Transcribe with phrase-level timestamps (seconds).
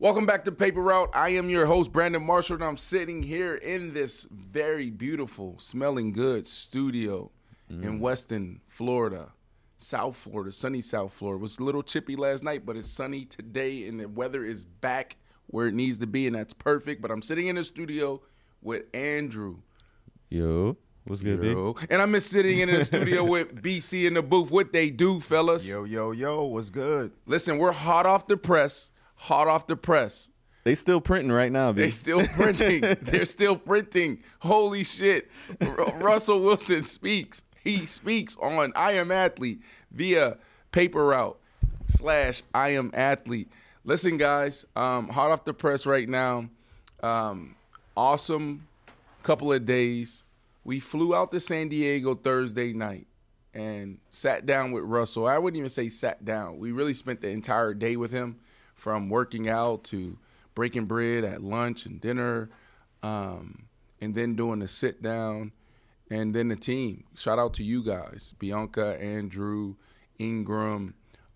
[0.00, 1.10] Welcome back to Paper Route.
[1.12, 6.12] I am your host, Brandon Marshall, and I'm sitting here in this very beautiful, smelling
[6.12, 7.30] good studio
[7.68, 8.00] in mm.
[8.00, 9.32] Weston, Florida.
[9.76, 11.38] South Florida, sunny South Florida.
[11.38, 14.64] It was a little chippy last night, but it's sunny today, and the weather is
[14.64, 15.16] back
[15.48, 17.02] where it needs to be, and that's perfect.
[17.02, 18.22] But I'm sitting in the studio
[18.62, 19.58] with Andrew.
[20.30, 21.52] Yo, what's good, big?
[21.52, 21.76] Yo.
[21.90, 24.50] And I'm sitting in the studio with BC in the booth.
[24.50, 25.68] What they do, fellas.
[25.68, 27.12] Yo, yo, yo, what's good?
[27.26, 28.92] Listen, we're hot off the press.
[29.14, 30.30] Hot off the press.
[30.64, 32.82] They still printing right now, They still printing.
[33.02, 34.22] They're still printing.
[34.40, 35.30] Holy shit.
[35.62, 37.42] R- Russell Wilson speaks.
[37.64, 40.36] He speaks on I Am Athlete via
[40.70, 41.38] paper route
[41.86, 43.50] slash I Am Athlete.
[43.84, 46.48] Listen, guys, um, hot off the press right now.
[47.02, 47.54] Um,
[47.96, 48.66] awesome
[49.22, 50.24] couple of days.
[50.64, 53.06] We flew out to San Diego Thursday night
[53.54, 55.26] and sat down with Russell.
[55.26, 56.58] I wouldn't even say sat down.
[56.58, 58.38] We really spent the entire day with him
[58.74, 60.18] from working out to
[60.54, 62.50] breaking bread at lunch and dinner,
[63.02, 63.66] um,
[64.00, 65.52] and then doing the sit down,
[66.10, 67.04] and then the team.
[67.16, 69.74] Shout out to you guys, Bianca, Andrew,
[70.18, 70.94] Ingram,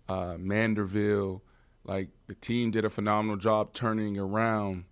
[0.09, 1.41] uh, Manderville.
[1.85, 4.85] Like the team did a phenomenal job turning around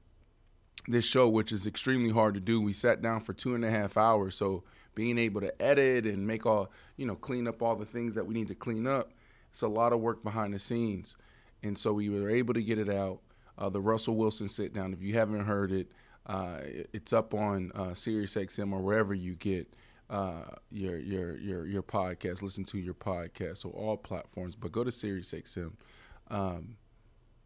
[0.87, 2.59] this show, which is extremely hard to do.
[2.59, 4.63] We sat down for two and a half hours, so
[4.93, 8.25] being able to edit and make all you know, clean up all the things that
[8.25, 9.11] we need to clean up,
[9.49, 11.17] it's a lot of work behind the scenes,
[11.63, 13.21] and so we were able to get it out.
[13.57, 14.93] Uh, the Russell Wilson sit down.
[14.93, 15.91] If you haven't heard it,
[16.25, 16.59] uh,
[16.93, 19.73] it's up on uh, SiriusXM or wherever you get
[20.09, 22.41] uh, your your your your podcast.
[22.41, 24.55] Listen to your podcast, so all platforms.
[24.55, 25.73] But go to SiriusXM.
[26.29, 26.77] Um,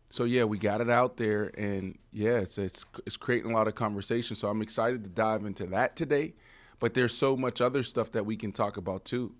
[0.09, 3.67] so yeah, we got it out there, and yeah, it's, it's it's creating a lot
[3.67, 4.35] of conversation.
[4.35, 6.33] So I'm excited to dive into that today.
[6.79, 9.33] But there's so much other stuff that we can talk about too.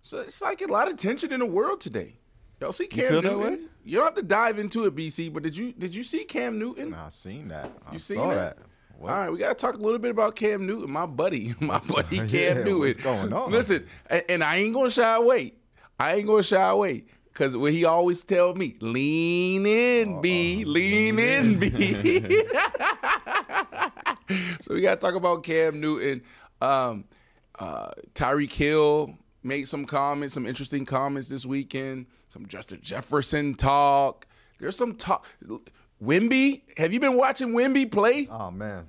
[0.00, 2.16] So it's like a lot of tension in the world today.
[2.60, 3.68] Y'all see Cam that Newton?
[3.84, 5.32] You don't have to dive into it, BC.
[5.32, 6.92] But did you did you see Cam Newton?
[6.94, 7.70] I seen that.
[7.86, 8.58] I You seen that?
[8.98, 9.12] What?
[9.12, 12.18] All right, we gotta talk a little bit about Cam Newton, my buddy, my buddy
[12.18, 12.78] Cam Yeah, Newton.
[12.80, 13.50] what's going on?
[13.50, 15.54] Listen, and, and I ain't gonna shy away.
[15.98, 17.04] I ain't gonna shy away
[17.40, 21.70] because what he always tell me, lean in, B, lean in, B.
[24.60, 26.20] so we gotta talk about Cam Newton.
[26.60, 27.04] Um,
[27.58, 32.04] uh, Tyreek Hill made some comments, some interesting comments this weekend.
[32.28, 34.26] Some Justin Jefferson talk.
[34.58, 35.24] There's some talk.
[36.02, 38.28] Wemby, have you been watching Wemby play?
[38.30, 38.86] Oh man,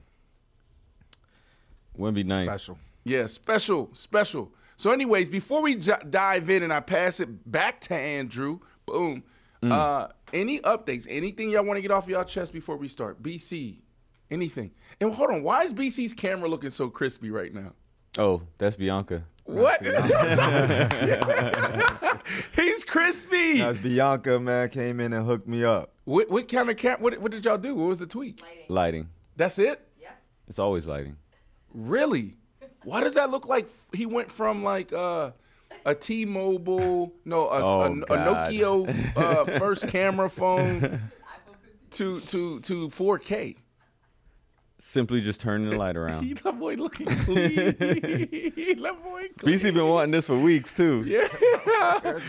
[1.96, 2.50] Wouldn't nice.
[2.50, 2.78] special.
[3.06, 4.52] Yeah, special, special.
[4.82, 9.22] So, anyways, before we j- dive in and I pass it back to Andrew, boom.
[9.62, 11.06] Uh, any updates?
[11.08, 13.22] Anything y'all want to get off y'all chest before we start?
[13.22, 13.78] BC,
[14.32, 14.72] anything?
[15.00, 17.74] And hold on, why is BC's camera looking so crispy right now?
[18.18, 19.24] Oh, that's Bianca.
[19.44, 19.86] What?
[22.56, 23.60] He's crispy.
[23.60, 25.94] That's Bianca, man, came in and hooked me up.
[26.06, 27.04] What, what kind of cam?
[27.04, 27.76] What, what did y'all do?
[27.76, 28.42] What was the tweet?
[28.68, 29.10] Lighting.
[29.36, 29.88] That's it?
[30.00, 30.10] Yeah.
[30.48, 31.18] It's always lighting.
[31.72, 32.38] Really?
[32.84, 35.32] Why does that look like he went from like uh,
[35.86, 41.00] a T-Mobile, no, a, Oh, a, a Nokia uh, first camera phone?
[41.92, 43.58] to to to 4K.
[44.80, 46.24] Simply just turning the light around.
[46.26, 47.56] He that boy looking clean.
[47.56, 49.60] that boy clean.
[49.60, 51.04] BC been wanting this for weeks too.
[51.06, 51.28] Yeah.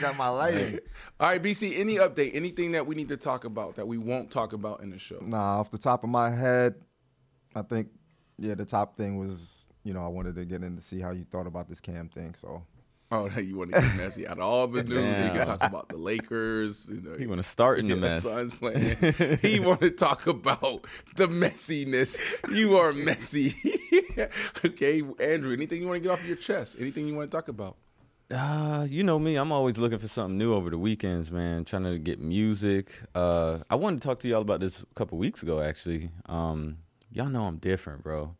[0.00, 0.78] Got my lighting.
[1.18, 1.78] All right, BC.
[1.78, 2.32] Any update?
[2.34, 5.18] Anything that we need to talk about that we won't talk about in the show?
[5.22, 6.74] Nah, off the top of my head,
[7.54, 7.88] I think
[8.38, 11.10] yeah, the top thing was you know I wanted to get in to see how
[11.10, 12.34] you thought about this Cam thing.
[12.40, 12.62] So
[13.12, 14.96] Oh, you want to get messy out of all the news?
[14.96, 15.36] You Damn.
[15.36, 16.88] can talk about the Lakers.
[16.88, 18.22] You know, He want to start in the mess.
[18.22, 18.96] Suns playing.
[19.42, 20.86] he want to talk about
[21.16, 22.18] the messiness.
[22.50, 23.54] You are messy.
[24.64, 25.52] okay, Andrew.
[25.52, 26.76] Anything you want to get off your chest?
[26.80, 27.76] Anything you want to talk about?
[28.30, 31.66] Uh, you know me, I'm always looking for something new over the weekends, man.
[31.66, 32.92] Trying to get music.
[33.14, 36.08] Uh, I wanted to talk to y'all about this a couple weeks ago, actually.
[36.24, 36.78] Um,
[37.10, 38.36] y'all know I'm different, bro.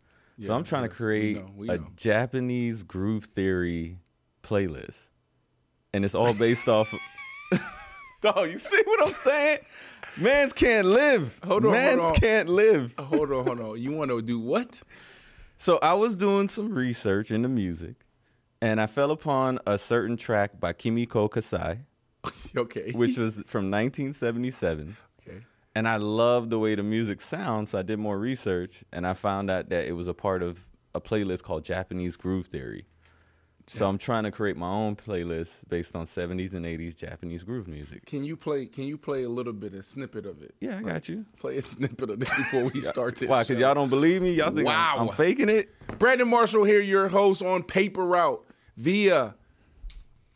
[0.47, 1.87] So I'm trying to we create know, we a know.
[1.97, 3.99] Japanese groove theory
[4.43, 4.99] playlist,
[5.93, 6.93] and it's all based off.
[6.93, 7.61] Of...
[8.21, 9.59] Dog, you see what I'm saying?
[10.17, 11.39] Mans can't live.
[11.45, 12.15] Hold on, hold Mans on.
[12.15, 12.95] can't live.
[12.99, 13.81] Uh, Hold on, hold on.
[13.81, 14.83] You want to do what?
[15.57, 17.95] So I was doing some research into music,
[18.61, 21.79] and I fell upon a certain track by Kimiko Kasai,
[22.57, 22.93] Okay.
[22.93, 24.97] which was from 1977.
[25.75, 29.15] And I loved the way the music sounds, so I did more research, and I
[29.15, 32.85] found out that it was a part of a playlist called Japanese Groove Theory.
[33.69, 37.69] So I'm trying to create my own playlist based on 70s and 80s Japanese groove
[37.69, 38.05] music.
[38.07, 38.67] Can you play?
[38.67, 40.55] Can you play a little bit, a snippet of it?
[40.61, 41.25] Yeah, I got you.
[41.39, 43.29] Play a snippet of this before we start this.
[43.29, 43.45] Why?
[43.45, 44.33] Because y'all don't believe me?
[44.35, 45.71] Y'all think I'm- I'm, faking it?
[45.99, 48.45] Brandon Marshall here, your host on Paper Route
[48.77, 49.37] via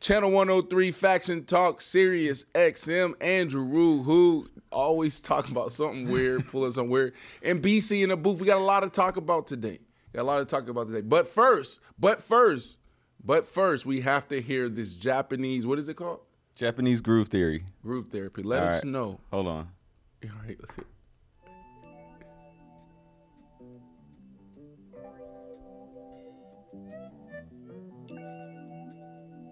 [0.01, 6.73] Channel 103 Faction Talk, Sirius XM, Andrew Rue, who always talking about something weird, pulling
[6.73, 7.15] something weird.
[7.43, 9.81] And BC in the booth, we got a lot to talk about today.
[10.13, 11.01] Got a lot to talk about today.
[11.01, 12.79] But first, but first,
[13.25, 16.21] but first, we have to hear this Japanese, what is it called?
[16.55, 17.65] Japanese Groove Theory.
[17.83, 18.43] Groove therapy.
[18.43, 18.93] Let All us right.
[18.93, 19.21] know.
[19.31, 19.69] Hold on.
[20.25, 20.83] All right, let's see.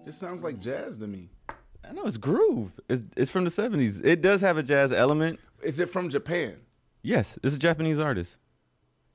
[0.05, 1.29] This sounds like jazz to me.
[1.87, 2.79] I know it's groove.
[2.87, 4.03] It's it's from the 70s.
[4.03, 5.39] It does have a jazz element.
[5.63, 6.57] Is it from Japan?
[7.01, 8.37] Yes, it's a Japanese artist.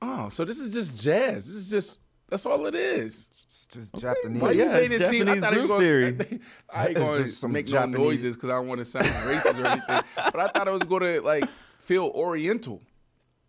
[0.01, 1.47] Oh, so this is just jazz.
[1.47, 1.99] This is just
[2.29, 3.29] that's all it is.
[3.33, 4.41] it's just Japanese.
[4.41, 5.29] Why you yeah, made it's it seem?
[5.29, 6.39] I thought it was going, theory.
[6.73, 9.61] I ain't going to make Japanese- no noises because I don't want to sound racist
[9.61, 10.01] or anything.
[10.15, 11.45] But I thought it was going to like
[11.79, 12.81] feel Oriental.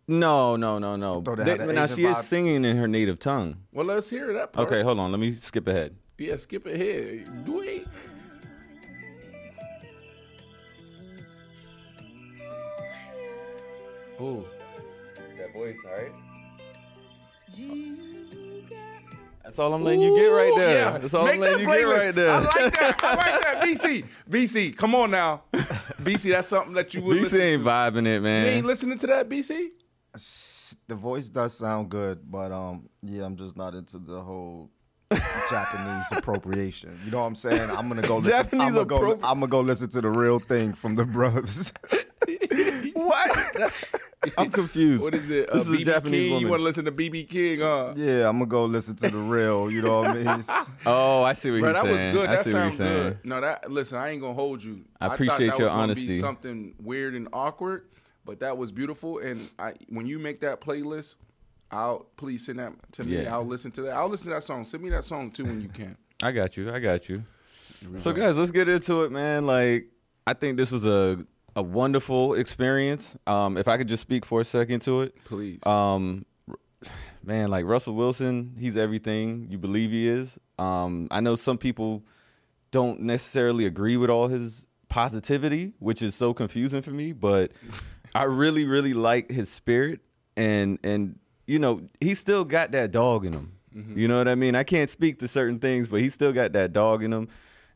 [0.07, 1.21] No, no, no, no.
[1.21, 3.57] They- now Asian she is singing in her native tongue.
[3.71, 4.67] Well, let's hear that part.
[4.67, 5.11] Okay, hold on.
[5.11, 5.95] Let me skip ahead.
[6.17, 7.45] Yeah, skip ahead.
[7.45, 7.87] Do it.
[14.19, 14.45] Oh,
[15.37, 16.11] That voice, all right?
[19.43, 20.85] That's all I'm letting you get right there.
[20.93, 20.97] yeah.
[20.97, 22.31] That's all Make I'm letting you that get right there.
[22.31, 23.03] I like that.
[23.03, 23.63] I like that.
[23.63, 25.43] BC, BC, come on now.
[25.53, 27.69] BC, that's something that you would BC listen ain't to.
[27.69, 28.45] vibing it, man.
[28.45, 29.69] You ain't listening to that, BC?
[30.87, 34.69] The voice does sound good, but um, yeah, I'm just not into the whole
[35.11, 36.99] Japanese appropriation.
[37.05, 37.69] You know what I'm saying?
[37.69, 38.17] I'm gonna go.
[38.17, 40.95] Listen, Japanese I'm gonna go, appropri- I'm gonna go listen to the real thing from
[40.95, 41.71] the brothers.
[42.93, 43.73] what?
[44.37, 45.01] I'm confused.
[45.03, 45.51] What is it?
[45.51, 46.41] This uh, is a Japanese King?
[46.41, 47.93] You want to listen to BB King, huh?
[47.95, 49.69] yeah, I'm gonna go listen to the real.
[49.69, 50.43] You know what I mean?
[50.85, 51.83] Oh, I see what Bro, you're saying.
[51.83, 52.29] Bro, that was good.
[52.29, 53.19] I That see what you're sounds good.
[53.25, 54.83] No, that listen, I ain't gonna hold you.
[54.99, 56.07] I thought appreciate that your was honesty.
[56.07, 57.87] Be something weird and awkward,
[58.25, 59.19] but that was beautiful.
[59.19, 61.15] And I, when you make that playlist,
[61.73, 63.23] I'll please send that to me.
[63.23, 63.33] Yeah.
[63.33, 63.93] I'll listen to that.
[63.93, 64.63] I'll listen to that song.
[64.63, 65.97] Send me that song too when you can.
[66.21, 66.71] I got you.
[66.71, 67.23] I got you.
[67.97, 69.45] So guys, let's get into it, man.
[69.45, 69.87] Like
[70.25, 71.25] I think this was a
[71.55, 73.15] a wonderful experience.
[73.27, 75.65] Um, if I could just speak for a second to it, Please.
[75.65, 76.25] Um,
[77.23, 80.37] man, like Russell Wilson, he's everything you believe he is.
[80.59, 82.03] Um, I know some people
[82.71, 87.13] don't necessarily agree with all his positivity, which is so confusing for me.
[87.13, 87.51] But
[88.15, 89.99] I really, really like his spirit,
[90.37, 93.53] and and you know he still got that dog in him.
[93.75, 93.97] Mm-hmm.
[93.97, 94.55] You know what I mean?
[94.55, 97.27] I can't speak to certain things, but he still got that dog in him,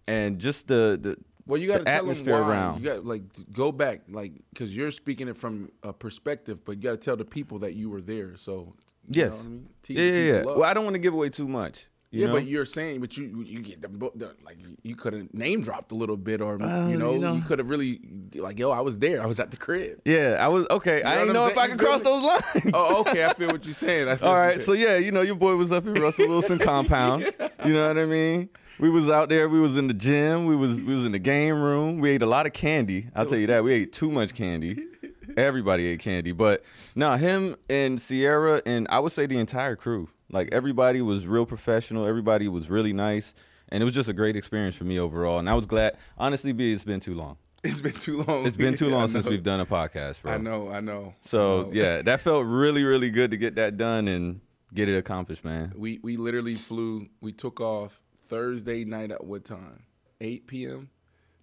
[0.07, 2.49] and just the the Well, you got to tell them atmosphere why.
[2.49, 2.79] around.
[2.79, 6.83] You got like go back, like because you're speaking it from a perspective, but you
[6.83, 8.37] got to tell the people that you were there.
[8.37, 8.75] So
[9.07, 9.67] you yes, know what I mean?
[9.87, 10.45] Yeah, yeah, up.
[10.57, 11.87] Well, I don't want to give away too much.
[12.09, 12.33] You yeah, know?
[12.33, 15.91] but you're saying, but you you get the, the like you could have name dropped
[15.91, 17.99] a little bit, or Well, you know, you you, could have really
[18.35, 19.99] like, yo, I was there, I was at the crib.
[20.05, 21.01] Yeah, I was okay.
[21.03, 21.57] know I didn't know if?
[21.57, 22.71] I could cross those lines.
[22.73, 24.07] oh, okay, I feel what you're saying.
[24.07, 26.59] I feel All what so yeah, you know, your boy was up in Russell Wilson
[26.59, 27.33] compound.
[27.65, 28.49] You know what I mean?
[28.79, 29.49] We was out there.
[29.49, 30.45] We was in the gym.
[30.45, 31.99] We was we was in the game room.
[31.99, 33.07] We ate a lot of candy.
[33.15, 33.63] I'll tell you that.
[33.63, 34.85] We ate too much candy.
[35.37, 36.63] Everybody ate candy, but
[36.95, 40.09] no, him and Ciara and I would say the entire crew.
[40.29, 42.05] Like everybody was real professional.
[42.05, 43.33] Everybody was really nice,
[43.69, 45.39] and it was just a great experience for me overall.
[45.39, 45.97] And I was glad.
[46.17, 47.37] Honestly, B, it's been too long.
[47.63, 48.45] It's been too long.
[48.45, 50.33] It's been too long since we've done a podcast, bro.
[50.33, 51.13] I know, I know.
[51.17, 51.69] I So know.
[51.73, 54.41] yeah, that felt really, really good to get that done and
[54.73, 55.73] get it accomplished, man.
[55.75, 57.07] we we literally flew.
[57.21, 59.83] We took off Thursday night at what time?
[60.21, 60.89] 8 p.m.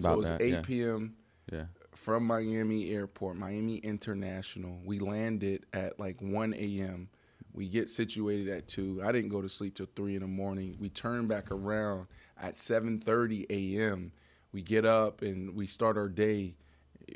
[0.00, 0.60] So About it was that, 8 yeah.
[0.62, 1.14] p.m.
[1.52, 1.64] Yeah.
[1.94, 4.78] from Miami Airport, Miami International.
[4.84, 7.08] We landed at like 1 a.m.
[7.54, 9.02] We get situated at 2.
[9.04, 10.76] I didn't go to sleep till 3 in the morning.
[10.78, 12.08] We turn back around
[12.40, 14.12] at 7:30 a.m.
[14.52, 16.56] We get up and we start our day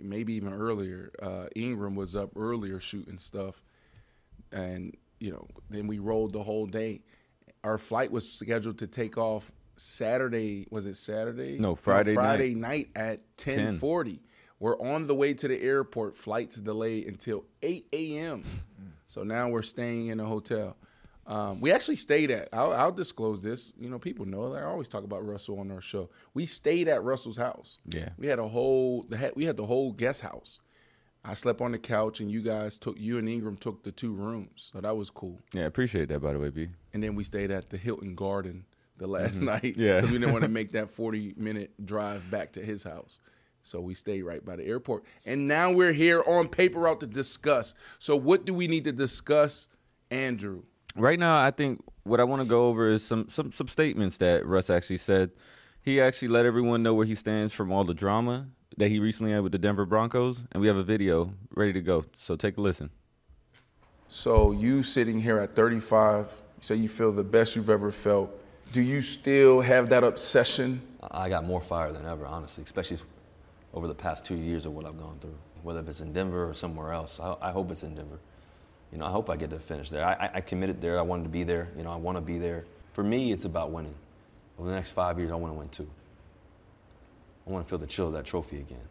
[0.02, 1.10] maybe even earlier.
[1.20, 3.62] Uh, Ingram was up earlier shooting stuff.
[4.52, 7.02] And, you know, then we rolled the whole day.
[7.64, 11.58] Our flight was scheduled to take off Saturday, was it Saturday?
[11.58, 12.22] No, Friday night.
[12.22, 14.20] Friday night at 10:40.
[14.60, 16.16] We're on the way to the airport.
[16.16, 18.44] Flight's delayed until 8 a.m.
[19.08, 20.76] so now we're staying in a hotel.
[21.26, 22.48] Um, we actually stayed at.
[22.54, 23.72] I'll, I'll disclose this.
[23.78, 26.08] You know, people know that I always talk about Russell on our show.
[26.32, 27.76] We stayed at Russell's house.
[27.90, 28.10] Yeah.
[28.16, 29.04] we had a whole.
[29.34, 30.60] We had the whole guest house.
[31.24, 32.96] I slept on the couch, and you guys took.
[32.98, 35.38] You and Ingram took the two rooms, so that was cool.
[35.52, 36.68] Yeah, appreciate that by the way, B.
[36.94, 38.64] And then we stayed at the Hilton Garden
[38.96, 39.62] the last night.
[39.62, 39.80] Mm-hmm.
[39.82, 40.00] Yeah.
[40.00, 43.20] 'cause we didn't want to make that 40 minute drive back to his house.
[43.62, 45.04] So we stayed right by the airport.
[45.26, 47.74] And now we're here on Paper Route to discuss.
[47.98, 49.68] So, what do we need to discuss,
[50.10, 50.62] Andrew?
[50.96, 54.16] Right now, I think what I want to go over is some, some some statements
[54.18, 55.30] that Russ actually said.
[55.82, 59.32] He actually let everyone know where he stands from all the drama that he recently
[59.32, 62.04] had with the Denver Broncos, and we have a video ready to go.
[62.20, 62.90] So take a listen.
[64.08, 68.30] So, you sitting here at 35, you say you feel the best you've ever felt.
[68.72, 70.80] Do you still have that obsession?
[71.10, 72.98] I got more fire than ever, honestly, especially
[73.78, 75.38] over the past two years of what I've gone through.
[75.62, 78.18] Whether it's in Denver or somewhere else, I, I hope it's in Denver.
[78.90, 80.04] You know, I hope I get to finish there.
[80.04, 80.98] I, I- I committed there.
[80.98, 81.68] I wanted to be there.
[81.76, 82.64] You know, I want to be there.
[82.92, 83.94] For me, it's about winning.
[84.58, 85.88] Over the next five years, I want to win two.
[87.46, 88.82] I want to feel the chill of that trophy again.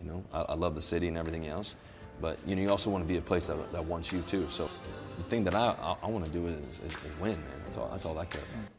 [0.00, 1.74] You know, I, I love the city and everything else,
[2.22, 4.48] but you know, you also want to be a place that, that wants you too.
[4.48, 4.70] So,
[5.18, 7.60] the thing that I, I, I want to do is, is, is win, man.
[7.64, 7.90] That's all.
[7.92, 8.72] That's all I care about.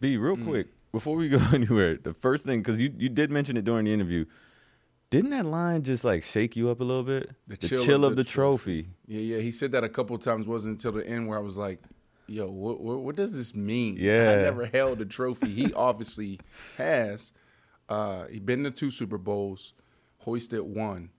[0.00, 0.44] B, real mm.
[0.44, 3.84] quick before we go anywhere, the first thing because you you did mention it during
[3.84, 4.24] the interview.
[5.10, 7.30] Didn't that line just like shake you up a little bit?
[7.46, 8.88] The the chill chill, of of the the trophy.
[9.06, 9.38] Yeah, yeah.
[9.40, 10.46] He said that a couple of times.
[10.46, 11.82] Wasn't until the end where I was like,
[12.26, 14.30] "Yo, what, what, what does this mean?" Yeah.
[14.30, 15.48] I never held a trophy.
[15.48, 16.40] He obviously
[16.78, 17.34] has.
[17.90, 19.74] Uh, he been to two Super Bowls,
[20.20, 21.10] hoisted one,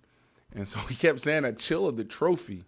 [0.54, 2.66] and so he kept saying that chill of the trophy.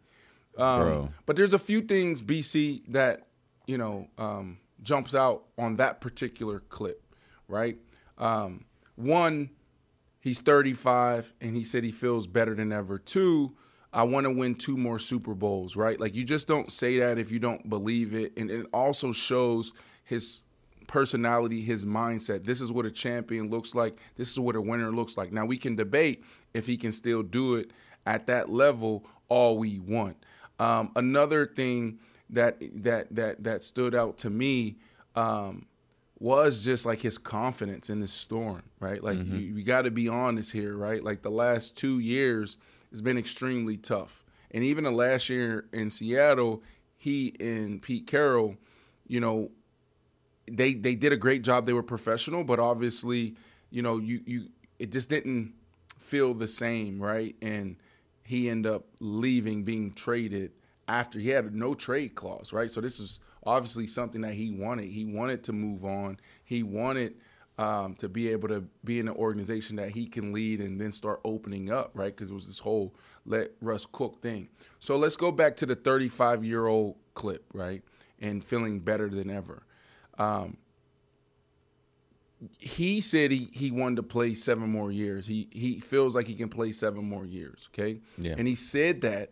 [0.60, 1.10] Um, Bro.
[1.26, 3.28] But there's a few things BC that
[3.66, 7.02] you know um, jumps out on that particular clip,
[7.48, 7.78] right?
[8.18, 9.50] Um, one,
[10.20, 13.00] he's 35 and he said he feels better than ever.
[13.00, 13.56] Two,
[13.92, 16.00] I want to win two more Super Bowls, right?
[16.00, 18.38] Like you just don't say that if you don't believe it.
[18.38, 20.44] And it also shows his
[20.88, 22.46] personality, his mindset.
[22.46, 23.98] This is what a champion looks like.
[24.16, 25.32] This is what a winner looks like.
[25.32, 27.72] Now we can debate if he can still do it
[28.06, 30.18] at that level all we want.
[30.60, 34.78] Um, another thing that that that that stood out to me
[35.16, 35.66] um,
[36.20, 39.04] was just like his confidence in the storm, right?
[39.04, 41.04] Like you, you got to be honest here, right?
[41.04, 42.58] Like the last two years
[42.92, 46.62] has been extremely tough, and even the last year in Seattle,
[46.98, 48.58] he and Pete Carroll,
[49.08, 49.52] you know,
[50.48, 51.66] they they did a great job.
[51.66, 53.36] They were professional, but obviously,
[53.70, 55.54] you know, you you it just didn't
[56.00, 57.36] feel the same, right?
[57.42, 57.78] And
[58.24, 60.52] he ended up leaving, being traded
[60.90, 62.70] after he had no trade clause, right?
[62.70, 64.86] So this is obviously something that he wanted.
[64.86, 66.18] He wanted to move on.
[66.44, 67.14] He wanted
[67.60, 70.92] um, to be able to be in an organization that he can lead and then
[70.92, 72.14] start opening up, right?
[72.16, 74.50] Because it was this whole let Russ cook thing.
[74.80, 77.84] So let's go back to the 35 year old clip, right?
[78.20, 79.64] And feeling better than ever.
[80.18, 80.58] Um,
[82.58, 85.28] he said he, he wanted to play seven more years.
[85.28, 87.68] He he feels like he can play seven more years.
[87.74, 88.36] Okay, Yeah.
[88.38, 89.32] and he said that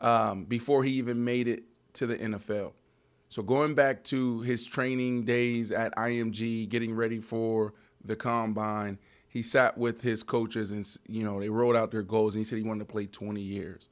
[0.00, 2.72] um, before he even made it to the NFL.
[3.28, 7.74] So going back to his training days at IMG, getting ready for
[8.04, 8.98] the combine,
[9.28, 12.34] he sat with his coaches and you know they wrote out their goals.
[12.34, 13.88] And he said he wanted to play 20 years,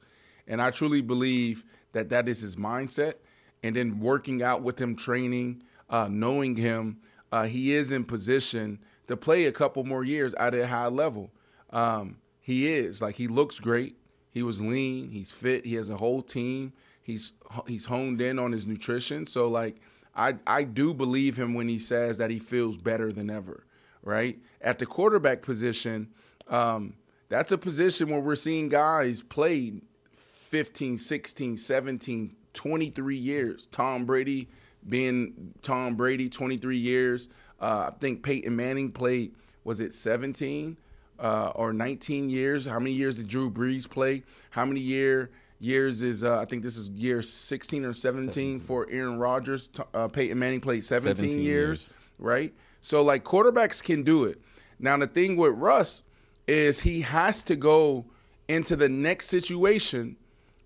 [0.47, 3.15] and I truly believe that that is his mindset.
[3.63, 6.97] And then working out with him, training, uh, knowing him,
[7.31, 11.31] uh, he is in position to play a couple more years at a high level.
[11.69, 13.97] Um, he is like he looks great.
[14.33, 15.11] He was lean.
[15.11, 15.65] He's fit.
[15.65, 16.73] He has a whole team.
[17.01, 17.33] He's
[17.67, 19.25] he's honed in on his nutrition.
[19.25, 19.77] So like
[20.15, 23.65] I I do believe him when he says that he feels better than ever.
[24.01, 26.09] Right at the quarterback position,
[26.47, 26.95] um,
[27.29, 29.73] that's a position where we're seeing guys play
[30.13, 33.67] 15, 16, 17, 23 years.
[33.71, 34.49] Tom Brady
[34.87, 37.29] being Tom Brady, 23 years.
[37.59, 40.77] Uh, I think Peyton Manning played, was it 17?
[41.19, 42.65] Uh, or 19 years.
[42.65, 44.23] How many years did Drew Brees play?
[44.51, 48.59] How many year years is uh, I think this is year 16 or 17, 17.
[48.59, 49.69] for Aaron Rodgers.
[49.93, 51.87] Uh, Peyton Manning played 17, 17 years, years,
[52.19, 52.53] right?
[52.81, 54.41] So like quarterbacks can do it.
[54.79, 56.03] Now the thing with Russ
[56.47, 58.05] is he has to go
[58.47, 60.17] into the next situation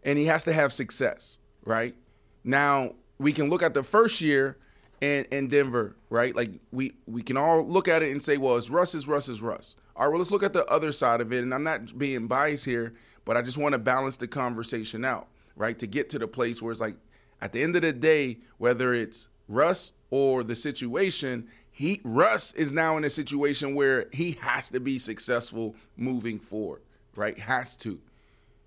[0.03, 1.95] and he has to have success, right?
[2.43, 4.57] Now we can look at the first year
[5.01, 6.35] in, in Denver, right?
[6.35, 9.29] Like we we can all look at it and say, well, it's Russ is Russ
[9.29, 9.75] is Russ.
[9.97, 11.41] All right, well, let's look at the other side of it.
[11.41, 12.93] And I'm not being biased here,
[13.25, 15.77] but I just want to balance the conversation out, right?
[15.79, 16.95] To get to the place where it's like,
[17.41, 22.71] at the end of the day, whether it's Russ or the situation, he Russ is
[22.71, 26.81] now in a situation where he has to be successful moving forward,
[27.15, 27.37] right?
[27.37, 27.99] Has to.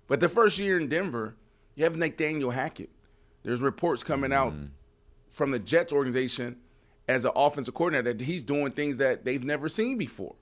[0.07, 1.35] But the first year in Denver,
[1.75, 2.89] you have Nathaniel Hackett.
[3.43, 4.65] There's reports coming out mm-hmm.
[5.29, 6.57] from the Jets organization
[7.07, 10.35] as an offensive coordinator that he's doing things that they've never seen before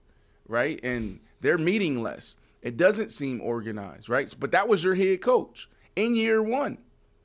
[0.49, 0.79] right?
[0.83, 2.35] And they're meeting less.
[2.61, 4.33] It doesn't seem organized, right?
[4.37, 6.79] But that was your head coach in year one.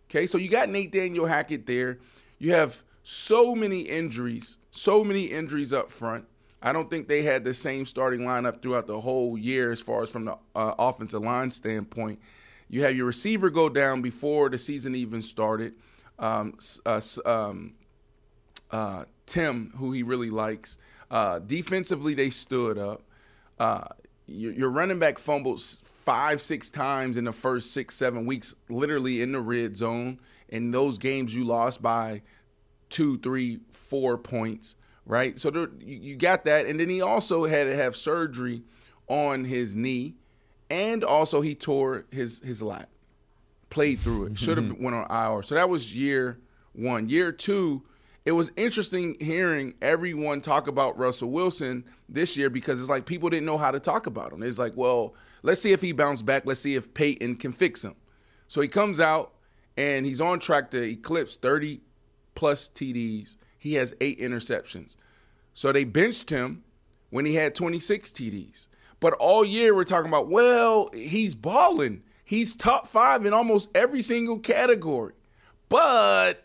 [0.08, 1.98] Okay, so you got Nathaniel Hackett there.
[2.38, 6.26] You have so many injuries, so many injuries up front.
[6.62, 10.02] I don't think they had the same starting lineup throughout the whole year as far
[10.02, 12.20] as from the uh, offensive line standpoint.
[12.68, 15.74] You have your receiver go down before the season even started.
[16.18, 17.74] Um, uh, um,
[18.70, 20.78] uh, Tim, who he really likes.
[21.10, 23.02] Uh, defensively, they stood up.
[23.58, 23.84] Uh,
[24.26, 29.22] your, your running back fumbled five, six times in the first six, seven weeks, literally
[29.22, 30.18] in the red zone.
[30.48, 32.22] In those games, you lost by
[32.90, 35.38] two, three, four points, right?
[35.38, 36.66] So there, you, you got that.
[36.66, 38.62] And then he also had to have surgery
[39.08, 40.14] on his knee,
[40.70, 42.88] and also he tore his his lat,
[43.70, 44.38] played through it.
[44.38, 45.42] Should have went on IR.
[45.42, 46.38] So that was year
[46.72, 47.08] one.
[47.08, 47.82] Year two
[48.24, 53.28] it was interesting hearing everyone talk about Russell Wilson this year because it's like people
[53.28, 54.42] didn't know how to talk about him.
[54.42, 56.44] It's like, well, let's see if he bounced back.
[56.46, 57.96] Let's see if Peyton can fix him.
[58.48, 59.34] So he comes out
[59.76, 61.80] and he's on track to eclipse 30
[62.34, 63.36] plus TDs.
[63.58, 64.96] He has eight interceptions.
[65.52, 66.64] So they benched him
[67.10, 68.68] when he had 26 TDs.
[69.00, 72.02] But all year we're talking about, well, he's balling.
[72.24, 75.12] He's top five in almost every single category.
[75.68, 76.43] But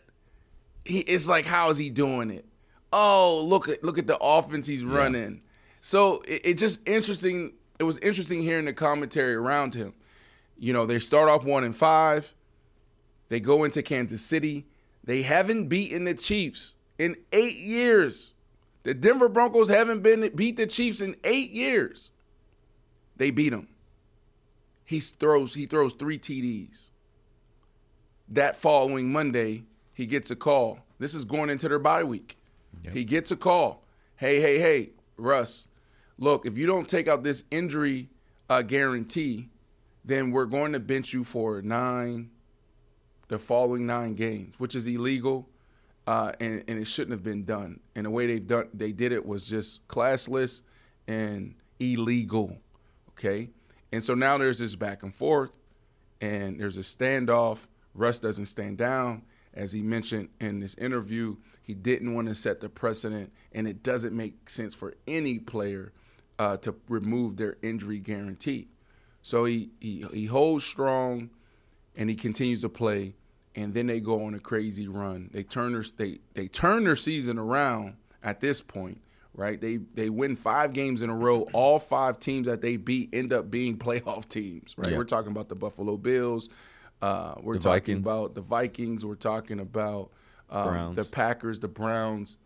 [0.84, 2.44] he it's like how is he doing it?
[2.92, 5.42] Oh, look at look at the offense he's running.
[5.80, 7.54] So it, it just interesting.
[7.78, 9.94] It was interesting hearing the commentary around him.
[10.58, 12.34] You know, they start off one and five.
[13.28, 14.66] They go into Kansas City.
[15.04, 18.34] They haven't beaten the Chiefs in eight years.
[18.82, 22.12] The Denver Broncos haven't been beat the Chiefs in eight years.
[23.16, 23.68] They beat them.
[24.84, 26.90] He throws he throws three TDs.
[28.28, 29.64] That following Monday,
[30.00, 30.78] he gets a call.
[30.98, 32.38] This is going into their bye week.
[32.84, 32.94] Yep.
[32.94, 33.82] He gets a call.
[34.16, 35.68] Hey, hey, hey, Russ,
[36.18, 38.08] look, if you don't take out this injury
[38.48, 39.50] uh, guarantee,
[40.02, 42.30] then we're going to bench you for nine,
[43.28, 45.46] the following nine games, which is illegal,
[46.06, 47.78] uh, and, and it shouldn't have been done.
[47.94, 50.62] And the way they've done, they did it was just classless
[51.08, 52.56] and illegal.
[53.10, 53.50] Okay,
[53.92, 55.50] and so now there's this back and forth,
[56.22, 57.66] and there's a standoff.
[57.94, 62.60] Russ doesn't stand down as he mentioned in this interview, he didn't want to set
[62.60, 65.92] the precedent, and it doesn't make sense for any player
[66.38, 68.68] uh, to remove their injury guarantee.
[69.22, 71.30] So he, he he holds strong,
[71.94, 73.14] and he continues to play,
[73.54, 75.30] and then they go on a crazy run.
[75.32, 79.00] They turn their they they turn their season around at this point,
[79.34, 79.60] right?
[79.60, 81.42] They they win five games in a row.
[81.52, 84.96] All five teams that they beat end up being playoff teams, right?
[84.96, 86.48] We're talking about the Buffalo Bills,
[87.02, 88.00] uh, we're the talking Vikings.
[88.00, 89.04] about the Vikings.
[89.04, 90.10] We're talking about
[90.50, 92.36] um, the Packers, the Browns,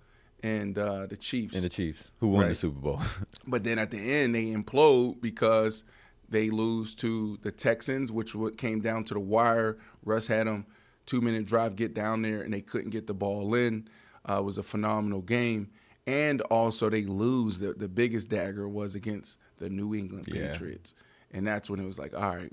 [0.43, 1.55] and uh, the Chiefs.
[1.55, 2.49] And the Chiefs, who won right.
[2.51, 3.01] the Super Bowl.
[3.47, 5.85] but then at the end, they implode because
[6.29, 9.79] they lose to the Texans, which came down to the wire.
[10.05, 10.67] Russ had them
[11.07, 13.89] two minute drive, get down there, and they couldn't get the ball in.
[14.29, 15.71] Uh, it was a phenomenal game.
[16.07, 17.59] And also, they lose.
[17.59, 20.95] The, the biggest dagger was against the New England Patriots.
[21.31, 22.53] And that's when it was like, all right,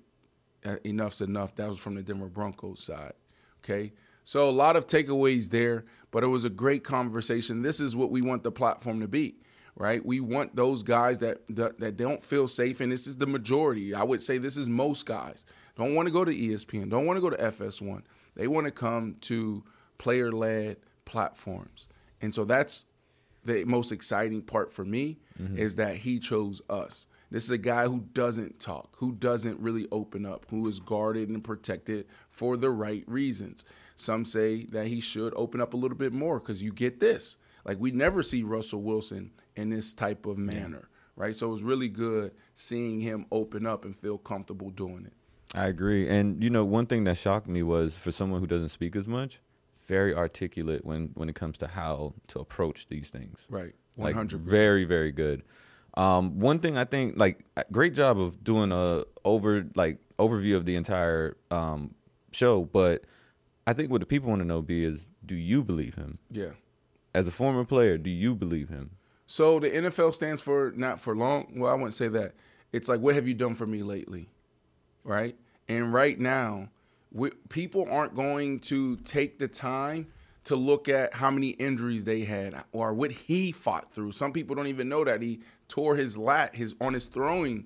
[0.83, 1.55] enough's enough.
[1.55, 3.13] That was from the Denver Broncos side.
[3.63, 3.93] Okay.
[4.23, 7.61] So a lot of takeaways there, but it was a great conversation.
[7.61, 9.35] This is what we want the platform to be,
[9.75, 10.05] right?
[10.05, 13.93] We want those guys that that, that don't feel safe, and this is the majority.
[13.93, 15.45] I would say this is most guys
[15.75, 18.03] don't want to go to ESPN, don't want to go to FS1.
[18.35, 19.63] They want to come to
[19.97, 21.87] player-led platforms,
[22.21, 22.85] and so that's
[23.43, 25.57] the most exciting part for me mm-hmm.
[25.57, 27.07] is that he chose us.
[27.31, 31.29] This is a guy who doesn't talk, who doesn't really open up, who is guarded
[31.29, 33.63] and protected for the right reasons.
[33.95, 37.37] Some say that he should open up a little bit more because you get this.
[37.63, 41.35] Like, we never see Russell Wilson in this type of manner, right?
[41.35, 45.13] So it was really good seeing him open up and feel comfortable doing it.
[45.53, 46.09] I agree.
[46.09, 49.07] And you know, one thing that shocked me was for someone who doesn't speak as
[49.07, 49.41] much,
[49.85, 53.45] very articulate when when it comes to how to approach these things.
[53.49, 53.73] Right.
[53.97, 54.31] Like 100%.
[54.39, 55.43] very very good.
[55.95, 60.65] Um, one thing I think like great job of doing a over like overview of
[60.65, 61.95] the entire um,
[62.31, 63.03] show, but
[63.67, 66.17] I think what the people want to know be is do you believe him?
[66.29, 66.51] Yeah.
[67.13, 68.91] As a former player, do you believe him?
[69.25, 71.53] So the NFL stands for not for long.
[71.55, 72.33] Well, I wouldn't say that.
[72.71, 74.29] It's like, what have you done for me lately?
[75.03, 75.35] Right?
[75.67, 76.69] And right now,
[77.11, 80.07] we, people aren't going to take the time
[80.45, 84.11] to look at how many injuries they had or what he fought through.
[84.11, 87.65] Some people don't even know that he tore his lat his on his throwing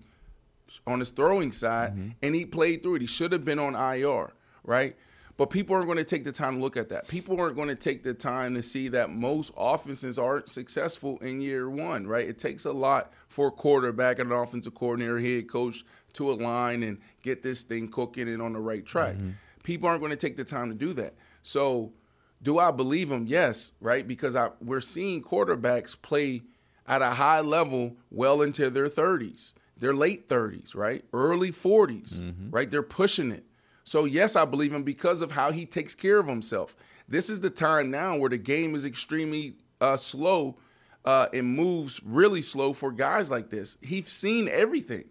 [0.85, 2.09] on his throwing side mm-hmm.
[2.21, 3.01] and he played through it.
[3.01, 4.33] He should have been on IR,
[4.63, 4.95] right?
[5.37, 7.07] But people aren't going to take the time to look at that.
[7.09, 11.41] People aren't going to take the time to see that most offenses aren't successful in
[11.41, 12.27] year one, right?
[12.27, 15.83] It takes a lot for a quarterback and an offensive coordinator, head coach
[16.13, 19.15] to align and get this thing cooking and on the right track.
[19.15, 19.31] Mm-hmm.
[19.63, 21.15] People aren't going to take the time to do that.
[21.41, 21.91] So,
[22.41, 23.25] do I believe him?
[23.27, 24.07] Yes, right?
[24.07, 26.41] Because I, we're seeing quarterbacks play
[26.87, 31.03] at a high level well into their 30s, their late 30s, right?
[31.13, 32.21] Early 40s,
[32.51, 32.69] right?
[32.69, 33.45] They're pushing it.
[33.83, 36.75] So, yes, I believe him because of how he takes care of himself.
[37.07, 40.57] This is the time now where the game is extremely uh, slow
[41.05, 43.77] uh, and moves really slow for guys like this.
[43.81, 45.05] He's seen everything.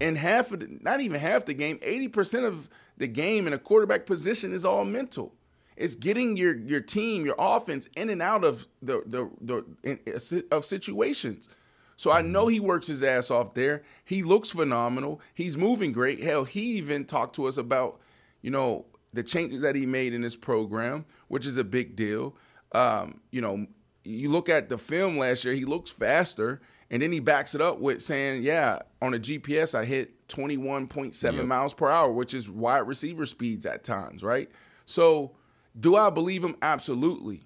[0.00, 3.58] And half of the, not even half the game, 80% of the game in a
[3.58, 5.34] quarterback position is all mental.
[5.78, 10.44] It's getting your your team, your offense in and out of the the, the in,
[10.50, 11.48] of situations.
[11.96, 13.82] So I know he works his ass off there.
[14.04, 15.20] He looks phenomenal.
[15.34, 16.22] He's moving great.
[16.22, 18.00] Hell, he even talked to us about,
[18.40, 22.36] you know, the changes that he made in his program, which is a big deal.
[22.70, 23.66] Um, you know,
[24.04, 27.60] you look at the film last year, he looks faster, and then he backs it
[27.60, 32.48] up with saying, "Yeah, on a GPS, I hit 21.7 miles per hour, which is
[32.48, 34.48] wide receiver speeds at times, right?"
[34.84, 35.32] So,
[35.78, 36.56] do I believe him?
[36.62, 37.42] Absolutely.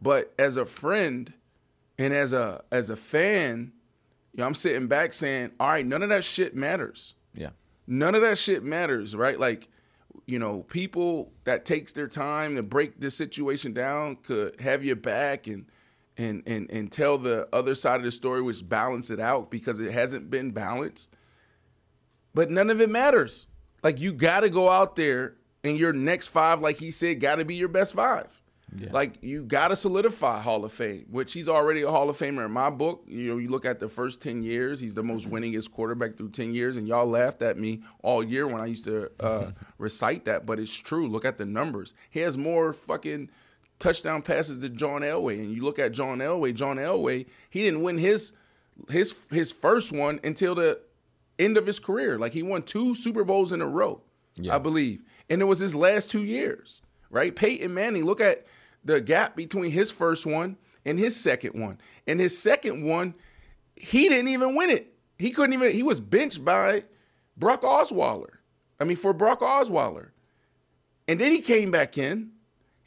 [0.00, 1.32] But as a friend
[1.98, 3.72] and as a as a fan,
[4.32, 7.50] you know, I'm sitting back saying, "All right, none of that shit matters." Yeah.
[7.86, 9.38] none of that shit matters, right?
[9.38, 9.68] Like,
[10.26, 14.96] you know, people that takes their time to break this situation down could have your
[14.96, 15.66] back and
[16.16, 19.80] and and and tell the other side of the story, which balance it out because
[19.80, 21.14] it hasn't been balanced.
[22.34, 23.46] But none of it matters.
[23.82, 25.36] Like you got to go out there
[25.66, 28.40] and your next five, like he said, got to be your best five.
[28.92, 32.44] Like you got to solidify Hall of Fame, which he's already a Hall of Famer
[32.44, 33.04] in my book.
[33.06, 36.30] You know, you look at the first ten years, he's the most winningest quarterback through
[36.30, 40.24] ten years, and y'all laughed at me all year when I used to uh, recite
[40.26, 41.08] that, but it's true.
[41.08, 41.94] Look at the numbers.
[42.10, 43.30] He has more fucking
[43.78, 46.54] touchdown passes than John Elway, and you look at John Elway.
[46.54, 48.32] John Elway, he didn't win his
[48.90, 50.80] his his first one until the
[51.38, 52.18] end of his career.
[52.18, 54.02] Like he won two Super Bowls in a row,
[54.54, 56.82] I believe, and it was his last two years.
[57.08, 58.04] Right, Peyton Manning.
[58.04, 58.46] Look at
[58.84, 61.78] the gap between his first one and his second one.
[62.06, 63.14] And his second one,
[63.76, 64.94] he didn't even win it.
[65.18, 65.72] He couldn't even.
[65.72, 66.84] He was benched by
[67.36, 68.38] Brock Osweiler.
[68.80, 70.10] I mean, for Brock Osweiler,
[71.08, 72.32] and then he came back in,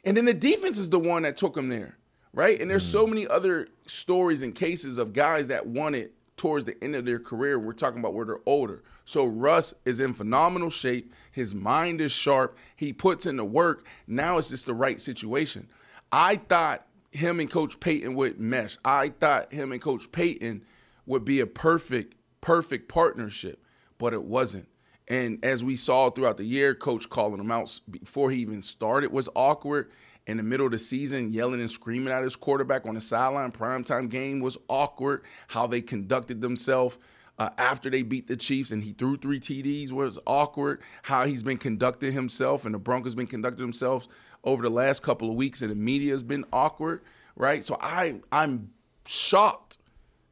[0.04, 1.98] and then the defense is the one that took him there,
[2.32, 2.60] right?
[2.60, 2.92] And there's mm.
[2.92, 7.04] so many other stories and cases of guys that won it towards the end of
[7.04, 7.58] their career.
[7.58, 8.82] We're talking about where they're older.
[9.04, 11.12] So Russ is in phenomenal shape.
[11.30, 12.56] His mind is sharp.
[12.74, 13.84] He puts in the work.
[14.06, 15.68] Now it's just the right situation.
[16.10, 18.78] I thought him and Coach Payton would mesh.
[18.82, 20.64] I thought him and Coach Payton
[21.04, 23.62] would be a perfect, perfect partnership,
[23.98, 24.66] but it wasn't.
[25.08, 29.12] And as we saw throughout the year, Coach calling him out before he even started
[29.12, 29.92] was awkward.
[30.30, 33.50] In the middle of the season, yelling and screaming at his quarterback on the sideline,
[33.50, 35.24] primetime game was awkward.
[35.48, 36.98] How they conducted themselves
[37.36, 40.82] uh, after they beat the Chiefs and he threw three TDs was awkward.
[41.02, 44.06] How he's been conducting himself and the Broncos been conducting themselves
[44.44, 47.00] over the last couple of weeks and the media has been awkward,
[47.34, 47.64] right?
[47.64, 48.70] So I I'm
[49.06, 49.78] shocked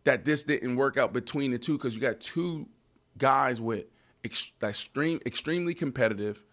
[0.04, 2.68] that this didn't work out between the two because you got two
[3.16, 3.86] guys with
[4.24, 6.44] ex- extreme extremely competitive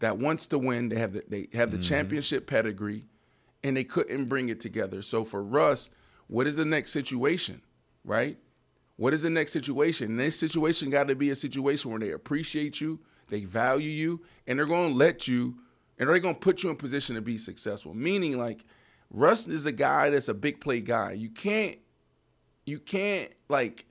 [0.00, 0.88] that wants to win.
[0.88, 1.88] They have the, they have the mm-hmm.
[1.88, 3.04] championship pedigree,
[3.64, 5.02] and they couldn't bring it together.
[5.02, 5.90] So for Russ,
[6.26, 7.62] what is the next situation,
[8.04, 8.38] right?
[8.96, 10.12] What is the next situation?
[10.12, 14.22] And this situation got to be a situation where they appreciate you, they value you,
[14.46, 15.56] and they're going to let you,
[15.98, 17.94] and they're going to put you in position to be successful.
[17.94, 18.64] Meaning, like
[19.10, 21.12] Russ is a guy that's a big play guy.
[21.12, 21.78] You can't,
[22.64, 23.86] you can't like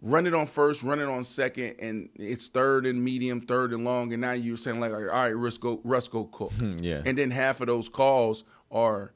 [0.00, 3.84] run it on first, run it on second, and it's third and medium, third and
[3.84, 6.52] long, and now you're saying like, all right, Russ go, Russ go cook.
[6.78, 7.02] yeah.
[7.04, 9.12] And then half of those calls are,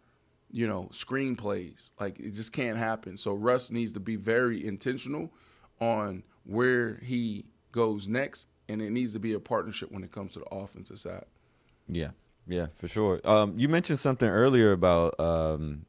[0.50, 1.92] you know, screenplays.
[2.00, 3.16] Like it just can't happen.
[3.16, 5.32] So Russ needs to be very intentional
[5.80, 10.32] on where he goes next, and it needs to be a partnership when it comes
[10.32, 11.24] to the offensive side.
[11.88, 12.10] Yeah,
[12.46, 13.20] yeah, for sure.
[13.24, 15.84] Um, you mentioned something earlier about um,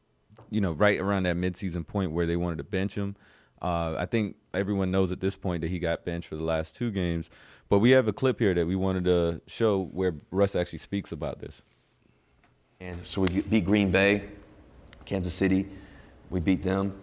[0.50, 3.16] you know right around that midseason point where they wanted to bench him.
[3.62, 6.76] Uh, I think everyone knows at this point that he got benched for the last
[6.76, 7.30] two games,
[7.70, 11.12] but we have a clip here that we wanted to show where Russ actually speaks
[11.12, 11.62] about this.
[12.80, 14.24] And so we beat Green Bay,
[15.06, 15.68] Kansas City.
[16.32, 16.94] We beat them,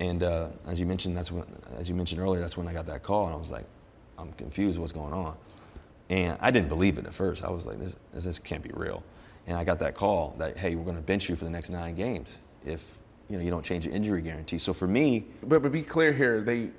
[0.00, 1.44] and uh, as you mentioned, that's when,
[1.76, 3.66] as you mentioned earlier, that's when I got that call, and I was like,
[4.18, 4.78] I'm confused.
[4.78, 5.36] What's going on?
[6.10, 7.44] And I didn't believe it at first.
[7.44, 9.04] I was like, this, this can't be real.
[9.46, 11.70] And I got that call that, hey, we're going to bench you for the next
[11.70, 14.58] nine games if you know you don't change your injury guarantee.
[14.58, 16.70] So for me, But but be clear here, they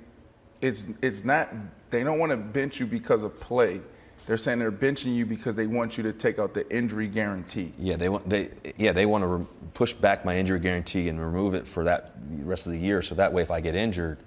[0.60, 1.48] it's it's not
[1.90, 3.80] they don't want to bench you because of play.
[4.26, 7.72] They're saying they're benching you because they want you to take out the injury guarantee.
[7.78, 11.20] yeah, they want they yeah they want to re- push back my injury guarantee and
[11.20, 13.02] remove it for that rest of the year.
[13.02, 14.18] So that way, if I get injured,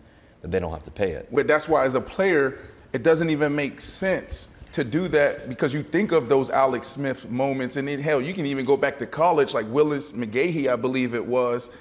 [0.42, 1.30] that they don't have to pay it.
[1.32, 2.60] But that's why as a player,
[2.92, 7.30] it doesn't even make sense to do that because you think of those Alex Smith
[7.30, 10.76] moments, and then hell, you can even go back to college, like Willis McGahee, I
[10.76, 11.76] believe it was,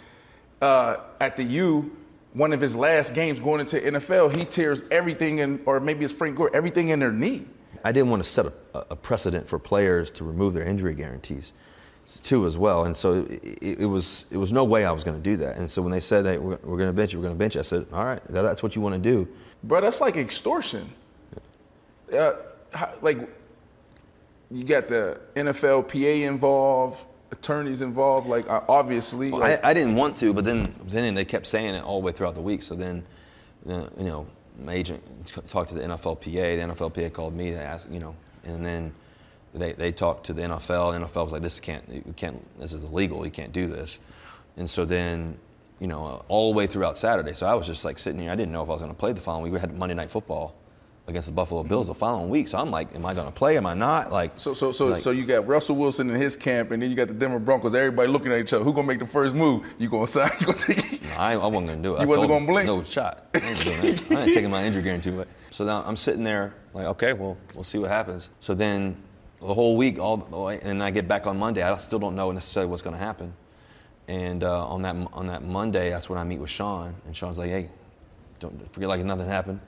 [0.63, 1.95] uh, at the U,
[2.33, 6.15] one of his last games going into NFL, he tears everything in, or maybe it's
[6.15, 7.45] Frank Gore, everything in their knee.
[7.85, 8.53] I didn't want to set a,
[8.91, 11.53] a precedent for players to remove their injury guarantees
[12.23, 12.85] too as well.
[12.85, 15.57] And so it, it was it was no way I was going to do that.
[15.57, 17.39] And so when they said that we're, we're going to bench you, we're going to
[17.39, 19.29] bench you, I said, all right, that- that's what you want to do.
[19.65, 20.89] Bro, that's like extortion.
[22.13, 22.33] Uh,
[22.75, 23.19] how- like,
[24.51, 28.29] you got the NFLPA involved, attorneys involved.
[28.29, 31.47] Like, uh, obviously, Well, like, I, I didn't want to, but then then they kept
[31.47, 32.63] saying it all the way throughout the week.
[32.63, 33.03] So then,
[33.67, 34.27] you know,
[34.63, 35.03] my agent
[35.47, 36.23] talked to the NFLPA.
[36.23, 38.15] The NFLPA called me to ask, you know,
[38.45, 38.93] and then
[39.55, 40.93] they, they talked to the NFL.
[40.93, 43.25] The NFL was like, this can't, you can't, this is illegal.
[43.25, 43.99] You can't do this.
[44.57, 45.37] And so then,
[45.81, 47.33] you know, all the way throughout Saturday.
[47.33, 48.31] So I was just like sitting here.
[48.31, 49.53] I didn't know if I was going to play the following week.
[49.53, 50.55] We had Monday Night Football
[51.09, 52.47] against the Buffalo Bills the following week.
[52.47, 53.57] So I'm like, am I going to play?
[53.57, 54.13] Am I not?
[54.13, 56.91] Like, so, so, so, like- so you got Russell Wilson in his camp, and then
[56.91, 57.75] you got the Denver Broncos.
[57.75, 58.65] Everybody looking at each other.
[58.65, 59.67] Who gonna make the first move?
[59.79, 60.31] You gonna sign?
[60.41, 60.93] You gonna take?
[60.93, 61.19] it?
[61.19, 61.99] I, I wasn't gonna do it.
[61.99, 62.67] You I wasn't gonna blink?
[62.67, 63.27] No shot.
[63.35, 64.11] I ain't doing that.
[64.13, 65.11] I ain't taking my injury guarantee.
[65.11, 68.31] But so now I'm sitting there like, okay, well, we'll see what happens.
[68.41, 68.97] So then
[69.41, 71.63] the whole week, all and I get back on Monday.
[71.63, 73.35] I still don't know necessarily what's gonna happen.
[74.09, 77.39] And uh, on that on that Monday, that's when I meet with Sean, and Sean's
[77.39, 77.69] like, hey,
[78.39, 79.61] don't forget like nothing happened.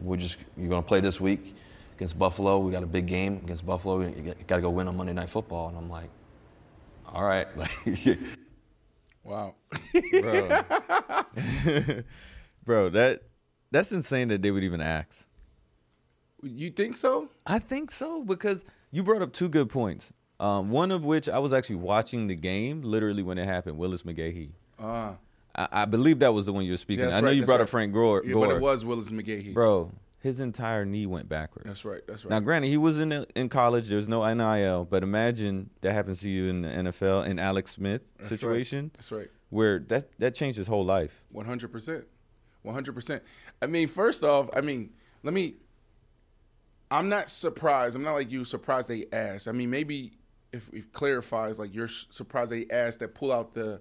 [0.00, 1.54] We're just you're gonna play this week
[1.96, 2.58] against Buffalo.
[2.58, 4.00] We got a big game against Buffalo.
[4.02, 5.68] You got to go win on Monday Night Football.
[5.68, 6.10] And I'm like,
[7.06, 7.46] all right.
[9.26, 9.54] Wow.
[10.20, 10.62] bro.
[12.64, 13.22] bro, that
[13.72, 15.26] that's insane that they would even ask.
[16.42, 17.28] you think so?
[17.44, 20.12] I think so because you brought up two good points.
[20.38, 23.78] Um, one of which I was actually watching the game literally when it happened.
[23.78, 24.50] Willis McGahee.
[24.78, 25.14] Uh,
[25.56, 27.08] I, I believe that was the one you were speaking.
[27.08, 27.62] yeah, I know right, you brought right.
[27.62, 28.46] up Frank Gore, Yeah, Gore.
[28.48, 29.54] but it was Willis McGahee.
[29.54, 29.92] bro.
[30.20, 31.66] His entire knee went backwards.
[31.68, 32.00] That's right.
[32.06, 32.30] That's right.
[32.30, 33.86] Now, granted, he was in in college.
[33.88, 38.02] There's no NIL, but imagine that happens to you in the NFL in Alex Smith
[38.18, 38.92] That's situation, Right.
[38.94, 39.30] That's right.
[39.50, 41.22] where that that changed his whole life.
[41.30, 42.06] One hundred percent.
[42.62, 43.22] One hundred percent.
[43.62, 44.90] I mean, first off, I mean,
[45.22, 45.54] let me.
[46.90, 47.94] I'm not surprised.
[47.94, 49.46] I'm not like you surprised they asked.
[49.48, 50.12] I mean, maybe
[50.52, 53.80] if it clarifies, like you're surprised they asked that pull out the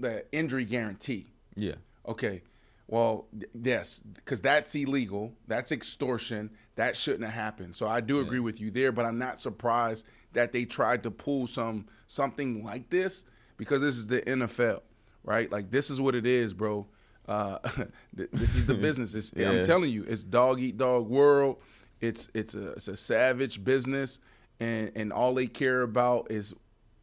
[0.00, 1.32] the injury guarantee.
[1.56, 1.74] Yeah,
[2.06, 2.42] Okay.
[2.88, 5.32] Well, th- yes, because that's illegal.
[5.48, 6.50] That's extortion.
[6.76, 7.74] That shouldn't have happened.
[7.74, 11.10] So I do agree with you there, but I'm not surprised that they tried to
[11.10, 13.24] pull some something like this
[13.56, 14.82] because this is the NFL,
[15.24, 15.50] right?
[15.50, 16.86] Like this is what it is, bro.
[17.26, 17.58] Uh,
[18.16, 19.14] th- this is the business.
[19.14, 19.50] It's, Yeah.
[19.50, 21.56] I'm telling you, it's dog eat dog world.
[22.00, 24.20] It's it's a it's a savage business,
[24.60, 26.54] and and all they care about is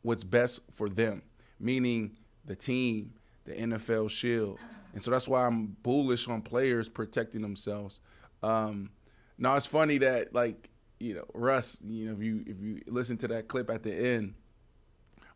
[0.01, 1.23] what's best for them,
[1.59, 3.13] meaning the team,
[3.45, 4.59] the NFL shield.
[4.93, 7.99] And so that's why I'm bullish on players protecting themselves.
[8.41, 8.91] Um,
[9.37, 13.17] now it's funny that like you know Russ, you know if you if you listen
[13.17, 14.35] to that clip at the end,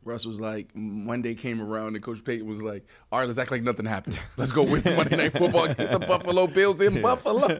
[0.04, 3.52] Russ was like Monday came around and Coach Payton was like, "All right, let's act
[3.52, 4.20] like nothing happened.
[4.38, 7.48] Let's go win Monday Night Football against the Buffalo Bills in Buffalo."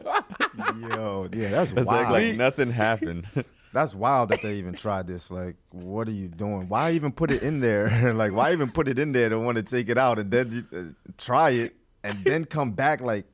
[0.80, 2.10] Yo, yeah, that's that's wild.
[2.10, 3.26] like, like nothing happened.
[3.72, 5.30] That's wild that they even tried this.
[5.30, 6.68] Like, what are you doing?
[6.68, 8.12] Why even put it in there?
[8.14, 10.66] like, why even put it in there to want to take it out and then
[10.72, 13.00] uh, try it and then come back?
[13.00, 13.26] Like,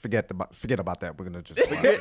[0.00, 1.18] forget about forget about that.
[1.18, 2.00] We're gonna just forget,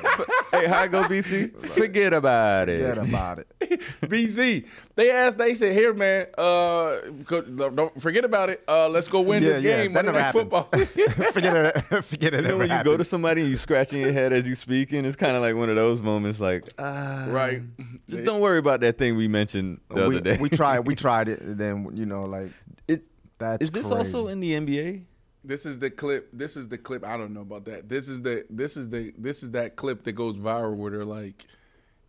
[0.52, 1.56] hey, how go, BC?
[1.80, 2.80] Forget about it.
[2.80, 3.48] forget about it.
[4.02, 8.64] BZ, they asked, they said, "Here, man, uh, don't forget about it.
[8.68, 10.50] Uh, let's go win Yeah, this yeah, game, that Monday never happened.
[10.50, 12.04] Football." forget it.
[12.04, 12.42] Forget it.
[12.44, 15.06] You know when you go to somebody and you scratching your head as you speaking,
[15.06, 17.62] it's kind of like one of those moments, like, ah, right?
[18.10, 20.38] just don't worry about that thing we mentioned the we, other day.
[20.38, 20.80] we tried.
[20.82, 21.42] We tried it.
[21.42, 22.52] And then you know, like
[22.88, 23.02] Is,
[23.38, 25.04] that's is this also in the NBA?
[25.44, 26.30] This is the clip.
[26.34, 27.06] This is the clip.
[27.06, 27.88] I don't know about that.
[27.90, 31.06] This is the this is the this is that clip that goes viral where they're
[31.06, 31.46] like,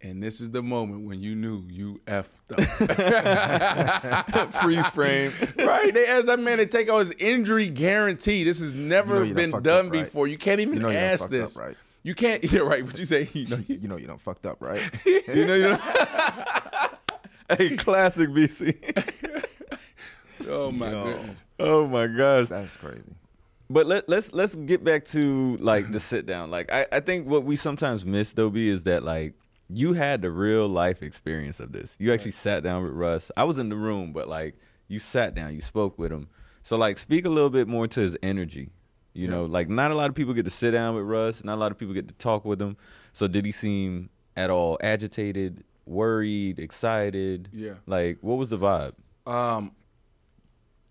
[0.02, 2.60] and this is the moment when you knew you effed up.
[4.62, 5.32] Freeze frame.
[5.58, 5.92] right?
[5.94, 8.44] They asked that man to take out his injury guarantee.
[8.44, 10.04] This has never You know you been done up, right?
[10.04, 10.26] before.
[10.26, 11.56] You can't even You know you done ask fucked up, this.
[11.56, 11.76] right?
[12.02, 12.42] You can't.
[12.52, 12.84] Yeah, right.
[12.84, 13.28] What you say?
[13.32, 14.80] You know, you- You know you don't fucked up, right?
[15.06, 15.78] you know, you know.
[17.56, 18.74] hey, classic BC.
[20.48, 21.04] oh my Yo.
[21.04, 21.36] goodness.
[21.60, 22.48] oh my gosh.
[22.48, 23.02] That's crazy.
[23.72, 26.50] But let, let's let's get back to like the sit down.
[26.50, 29.34] Like I, I think what we sometimes miss, Dobie, is that like
[29.68, 31.94] you had the real life experience of this.
[32.00, 33.30] You actually sat down with Russ.
[33.36, 34.56] I was in the room, but like
[34.88, 36.28] you sat down, you spoke with him.
[36.64, 38.70] So like speak a little bit more to his energy.
[39.12, 41.44] You know, like not a lot of people get to sit down with Russ.
[41.44, 42.76] Not a lot of people get to talk with him.
[43.12, 47.48] So did he seem at all agitated, worried, excited?
[47.52, 47.74] Yeah.
[47.86, 48.94] Like what was the vibe?
[49.26, 49.72] Um,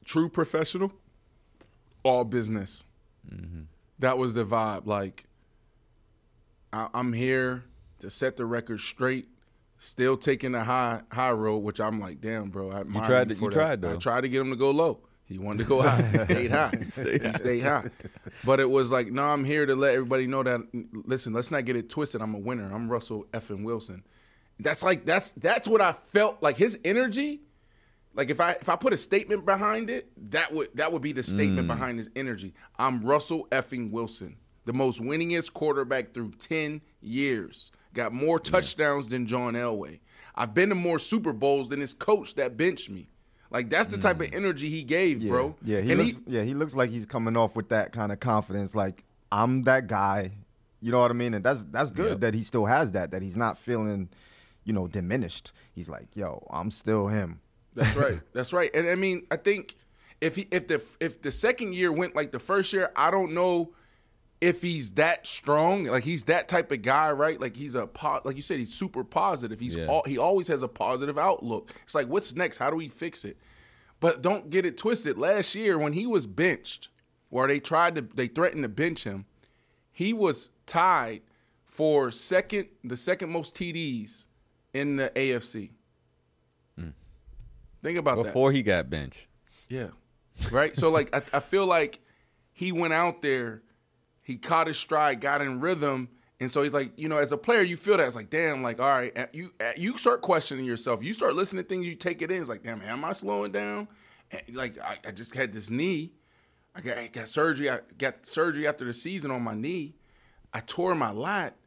[0.06, 0.94] true professional,
[2.04, 2.86] all business.
[3.32, 3.62] Mm-hmm.
[4.00, 4.86] That was the vibe.
[4.86, 5.26] Like,
[6.72, 7.64] I, I'm here
[8.00, 9.28] to set the record straight.
[9.82, 12.70] Still taking the high high road, which I'm like, damn, bro.
[12.72, 13.52] I admire tried to- you that.
[13.52, 13.94] tried, though.
[13.94, 15.00] I tried to get him to go low.
[15.24, 16.02] He wanted to go high.
[16.02, 16.72] He stayed high.
[16.82, 16.90] he
[17.34, 17.86] stayed, high.
[18.44, 20.62] But it was like, no, I'm here to let everybody know that.
[21.06, 22.22] Listen, let's not get it twisted.
[22.22, 22.70] I'm a winner.
[22.74, 24.04] I'm Russell effing Wilson.
[24.60, 26.58] That's like that's that's what I felt like.
[26.58, 27.42] His energy
[28.20, 31.14] like if I if I put a statement behind it, that would that would be
[31.14, 31.68] the statement mm.
[31.68, 32.54] behind his energy.
[32.78, 37.72] I'm Russell effing Wilson, the most winningest quarterback through 10 years.
[37.94, 40.02] Got more touchdowns than John Elway.
[40.36, 43.08] I've been to more Super Bowls than his coach that benched me.
[43.52, 44.36] Like that's the type of mm.
[44.36, 45.56] energy he gave, Yeah, bro.
[45.64, 48.20] Yeah, he and looks, yeah, he looks like he's coming off with that kind of
[48.20, 48.76] confidence.
[48.76, 50.32] Like I'm that guy.
[50.82, 51.36] You know what I mean?
[51.36, 52.20] And that's that's good Yep.
[52.20, 53.12] that he still has that.
[53.12, 54.10] That he's not feeling,
[54.66, 55.54] you know, diminished.
[55.74, 57.40] He's like, yo, I'm still him.
[57.80, 58.20] That's right.
[58.34, 58.70] That's right.
[58.74, 59.76] And I mean, I think
[60.22, 63.34] if he if the if the second year went like the first year, I don't
[63.34, 63.74] know
[64.42, 65.86] if he's that strong.
[65.86, 67.40] Like he's that type of guy, right?
[67.40, 69.60] Like he's a po- like you said, he's super positive.
[69.60, 69.88] He's Yeah.
[69.88, 71.74] all, he always has a positive outlook.
[71.84, 72.58] It's like, what's next?
[72.58, 73.38] How do we fix it?
[74.00, 75.18] But don't get it twisted.
[75.18, 76.88] Last year when he was benched,
[77.32, 79.26] or they tried to they threatened to bench him,
[79.92, 81.22] he was tied
[81.66, 84.26] for second the second most TDs
[84.74, 85.72] in the AFC.
[87.82, 88.26] Think about that.
[88.26, 89.28] Before he got benched.
[89.68, 89.88] Yeah.
[90.52, 90.76] Right?
[90.76, 92.00] so like I, I feel like
[92.52, 93.62] he went out there,
[94.22, 97.38] he caught his stride, got in rhythm, and so he's like, you know, as a
[97.38, 101.04] player, you feel that it's like, damn, like, all right, you you start questioning yourself.
[101.04, 102.40] You start listening to things, you take it in.
[102.40, 103.90] It's like, damn, am I slowing down?
[104.32, 106.14] And, like I, I just had this knee.
[106.76, 107.70] I got, I got surgery.
[107.70, 109.96] I got surgery after the season on my knee.
[110.54, 111.58] I tore my lat.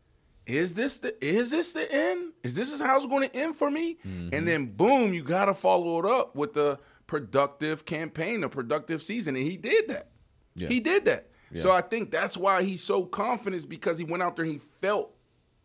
[0.46, 2.32] Is this the is this the end?
[2.42, 3.98] Is this is how it's going to end for me?
[4.02, 4.44] And mm-hmm.
[4.44, 9.36] then boom, you got to follow it up with the productive campaign, a productive season,
[9.36, 10.08] and he did that.
[10.54, 10.68] Yeah.
[10.68, 11.28] He did that.
[11.54, 14.44] So I think that's why he's so confident is because he went out there.
[14.44, 15.14] And he felt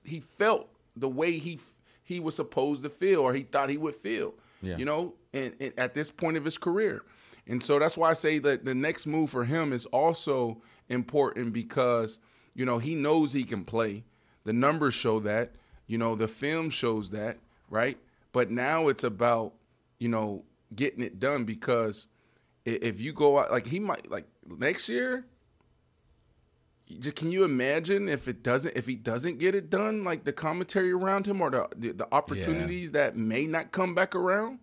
[0.04, 1.60] he felt the way he
[2.04, 4.34] he was supposed to feel, or he thought he would feel.
[4.62, 4.78] Yeah.
[4.78, 7.04] You know, and, and at this point of his career.
[7.48, 11.54] And so that's why I say that the next move for him is also important
[11.54, 12.20] because,
[12.54, 14.04] you know, he knows he can play.
[14.48, 15.52] The numbers show that,
[15.88, 17.38] you know, the film shows that,
[17.70, 17.98] right?
[18.32, 19.52] But now it's about,
[20.00, 22.08] you know, getting it done because
[22.64, 25.26] if you go out, like he might, like next year,
[27.14, 30.94] can you imagine if it doesn't, if he doesn't get it done, like the commentary
[30.94, 34.60] around him or the the, the opportunities that may not come back around?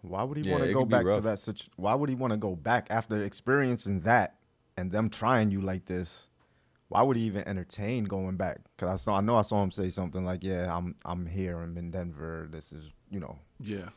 [0.00, 1.38] Why would he Yeah, want to go back to that?
[1.38, 4.36] Situ- why would he want to go back after experiencing that
[4.78, 6.29] and them trying you like this?
[6.90, 8.58] Why would he even entertain going back?
[8.76, 11.58] Because I saw, I know I saw him say something like, "Yeah, I'm, I'm here.
[11.60, 12.46] I'm in Denver.
[12.50, 13.88] This is, you know, Yeah.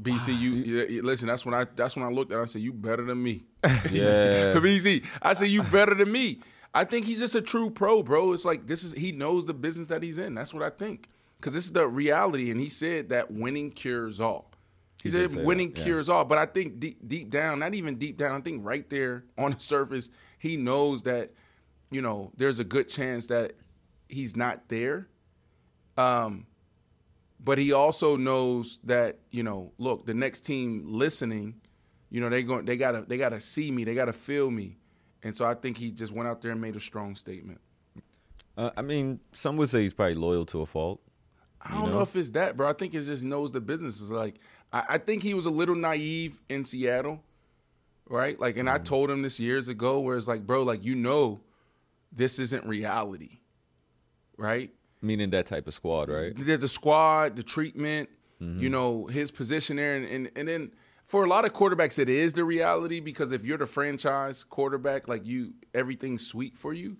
[0.00, 1.28] BC, you, you- you- listen.
[1.28, 1.66] That's when I.
[1.76, 2.38] That's when I looked at.
[2.38, 3.44] it, I said, "You better than me."
[3.90, 4.54] Yeah.
[4.54, 6.40] BC, I said, "You better than me."
[6.72, 8.32] I think he's just a true pro, bro.
[8.32, 10.34] It's like this is he knows the business that he's in.
[10.34, 11.08] That's what I think.
[11.38, 14.50] Because this is the reality, and he said that winning cures all.
[15.02, 15.84] He, He said winning that, yeah.
[15.84, 16.24] cures all.
[16.24, 19.52] But I think deep, deep down, not even deep down, I think right there on
[19.52, 21.30] the surface, he knows that,
[21.90, 23.52] you know, there's a good chance that
[24.08, 25.08] he's not there.
[25.96, 26.46] Um,
[27.40, 31.60] but he also knows that you know, look, the next team listening,
[32.10, 34.78] you know, they going they gotta they gotta see me, they gotta feel me,
[35.22, 37.60] and so I think he just went out there and made a strong statement.
[38.56, 41.00] Uh, I mean, some would say he's probably loyal to a fault.
[41.60, 42.00] I don't know?
[42.00, 42.68] if it's that, bro.
[42.68, 44.36] I think it just knows the business is like.
[44.72, 47.22] I, I think he was a little naive in Seattle,
[48.08, 48.38] right?
[48.38, 51.40] Like, and I told him this years ago, where it's like, bro, like you know,
[52.14, 53.40] this isn't reality,
[54.36, 54.70] right?
[55.02, 56.34] Meaning that type of squad, right?
[56.36, 58.08] the, the squad, the treatment,
[58.40, 58.60] mm-hmm.
[58.60, 60.72] you know, his position there, and, and and then
[61.06, 65.06] for a lot of quarterbacks, it is the reality because if you're the franchise quarterback,
[65.06, 66.96] like you, everything's sweet for you.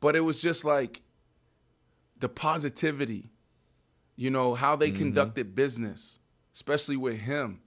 [0.00, 1.02] But it was just like
[2.18, 3.30] the positivity,
[4.16, 4.98] you know, how they mm-hmm.
[4.98, 6.18] conducted business,
[6.54, 7.60] especially with him.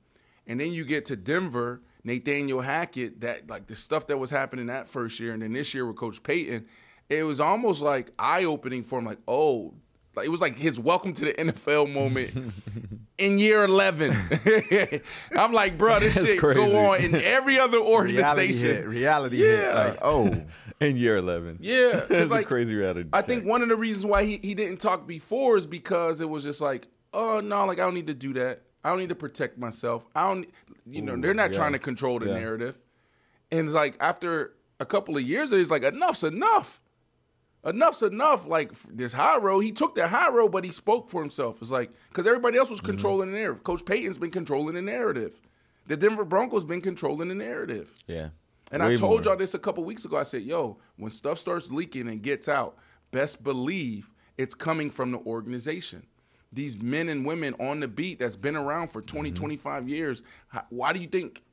[0.47, 4.67] And then you get to Denver, Nathaniel Hackett, that like the stuff that was happening
[4.67, 6.65] that first year, and then this year with Coach Payton,
[7.09, 9.05] it was almost like eye opening for him.
[9.05, 9.73] Like, oh,
[10.15, 12.53] like it was like his welcome to the NFL moment
[13.17, 14.15] in year eleven.
[15.37, 16.59] I'm like, bro, this That's shit crazy.
[16.59, 18.27] go on in every other organization.
[18.27, 18.87] Reality hit.
[18.87, 19.59] Reality hit.
[19.63, 19.83] Yeah.
[19.83, 20.45] Like, oh.
[20.81, 21.59] In year 11.
[21.61, 23.07] Yeah, it's like, crazy reality.
[23.13, 23.27] I check.
[23.27, 26.43] think one of the reasons why he, he didn't talk before is because it was
[26.43, 28.61] just like, oh no, like I don't need to do that.
[28.83, 30.05] I don't need to protect myself.
[30.13, 30.49] I don't,
[30.85, 31.57] you know, they're not yeah.
[31.57, 32.39] trying to control the Yeah.
[32.39, 32.75] narrative.
[33.51, 36.81] And it's like after a couple of years, it's like enough's enough.
[37.65, 38.47] Enough's enough.
[38.47, 41.57] Like this high road, he took that high road, but he spoke for himself.
[41.61, 42.87] It's like because everybody else was Mm-hmm.
[42.91, 43.63] controlling the narrative.
[43.63, 45.41] Coach Payton's been controlling the narrative.
[45.87, 47.93] The Denver Broncos been controlling the narrative.
[48.07, 48.29] Yeah.
[48.71, 49.33] And I told more.
[49.33, 50.17] y'all this a couple weeks ago.
[50.17, 52.77] I said, yo, when stuff starts leaking and gets out,
[53.11, 56.07] best believe it's coming from the organization.
[56.51, 59.35] These men and women on the beat that's been around for 20, Mm-hmm.
[59.37, 60.23] 25 years,
[60.69, 61.43] why do you think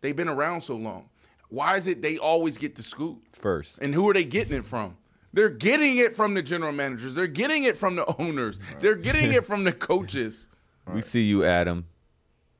[0.00, 1.10] they've been around so long?
[1.50, 3.22] Why is it they always get the scoop?
[3.32, 3.76] First.
[3.82, 4.96] And who are they getting it from?
[5.32, 7.14] They're getting it from the general managers.
[7.14, 8.60] They're getting it from the owners.
[8.80, 10.48] They're getting it from the coaches.
[10.92, 11.86] We see you, Adam.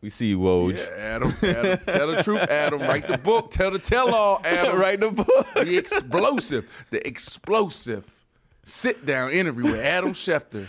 [0.01, 0.77] We see you, Woj.
[0.79, 1.79] Yeah, Adam, Adam.
[1.87, 2.81] Tell the truth, Adam.
[2.81, 3.51] Write the book.
[3.51, 4.77] Tell the tell all, Adam.
[4.79, 5.47] Write the book.
[5.55, 8.11] The explosive, the explosive
[8.65, 10.67] sit down interview with Adam Schefter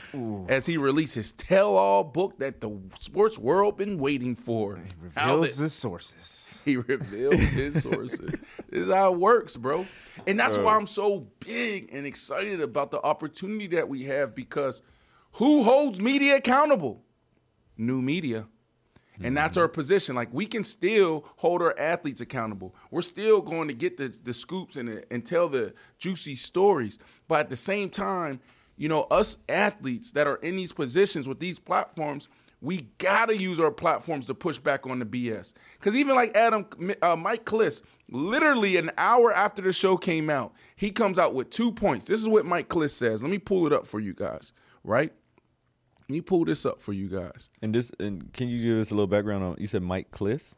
[0.50, 4.80] as he releases tell all book that the sports world been waiting for.
[5.16, 6.43] How Reveals the- sources.
[6.66, 8.32] he reveals his sources.
[8.70, 9.86] this is how it works, bro.
[10.28, 14.82] And that's why I'm so big and excited about the opportunity that we have because
[15.34, 17.04] who holds media accountable?
[17.78, 18.48] New media.
[19.22, 19.74] And that's our mm-hmm.
[19.74, 20.16] position.
[20.16, 22.76] Like we can still hold our athletes accountable.
[22.92, 27.00] We're still going to get the, the scoops and, and tell the juicy stories.
[27.28, 28.40] But at the same time,
[28.76, 32.28] you know, us athletes that are in these positions with these platforms,
[32.64, 35.54] we gotta use our platforms to push back on the BS.
[35.78, 36.66] Because even like Adam,
[37.02, 41.50] uh, Mike Klis, literally an hour after the show came out, he comes out with
[41.50, 42.06] two points.
[42.06, 43.22] This is what Mike Klis says.
[43.22, 44.54] Let me pull it up for you guys,
[44.86, 45.12] right?
[46.00, 47.50] Let me pull this up for you guys.
[47.62, 49.56] And this, and can you give us a little background on?
[49.60, 50.54] You said Mike Klis.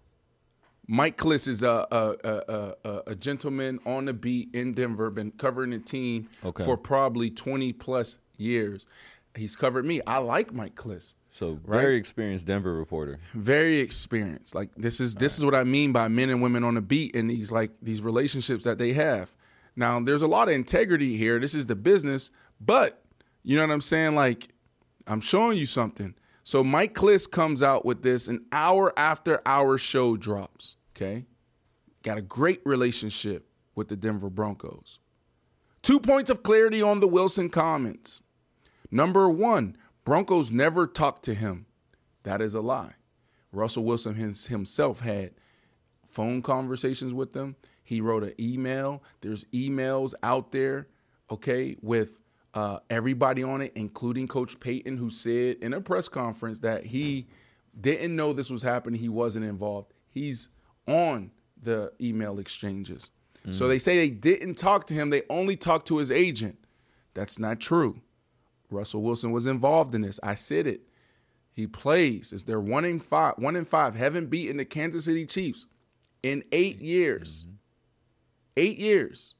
[0.88, 5.32] Mike Klis is a a, a, a a gentleman on the beat in Denver, been
[5.32, 6.64] covering the team Okay.
[6.64, 8.86] for probably 20 plus years.
[9.36, 10.02] He's covered me.
[10.06, 11.16] I like Mike Klis.
[11.36, 11.82] So Right.
[11.82, 13.20] very experienced Denver reporter.
[13.34, 14.56] Very experienced.
[14.56, 17.14] Like this is this is what I mean by men and women on the beat
[17.14, 19.36] and these like these relationships that they have.
[19.76, 21.38] Now there's a lot of integrity here.
[21.38, 22.32] This is the business,
[22.62, 23.04] but
[23.44, 24.16] you know what I'm saying?
[24.16, 24.54] Like
[25.08, 26.16] I'm showing you something.
[26.44, 30.78] So Mike Klis comes out with this an hour after our show drops.
[30.96, 31.26] Okay.
[32.04, 35.00] Got a great relationship with the Denver Broncos.
[35.82, 38.22] Two points of clarity on the Wilson comments.
[38.90, 39.76] Number one,
[40.06, 41.66] Broncos never talked to him.
[42.24, 42.94] That is a lie.
[43.52, 45.32] Russell Wilson his, himself had
[46.08, 47.56] phone conversations with them.
[47.84, 49.04] He wrote an email.
[49.22, 50.88] There's emails out there,
[51.30, 52.18] okay, with
[52.54, 57.28] uh, everybody on it, including Coach Payton, who said in a press conference that he
[57.80, 59.00] didn't know this was happening.
[59.00, 59.94] He wasn't involved.
[60.10, 60.50] He's
[60.88, 61.32] on
[61.62, 63.12] the email exchanges.
[63.52, 65.12] So they say they didn't talk to him.
[65.12, 66.58] They only talked to his agent.
[67.14, 68.02] That's not true.
[68.70, 70.20] Russell Wilson was involved in this.
[70.24, 70.82] I said it.
[71.56, 72.34] He plays.
[72.34, 73.36] It's their one in five.
[73.38, 73.96] One in five.
[73.96, 75.68] Haven't beaten the Kansas City Chiefs
[76.22, 77.48] in eight years.
[78.58, 79.36] Eight years.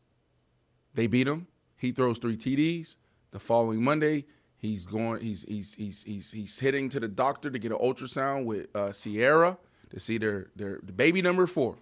[0.94, 1.48] They beat him.
[1.78, 2.96] He throws three TDs.
[3.32, 5.22] The following Monday, he's going.
[5.22, 8.94] He's he's he's he's he's hitting to the doctor to get an ultrasound with uh,
[8.94, 9.58] Ciara
[9.90, 11.76] to see their their baby number four.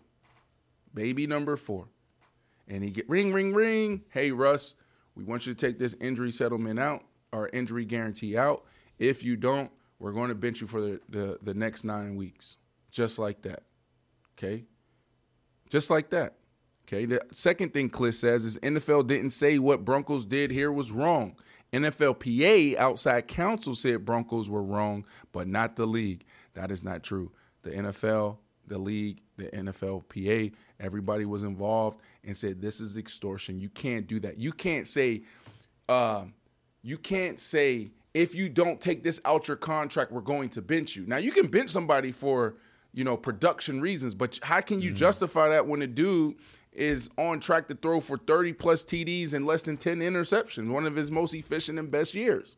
[0.96, 1.88] Baby number four,
[2.68, 4.02] and he get ring ring ring.
[4.10, 4.74] Hey Russ,
[5.16, 7.04] we want you to take this injury settlement out
[7.34, 8.64] or injury guarantee out.
[9.00, 12.58] If you don't, we're going to bench you for the, the, the next nine weeks.
[12.92, 13.64] Just like that.
[14.38, 14.64] Okay?
[15.70, 16.36] Just like that.
[16.88, 17.06] Okay.
[17.06, 21.36] The second thing Klis says is NFL didn't say what Broncos did here was wrong.
[21.72, 26.24] NFLPA outside counsel said Broncos were wrong, but not the league.
[26.54, 27.32] That is not true.
[27.64, 33.60] The NFL, the league, the NFLPA, everybody was involved and said this is extortion.
[33.60, 34.38] You can't do that.
[34.38, 35.24] You can't say,
[35.90, 36.34] um,
[36.84, 40.96] you can't say if you don't take this out your contract, we're going to bench
[40.96, 41.06] you.
[41.08, 42.56] Now you can bench somebody for
[42.94, 44.96] you know production reasons, but how can you mm.
[44.96, 46.36] justify that when a dude
[46.72, 50.86] is on track to throw for 30 plus TDs and less than 10 interceptions, one
[50.86, 52.58] of his most efficient and best years?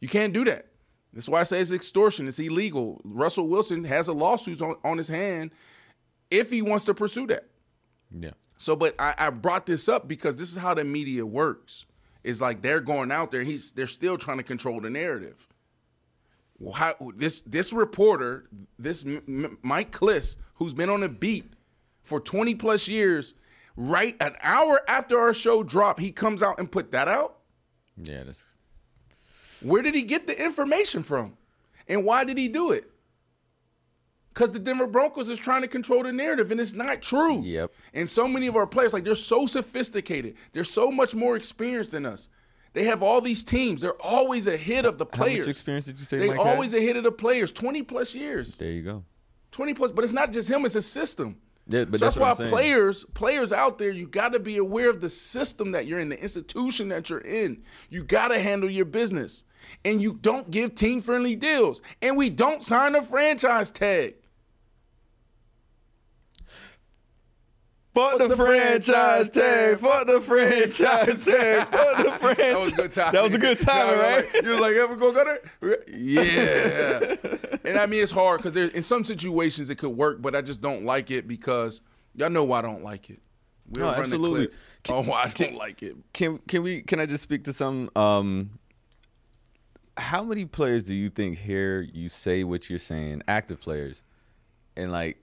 [0.00, 0.66] You can't do that.
[1.12, 2.28] That's why I say it's extortion.
[2.28, 3.00] It's illegal.
[3.04, 5.50] Russell Wilson has a lawsuit on, on his hand
[6.30, 7.46] if he wants to pursue that.
[8.10, 8.32] Yeah.
[8.58, 11.86] So, but I, I brought this up because this is how the media works.
[12.26, 13.44] It's like they're going out there.
[13.44, 15.46] He's they're still trying to control the narrative.
[16.58, 18.48] Well, How, this this reporter,
[18.80, 21.52] this M- M- Mike Klis, who's been on the beat
[22.02, 23.34] for twenty plus years,
[23.76, 27.36] right an hour after our show dropped, he comes out and put that out.
[27.96, 28.24] Yeah.
[28.24, 28.42] That's
[29.60, 31.36] Where did he get the information from?
[31.86, 32.90] And why did he do it?
[34.36, 37.40] Because the Denver Broncos is trying to control the narrative, and it's not true.
[37.42, 37.72] Yep.
[37.94, 41.92] And so many of our players, like they're so sophisticated, they're so much more experienced
[41.92, 42.28] than us.
[42.74, 43.80] They have all these teams.
[43.80, 45.44] They're always ahead of the players.
[45.44, 46.18] how much experience did you say?
[46.18, 46.46] They Mike had?
[46.48, 47.50] always ahead of the players.
[47.50, 48.58] Twenty plus years.
[48.58, 49.04] There you go.
[49.52, 49.90] Twenty plus.
[49.90, 50.66] But it's not just him.
[50.66, 51.38] It's a system.
[51.66, 54.90] Yeah, but So that's, that's, why players, players out there, you got to be aware
[54.90, 57.62] of the system that you're in, the institution that you're in.
[57.88, 59.44] You got to handle your business,
[59.84, 64.14] and you don't give team friendly deals, and we don't sign a franchise tag.
[67.96, 69.78] Fuck the, the franchise tag.
[69.78, 71.66] Fuck the franchise tag.
[71.68, 72.46] Fuck the franchise.
[72.46, 73.12] That was a good time.
[73.12, 74.34] That was a good time, Yeah, was right?
[74.34, 75.24] like- you was like, ever go go
[75.60, 75.78] there?
[75.88, 77.16] Yeah.
[77.64, 80.60] and I mean, it's hard because in some situations it could work, but I just
[80.60, 81.80] don't like it because
[82.14, 83.20] y'all know why I don't like it.
[83.70, 84.48] We'll No, absolutely.
[84.90, 85.96] on why I don't like it.
[86.12, 86.82] Can can we?
[86.82, 87.90] Can I just speak to some?
[87.96, 88.58] Um,
[89.96, 93.22] how many players do you think hear you say what you're saying?
[93.26, 94.02] Active players,
[94.76, 95.16] and like,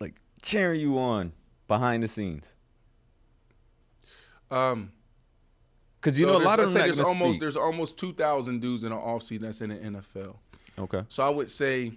[0.00, 1.32] like cheering you on
[1.72, 2.52] behind the scenes.
[4.50, 4.92] Um,
[6.00, 7.40] Because you so know a lot of them there's almost speak.
[7.40, 10.36] there's almost two thousand dudes in the offseason that's in the NFL.
[10.78, 11.02] Okay.
[11.08, 11.92] So I would say,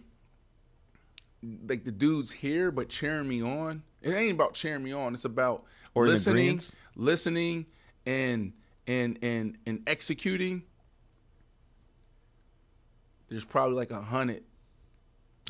[1.68, 3.84] like the dudes here, but cheering me on.
[4.02, 5.14] It ain't about cheering me on.
[5.14, 6.62] It's about Or listening,
[6.96, 7.66] listening,
[8.06, 8.54] and
[8.88, 10.64] and and and executing.
[13.28, 14.44] There's probably like a hundred.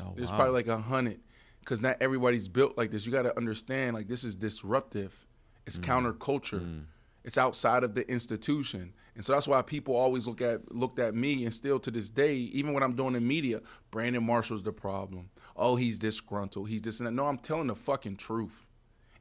[0.02, 0.36] Oh, There's wow.
[0.36, 1.20] probably like a hundred,
[1.66, 3.04] because not everybody's built like this.
[3.04, 5.26] You got to understand, like this is disruptive.
[5.66, 6.06] It's mm-hmm.
[6.06, 6.60] counterculture.
[6.60, 6.84] Mm.
[7.24, 11.16] It's outside of the institution, and so that's why people always look at looked at
[11.16, 14.72] me, and still to this day, even when I'm doing the media, Brandon Marshall's the
[14.72, 15.30] problem.
[15.56, 16.68] Oh, he's disgruntled.
[16.68, 17.10] He's this and that.
[17.10, 18.64] No, I'm telling the fucking truth,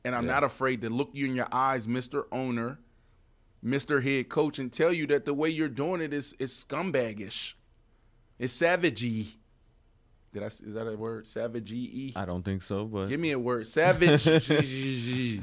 [0.03, 2.77] and I'm not afraid to look you in your eyes, Mister Owner,
[3.63, 7.55] Mister Head Coach, and tell you that the way you're doing it is is scumbagish.
[8.37, 9.37] It's savagey.
[10.35, 10.47] Did I?
[10.47, 11.25] Is that a word?
[11.25, 12.11] Savage E.
[12.13, 13.65] I don't think so, but Give me a word.
[13.67, 14.25] Savage.
[14.25, 15.39] they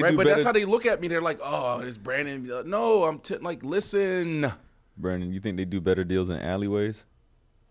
[0.00, 0.28] right, do but better.
[0.30, 1.08] that's how they look at me.
[1.08, 4.52] They're like, "Oh, it's Brandon." No, I'm t- like, listen,
[4.96, 7.02] Brandon, you think they do better deals in alleyways?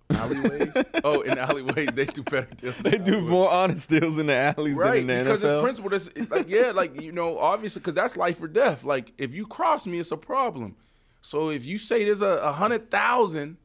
[0.10, 0.76] alleyways.
[1.06, 2.76] oh, in alleyways, they do better deals.
[2.80, 5.54] They do more honest deals in the alleys right than in the because NFL.
[5.54, 5.90] it's principle.
[5.92, 8.84] That's like, yeah, like you know, obviously, because that's life or death.
[8.84, 10.76] Like, if you cross me, it's a problem.
[11.22, 13.56] So if you say there's a, a hundred thousand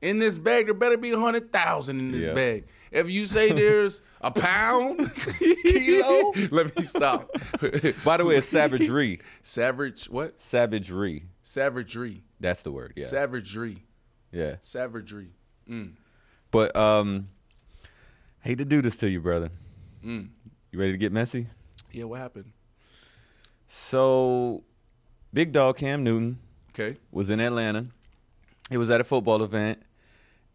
[0.00, 2.34] in this bag, there better be a hundred thousand in this Yeah.
[2.34, 2.66] bag.
[2.90, 5.10] If you say there's a pound,
[5.62, 7.30] kilo, let me stop.
[8.04, 9.20] By the way, it's savagery.
[9.42, 10.40] Savage, what?
[10.40, 11.24] Savagery.
[11.42, 12.22] Savagery.
[12.40, 12.92] That's the word.
[12.96, 13.04] Yeah.
[13.06, 13.84] Savagery.
[14.32, 14.56] yeah.
[14.60, 15.30] Savagery.
[16.50, 17.28] But um,
[18.40, 19.50] hate to do this to you, brother.
[20.04, 20.28] Mm.
[20.72, 21.46] You ready to get messy?
[21.92, 22.52] Yeah, what happened?
[23.66, 24.62] So,
[25.32, 26.38] big dog Cam Newton
[26.70, 26.96] Okay.
[27.10, 27.86] was in Atlanta.
[28.70, 29.82] He was at a football event,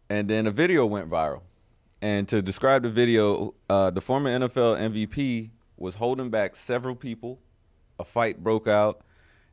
[0.08, 1.42] and then a video went viral.
[2.00, 7.40] And to describe the video, uh, the former NFL MVP was holding back several people.
[7.98, 9.02] A fight broke out,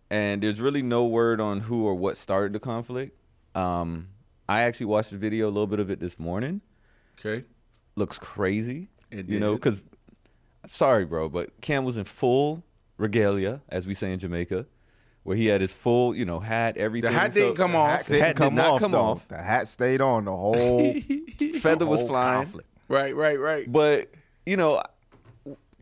[0.10, 3.16] and there's really no word on who or what started the conflict.
[3.56, 4.08] Um,
[4.50, 6.62] I actually watched the video, a little bit of it this morning.
[7.20, 7.46] Okay.
[7.96, 9.86] Looks crazy, It you know, because
[10.68, 12.64] sorry, bro, but Cam was in full
[12.98, 14.66] regalia, as we say in Jamaica,
[15.24, 17.12] where he had his full, you know, hat, everything.
[17.12, 17.90] The hat didn't come off.
[17.90, 19.02] Hat didn't Hat did not off, come though.
[19.02, 19.28] off.
[19.28, 20.94] The hat stayed on the whole
[21.60, 22.40] feather was whole flying.
[22.44, 22.68] conflict.
[22.88, 23.72] Right, right, right.
[23.72, 24.12] But
[24.46, 24.82] you know,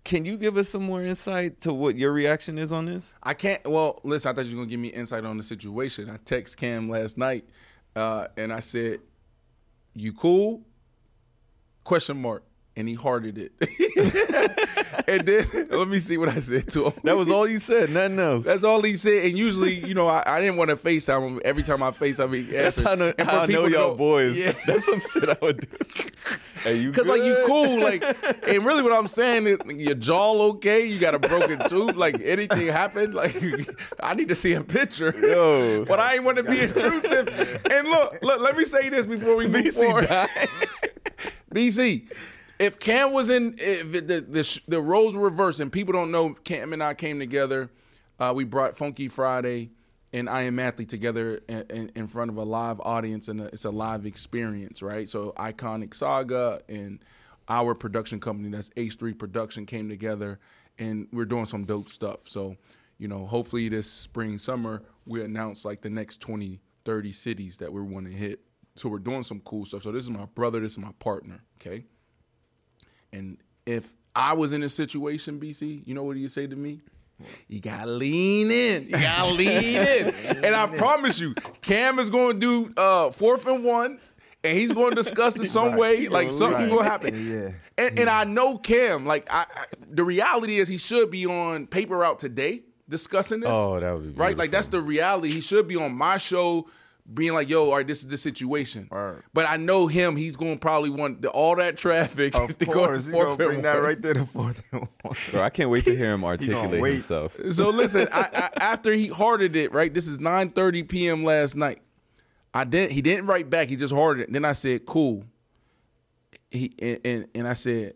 [0.03, 3.13] can you give us some more insight to what your reaction is on this?
[3.23, 3.65] I can't.
[3.65, 4.29] Well, listen.
[4.29, 6.09] I thought you were gonna give me insight on the situation.
[6.09, 7.45] I text Cam last night,
[7.95, 8.99] uh, and I said,
[9.93, 10.63] "You cool?"
[11.83, 12.43] Question mark.
[12.75, 13.51] And he hearted it.
[15.07, 16.93] and then let me see what I said to him.
[17.03, 18.45] That was all you said, nothing else.
[18.45, 19.25] That's all he said.
[19.25, 21.41] And usually, you know, I, I didn't want to FaceTime him.
[21.43, 23.95] Every time I FaceTime him, he That's how, I know- And how I know y'all
[23.95, 24.37] boys.
[24.37, 24.53] Yeah.
[24.65, 25.77] That's some shit I would do.
[26.63, 28.01] hey, you Cause like you cool, like,
[28.47, 32.21] and really what I'm saying is your jaw okay, you got a broken tooth, like
[32.23, 33.35] anything happened, like
[33.99, 35.13] I need to see a picture.
[35.19, 35.83] Yo.
[35.83, 37.27] but I ain't want to be intrusive.
[37.71, 40.07] And look, look, let me say this before we move BC forward.
[41.53, 42.07] BC,
[42.59, 46.33] if Cam was in, if the the, the roles were reversed, and people don't know,
[46.43, 47.71] Cam and I came together.
[48.19, 49.71] Uh, we brought Funky Friday,
[50.11, 53.45] and I Am Athlete together in, in, in front of a live audience, and a,
[53.45, 55.07] it's a live experience, right?
[55.07, 56.99] So Iconic Saga and
[57.47, 60.37] our production company, that's H3 Production, came together,
[60.77, 62.27] and we're doing some dope stuff.
[62.27, 62.57] So,
[62.97, 67.71] you know, hopefully this spring, summer, we announce like the next 20, 30 cities that
[67.71, 68.41] we want to hit.
[68.75, 69.83] So we're doing some cool stuff.
[69.83, 71.85] So this is my brother, this is my partner, okay?
[73.13, 76.81] And if I was in a situation, BC, you know what he'd say to me?
[77.47, 78.83] You gotta lean in.
[78.85, 79.49] You gotta lean
[79.81, 80.13] in.
[80.45, 83.99] And I promise you, Cam is going to do uh, fourth and one,
[84.43, 85.77] and he's going to discuss it some Right.
[85.77, 86.07] way.
[86.07, 86.77] Like something's Right.
[86.79, 87.29] to happen.
[87.29, 87.51] Yeah.
[87.77, 89.05] And, and I know Cam.
[89.05, 93.49] Like I, I, the reality is, he should be on Paper Route today discussing this.
[93.51, 94.37] Oh, that would be right.
[94.37, 95.29] Like that's the reality.
[95.29, 96.67] He should be on my show.
[97.11, 98.87] Being like, yo, all right, this is the situation.
[98.91, 99.23] Word.
[99.33, 100.15] But I know him.
[100.15, 103.13] He's going to probably want the, all that traffic Of to go to course, he's
[103.13, 105.15] fourth gonna bring that right there to fourth and one.
[105.31, 106.93] Bro, I can't wait to hear him articulate wait.
[106.93, 107.35] himself.
[107.51, 109.91] So listen, I, I, after he hearted it, right?
[109.93, 111.23] This is 9:30 p.m.
[111.23, 111.81] last night.
[112.53, 112.91] I didn't.
[112.91, 113.69] He didn't write back.
[113.69, 114.33] He just hearted it.
[114.33, 115.23] Then I said, "Cool."
[116.51, 117.93] He and and, and I said,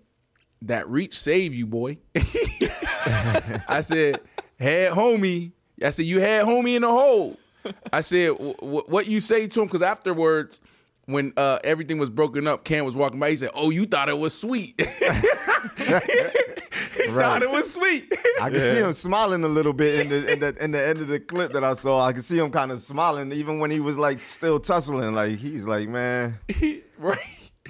[0.63, 4.19] "That reach save you, boy." I said,
[4.59, 5.51] "Had homie."
[5.83, 7.37] I said, "You had homie in the hole."
[7.91, 10.61] I said, "Wh- wh- "What you say to him?" Because afterwards.
[11.05, 13.31] When uh, everything was broken up, Cam was walking by.
[13.31, 14.79] He said, "Oh, you thought it was sweet."
[15.77, 15.83] he
[17.09, 18.09] thought it was sweet.
[18.41, 21.01] I can see him smiling a little bit in the in the in the end
[21.01, 22.05] of the clip that I saw.
[22.05, 25.13] I can see him kind of smiling even when he was like still tussling.
[25.13, 26.39] Like he's like, man,
[26.97, 27.19] right.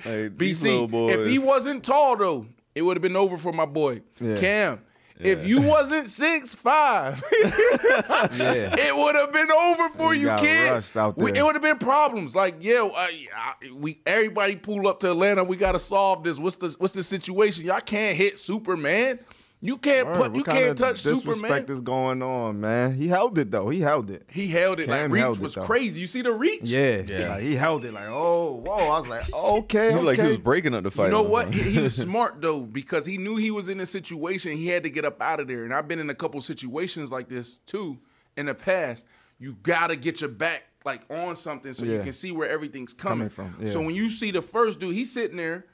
[0.05, 4.01] Like, BC, if he wasn't tall though, it would have been over for my boy
[4.19, 4.39] Yeah.
[4.39, 4.81] Cam.
[5.25, 10.69] If you wasn't six five, yeah, it would have been over for You you, kid.
[11.17, 12.35] We- it would have been problems.
[12.35, 15.43] Like, yeah, uh, I- we everybody pull up to Atlanta.
[15.43, 16.37] We got to solve this.
[16.37, 17.65] What's the what's the situation?
[17.65, 19.19] Y'all can't hit Superman.
[19.65, 20.35] You can't Word, put.
[20.35, 21.65] You can't touch disrespect Superman.
[21.69, 22.95] is going on, man.
[22.95, 23.69] He held it though.
[23.69, 24.27] He held it.
[24.29, 26.01] He held it like reach held it, was crazy.
[26.01, 26.63] You see the reach?
[26.63, 27.29] Yeah, Yeah.
[27.29, 28.73] Like, he held it like, oh, whoa.
[28.73, 31.05] I was like, okay, He was like he was breaking up the fight.
[31.05, 31.53] You know what?
[31.53, 34.51] He, he was smart though because he knew he was in a situation.
[34.57, 35.63] He had to get up out of there.
[35.63, 37.99] And I've been in a couple situations like this too
[38.35, 39.05] in the past.
[39.39, 43.29] You gotta get your back like on something so you can see where everything's coming,
[43.29, 45.67] Coming from, So when you see the first dude, he's sitting there,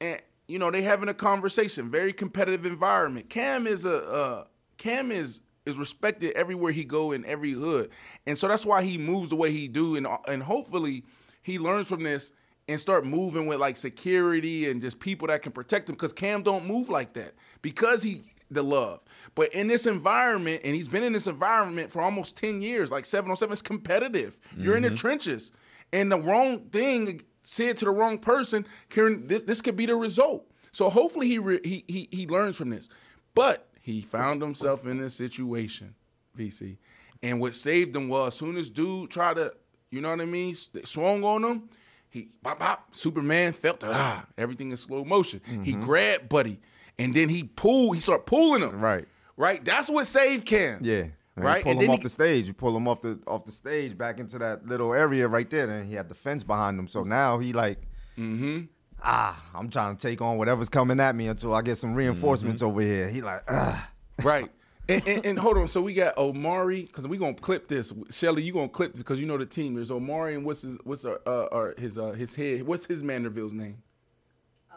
[0.00, 1.90] and you know they having a conversation.
[1.90, 3.30] Very competitive environment.
[3.30, 4.44] Cam is a uh,
[4.78, 7.90] Cam is is respected everywhere he go in every hood,
[8.26, 11.04] and so that's why he moves the way he do, and and hopefully
[11.42, 12.32] he learns from this
[12.66, 16.42] and start moving with like security and just people that can protect him because Cam
[16.42, 19.00] don't move like that because he the love.
[19.34, 23.06] But in this environment, and he's been in this environment for almost 10 years, like
[23.06, 24.38] 707 is competitive.
[24.56, 25.52] You're in the trenches.
[25.92, 29.94] And the wrong thing said to the wrong person, Karen, this this could be the
[29.94, 30.50] result.
[30.72, 32.88] So hopefully he re, he, he he learns from this.
[33.34, 35.94] But he found himself in this situation,
[36.36, 36.78] BC.
[37.22, 39.54] And what saved him was as soon as dude tried to,
[39.90, 41.68] you know what I mean, swung on him,
[42.10, 45.40] he bop bop, Superman felt that ah, everything in slow motion.
[45.62, 46.60] He grabbed Buddy,
[46.98, 48.80] and then he pulled, he started pulling him.
[48.80, 49.06] Right.
[49.36, 49.64] Right?
[49.64, 50.78] That's what saved Cam.
[50.82, 51.06] Yeah.
[51.36, 51.58] And Right?
[51.58, 52.46] You pull And him off he- the stage.
[52.46, 55.68] You pull him off the off the stage back into that little area right there.
[55.68, 56.86] And he had the fence behind him.
[56.88, 57.78] So now he like,
[59.02, 62.62] ah, I'm trying to take on whatever's coming at me until I get some reinforcements
[62.62, 63.08] over here.
[63.08, 63.90] He like, ah.
[64.22, 64.50] Right.
[64.86, 67.90] And, and, and hold on, so we got Omari because we gonna clip this.
[68.10, 69.72] Shelly, you gonna clip this because you know the team.
[69.76, 72.64] There's Omari and what's his what's our, uh, our his uh, his head?
[72.64, 73.78] What's his Manderville's name?
[74.70, 74.74] Uh,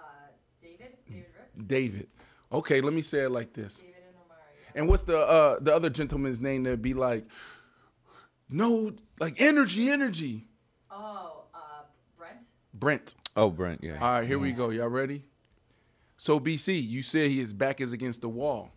[0.63, 2.07] David, David Rooks, David.
[2.53, 3.81] Okay, let me say it like this.
[3.81, 3.95] David
[4.77, 7.25] and what's the uh, the other gentleman's name that'd be like,
[8.49, 10.47] no, like energy, energy.
[10.91, 11.57] Oh, uh,
[12.17, 12.37] Brent.
[12.73, 13.15] Brent.
[13.35, 13.97] Oh, Brent, yeah.
[13.99, 14.69] All right, here we go.
[14.69, 15.25] Y'all ready?
[16.15, 18.71] So BC, you said his back is against the wall,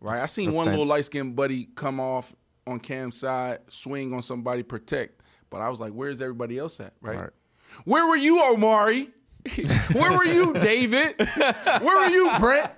[0.00, 0.20] right?
[0.20, 2.34] I seen The one little light skinned buddy come off
[2.66, 5.20] on Cam's side, swing on somebody, protect.
[5.50, 7.18] But I was like, where's everybody else at, right?
[7.18, 7.30] Right.
[7.84, 9.10] Where were you, Omari?
[9.92, 11.14] Where were you, David?
[11.18, 12.70] Where were you, Brent?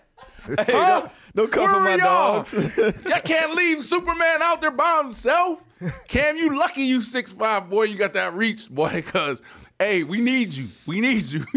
[0.59, 1.09] Huh?
[1.35, 2.43] Don't come Where for were my y'all?
[2.43, 2.53] dogs.
[3.07, 5.63] Y'all can't leave Superman out there by himself.
[6.09, 7.85] Cam, you lucky you six five boy.
[7.85, 9.03] You got that reach, boy.
[9.07, 9.41] Cause
[9.79, 10.69] hey, we need you.
[10.87, 11.45] We need you.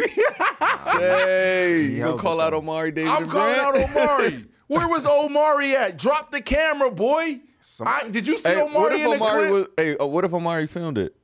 [0.92, 2.58] hey, you gonna call out though.
[2.58, 4.46] Omari David I'm calling out Omari.
[4.68, 5.98] Where was Omari at?
[5.98, 7.42] Drop the camera, boy.
[7.86, 9.52] I, did you see Hey, Omari what if in the Omari clip?
[9.52, 9.68] was?
[9.78, 11.16] Hey, uh, what if Omari filmed it?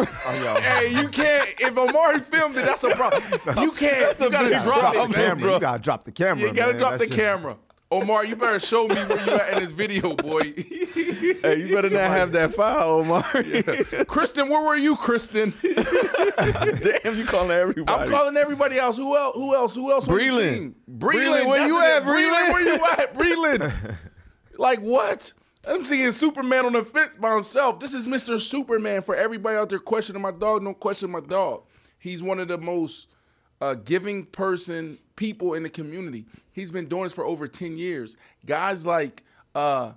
[0.00, 0.04] Oh,
[0.62, 1.48] hey, you can't.
[1.58, 3.22] If Omari filmed it, that's a problem.
[3.60, 4.18] You can't.
[4.20, 5.52] You gotta big drop problem, it, camera.
[5.54, 6.48] You gotta drop the camera.
[6.48, 6.78] You gotta man.
[6.78, 7.56] drop That the shit- camera.
[7.90, 10.42] Omar, you better show me where you at in this video, boy.
[11.40, 13.62] Hey, you better not have that file, Omari.
[14.08, 15.54] Kristen, where were you, Kristen?
[15.62, 18.02] Damn, you calling everybody.
[18.02, 18.96] I'm calling everybody else.
[18.96, 19.36] Who else?
[19.36, 19.74] Who else?
[19.76, 20.06] Who else?
[20.08, 20.74] Breland.
[20.90, 22.52] Breland, where you at, Breland?
[22.52, 23.96] Where you at, Breland?
[24.58, 25.32] like what?
[25.68, 27.78] I'm seeing Superman on the fence by himself.
[27.78, 28.40] This is Mr.
[28.40, 30.64] Superman for everybody out there questioning my dog.
[30.64, 31.64] Don't question my dog.
[31.98, 33.08] He's one of the most
[33.60, 36.26] uh, giving person people in the community.
[36.52, 38.16] He's been doing this for over 10 years.
[38.46, 39.92] Guys like uh,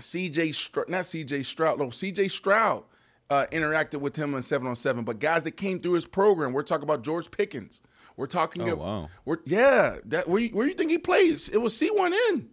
[0.00, 2.82] CJ Stroud, not CJ Stroud, no, CJ Stroud
[3.28, 6.52] uh, interacted with him on 7 on 7, but guys that came through his program,
[6.52, 7.82] we're talking about George Pickens.
[8.16, 9.08] We're talking Oh, about, wow.
[9.24, 11.48] we're, yeah, that where you, where you think he plays?
[11.48, 12.46] It was C1N.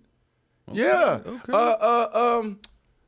[0.72, 1.20] Yeah.
[1.26, 1.51] okay.
[1.51, 2.59] Uh, uh, um,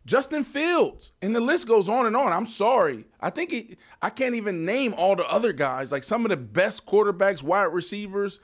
[0.05, 2.33] Justin Fields, and the list goes on and on.
[2.33, 3.05] I'm sorry.
[3.19, 5.91] I think he, I can't even name all the other guys.
[5.91, 8.39] Like some of the best quarterbacks, wide receivers,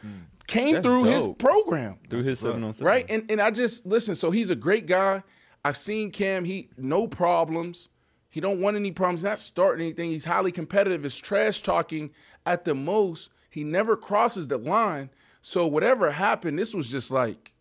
[0.47, 1.97] came That's through his program.
[2.09, 2.85] Through his seven on seven.
[2.85, 3.05] Right?
[3.09, 5.23] And and I just listen, so he's a great guy.
[5.63, 7.89] I've seen Cam, he no problems.
[8.29, 10.11] He don't want any problems, not starting anything.
[10.11, 11.05] He's highly competitive.
[11.05, 12.11] Is trash talking
[12.45, 13.29] at the most.
[13.49, 15.09] He never crosses the line.
[15.41, 17.53] So whatever happened, this was just like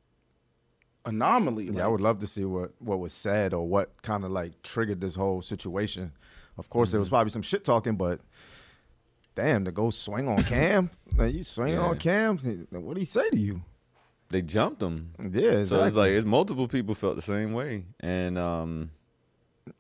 [1.07, 1.71] anomaly.
[1.73, 4.63] Yeah, I would love to see what what was said or what kind of like
[4.63, 6.13] triggered this whole situation.
[6.59, 7.15] Of course, there was Mm-hmm.
[7.15, 8.21] probably some shit talking, but
[9.35, 11.81] damn, to go swing on Cam, like, you swing Yeah.
[11.81, 12.39] on Cam,
[12.71, 13.63] what did he say to you?
[14.31, 15.11] They jumped him.
[15.33, 18.91] Yeah, So it's like it's multiple people felt the same way, and um,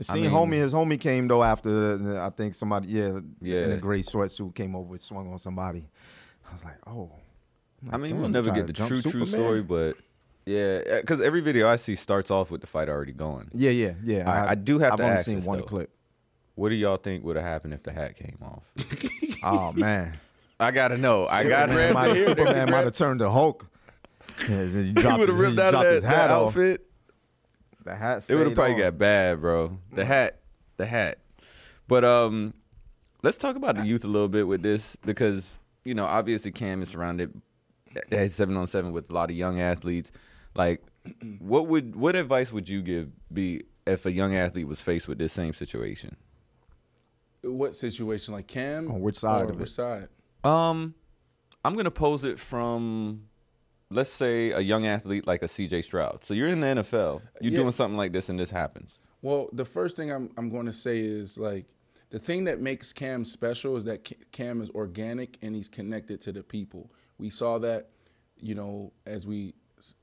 [0.08, 3.76] I mean- homie, his homie came though after I think somebody, yeah, yeah, in a
[3.78, 5.86] gray sweatsuit came over, and swung on somebody.
[6.48, 7.10] I was like, oh.
[7.88, 9.96] I'm I mean, we'll never get the jump true true story, but
[10.46, 13.48] yeah, because every video I see starts off with the fight already going.
[13.52, 14.30] Yeah, yeah, yeah.
[14.30, 15.64] I- I do have I've to only ask seen this, one though.
[15.64, 15.90] clip.
[16.56, 18.62] What do y'all think would have happened if the hat came off?
[19.46, 20.16] Oh man,
[20.58, 21.26] I gotta know.
[21.26, 21.94] I gotta Superman know.
[22.14, 23.66] might, Superman might have turned to Hulk.
[24.48, 26.46] Yeah, he He would have ripped out of that, his hat that off.
[26.48, 26.86] outfit.
[27.84, 28.24] The hat.
[28.28, 28.80] It would have probably on.
[28.80, 29.78] got bad, bro.
[29.92, 30.40] The hat,
[30.78, 31.18] the hat.
[31.88, 32.54] But um,
[33.22, 36.80] let's talk about the youth a little bit with this because you know obviously Cam
[36.80, 37.38] is surrounded
[38.10, 40.10] at seven on seven with a lot of young athletes.
[40.54, 40.82] Like,
[41.38, 45.18] what would what advice would you give be if a young athlete was faced with
[45.18, 46.16] this same situation?
[47.42, 48.32] what situation?
[48.34, 48.90] Like Cam?
[48.90, 49.68] On which side Or of it?
[49.68, 50.08] Side?
[50.42, 50.94] Um,
[51.64, 53.24] I'm gonna pose it from,
[53.90, 55.82] let's say, a young athlete like a C.J.
[55.82, 56.24] Stroud.
[56.24, 57.20] So you're in the NFL.
[57.40, 57.58] You're Yeah.
[57.58, 58.98] doing something like this, and this happens.
[59.22, 61.66] Well, the first thing I'm I'm going to say is like
[62.10, 66.32] the thing that makes Cam special is that Cam is organic and he's connected to
[66.32, 66.90] the people.
[67.18, 67.90] We saw that,
[68.38, 69.54] you know, as we s-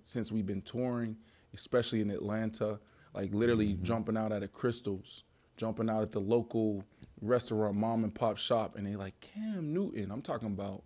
[0.03, 1.17] since we've been touring,
[1.53, 2.79] especially in Atlanta,
[3.13, 3.83] like literally mm-hmm.
[3.83, 5.23] jumping out at a Krystals,
[5.57, 6.83] jumping out at the local
[7.21, 10.11] restaurant, mom and pop shop, and they like Cam Newton.
[10.11, 10.83] I'm talking about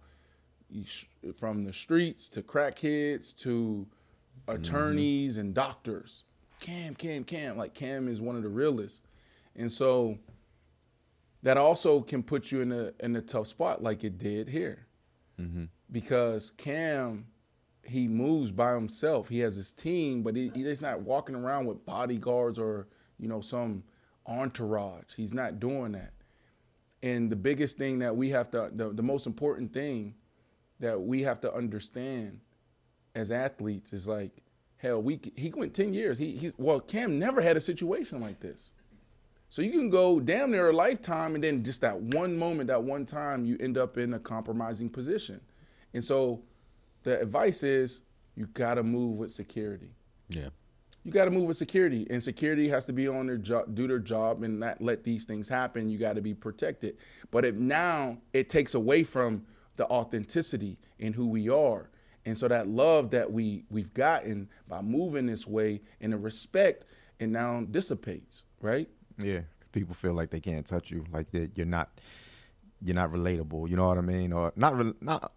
[1.37, 3.87] from the streets to crackheads to
[4.47, 5.41] attorneys mm-hmm.
[5.41, 6.23] and doctors.
[6.59, 7.57] Cam, Cam, Cam.
[7.57, 9.03] Like Cam is one of the realest,
[9.55, 10.17] and so
[11.43, 14.87] that also can put you in a in a tough spot, like it did here,
[15.39, 15.65] mm-hmm.
[15.91, 17.27] because Cam
[17.87, 19.29] he moves by himself.
[19.29, 22.87] He has his team, but he, he's not walking around with bodyguards or
[23.19, 23.83] you know some
[24.25, 25.13] entourage.
[25.15, 26.11] He's not doing that.
[27.03, 30.15] And the biggest thing that we have to, the, the most important thing
[30.79, 32.39] that we have to understand
[33.13, 34.31] as athletes is like,
[34.77, 36.17] hell, we he went ten years.
[36.17, 38.71] He he's well, Cam never had a situation like this.
[39.47, 42.83] So you can go damn near a lifetime, and then just that one moment, that
[42.83, 45.39] one time, you end up in a compromising position.
[45.93, 46.41] And so,
[47.05, 48.01] the advice is
[48.35, 49.91] you got to move with security
[50.29, 50.49] Yeah.
[51.03, 53.87] you got to move with security, and security has to be on their job, do
[53.87, 55.87] their job, and not let these things happen.
[55.87, 56.97] You got to be protected.
[57.31, 59.45] But if now it takes away from
[59.77, 61.89] the authenticity in who we are,
[62.25, 66.85] and so that love that we we've gotten by moving this way, and the respect,
[67.19, 68.89] and now dissipates, right?
[69.21, 69.41] Yeah,
[69.73, 72.01] people feel like they can't touch you, like that you're not,
[72.81, 73.69] you're not relatable.
[73.69, 74.33] You know what I mean?
[74.33, 75.31] Or not, re- not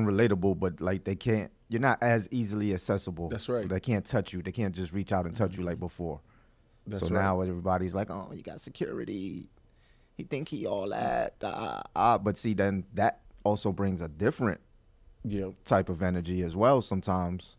[0.00, 1.50] unrelatable, but like they can't.
[1.68, 3.28] You're not as easily accessible.
[3.28, 3.68] That's right.
[3.68, 4.40] They can't touch you.
[4.42, 6.20] They can't just reach out and touch you like before.
[6.86, 7.22] That's so right.
[7.22, 9.48] now everybody's like, "Oh, you got security.
[10.16, 12.18] He think he all that." Ah, ah.
[12.18, 14.60] But see, then that also brings a different
[15.24, 16.80] Yeah, type of energy as well.
[16.82, 17.56] Sometimes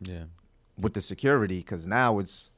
[0.00, 0.24] Yeah.
[0.78, 2.50] with the security because now it's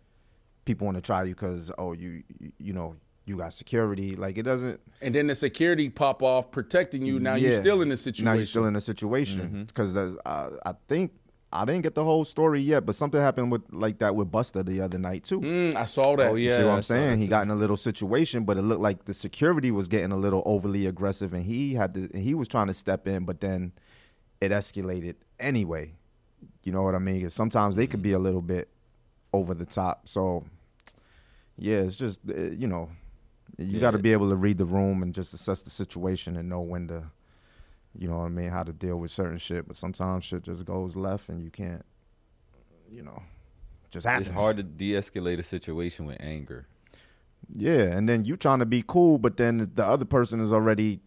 [0.64, 2.96] people want to try you because oh you you- you know
[3.28, 7.20] you got security like it doesn't and then the security pop off protecting you.
[7.20, 8.24] Now you're still in the situation.
[8.24, 11.12] now you're still in the situation because uh, I think
[11.52, 14.62] I didn't get the whole story yet but something happened with like that with Buster
[14.62, 15.40] the other night too.
[15.40, 16.30] Mm, I saw that.
[16.30, 16.58] Oh, You yeah.
[16.58, 17.20] see what I I'm saying?
[17.20, 20.16] He got in a little situation, but it looked like the security was getting a
[20.16, 22.08] little overly aggressive, and he had to.
[22.18, 23.72] He was trying to step in, but then
[24.40, 25.94] it escalated anyway.
[26.64, 27.22] You know what I mean?
[27.22, 28.68] Cause sometimes they could be a little bit
[29.32, 30.06] over the top.
[30.08, 30.44] So
[31.56, 32.90] yeah, it's just uh, you know,
[33.58, 36.48] you got to be able to read the room and just assess the situation and
[36.48, 37.04] know when to,
[37.98, 39.66] you know what I mean, how to deal with certain shit.
[39.66, 41.84] But sometimes shit just goes left, and you can't,
[42.90, 43.22] you know,
[43.90, 44.28] Just happens.
[44.28, 46.66] It's hard to de-escalate a situation with anger.
[47.52, 51.00] Yeah, and then you trying to be cool, but then the other person is already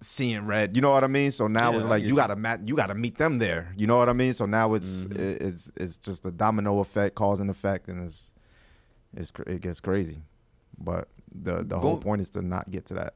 [0.00, 0.76] seeing red.
[0.76, 1.30] You know what I mean?
[1.32, 3.72] So now Yeah, it's like you gotta mat- you gotta meet them there.
[3.76, 4.32] You know what I mean?
[4.32, 5.20] So now it's Mm-hmm.
[5.20, 8.32] it- it's it's just a domino effect, cause and effect, and it's
[9.16, 10.22] it's it gets crazy.
[10.78, 13.14] But the the whole point is to not get to that.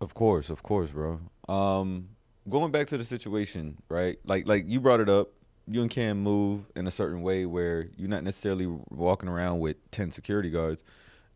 [0.00, 1.20] Of course, of course, bro.
[1.48, 2.10] Um,
[2.48, 4.18] going back to the situation, right?
[4.24, 5.30] Like, like you brought it up.
[5.66, 9.76] You and Cam move in a certain way where you're not necessarily walking around with
[9.90, 10.82] ten security guards.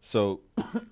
[0.07, 0.41] So,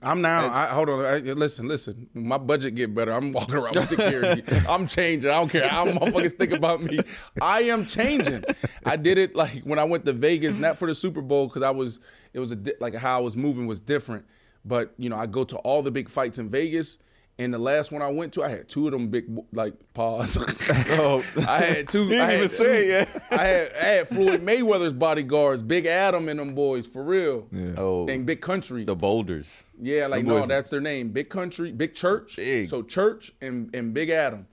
[0.02, 0.50] I'm now.
[0.50, 1.04] I, hold on.
[1.04, 2.08] I, listen, listen.
[2.14, 4.42] My budget get better, I'm walking around with security.
[4.68, 5.30] I'm changing.
[5.30, 6.98] I don't care how motherfuckers think about me.
[7.38, 8.42] I am changing.
[8.86, 11.60] I did it like when I went to Vegas, not for the Super Bowl, because
[11.60, 12.00] I was.
[12.32, 14.24] It was a di- like how I was moving was different.
[14.64, 16.96] But you know, I go to all the big fights in Vegas.
[17.42, 20.38] And the last one I went to, I had two of them big like pause.
[20.90, 22.08] oh, I had two.
[22.08, 23.24] didn't I had even say it yet.
[23.32, 27.48] I had, I had Floyd Mayweather's bodyguards, Big Adam and them boys for real.
[27.50, 27.74] Yeah.
[27.78, 28.84] oh, And Big Country.
[28.84, 29.64] the boulders.
[29.80, 31.08] Yeah, like no, that's their name.
[31.08, 32.36] Big Country, Big Church.
[32.36, 32.68] Big.
[32.68, 34.46] So Church and, and Big Adam,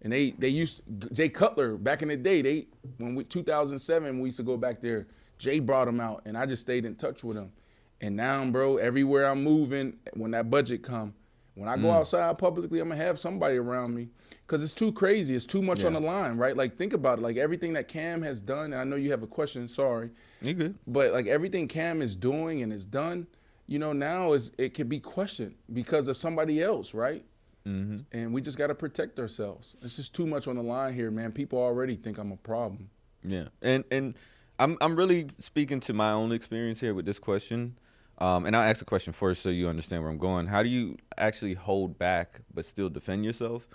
[0.00, 0.82] and they they used
[1.12, 2.42] Jay Cutler back in the day.
[2.42, 2.66] They
[2.98, 5.06] when we 2007 we used to go back there.
[5.38, 7.52] Jay brought him out, and I just stayed in touch with him.
[8.00, 11.14] And now, bro, everywhere I'm moving, when that budget come,
[11.54, 11.94] when I go Mm.
[11.96, 14.08] outside publicly, I'm gonna have somebody around me.
[14.46, 15.34] Cause it's too crazy.
[15.34, 16.54] It's too much on the line, right?
[16.56, 17.22] Like think about it.
[17.22, 19.66] Like everything that Cam has done, and I know you have a question.
[19.66, 20.10] Sorry,
[20.42, 20.74] You good?
[20.86, 23.26] but like everything Cam is doing and is done,
[23.66, 27.24] you know, now is it can be questioned because of somebody else, right?
[27.66, 27.98] Mm-hmm.
[28.10, 29.76] And we just got to protect ourselves.
[29.82, 31.32] It's just too much on the line here, man.
[31.32, 32.90] People already think I'm a problem.
[33.24, 34.14] Yeah, and and
[34.58, 37.78] I'm I'm really speaking to my own experience here with this question.
[38.22, 40.46] Um, and I'll ask the question first so you understand where I'm going.
[40.46, 43.66] How do you actually hold back but still defend yourself?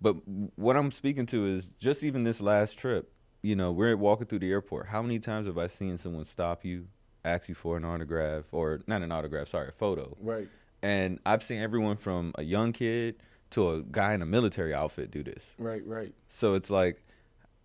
[0.00, 0.16] But
[0.56, 3.12] what I'm speaking to is just even this last trip.
[3.42, 4.88] You know, we're walking through the airport.
[4.88, 6.88] How many times have I seen someone stop you,
[7.24, 10.16] ask you for an autograph, or not an autograph, sorry, a photo?
[10.20, 10.48] Right.
[10.82, 15.12] And I've seen everyone from a young kid to a guy in a military outfit
[15.12, 15.44] do this.
[15.58, 16.12] Right, right.
[16.28, 17.04] So it's like,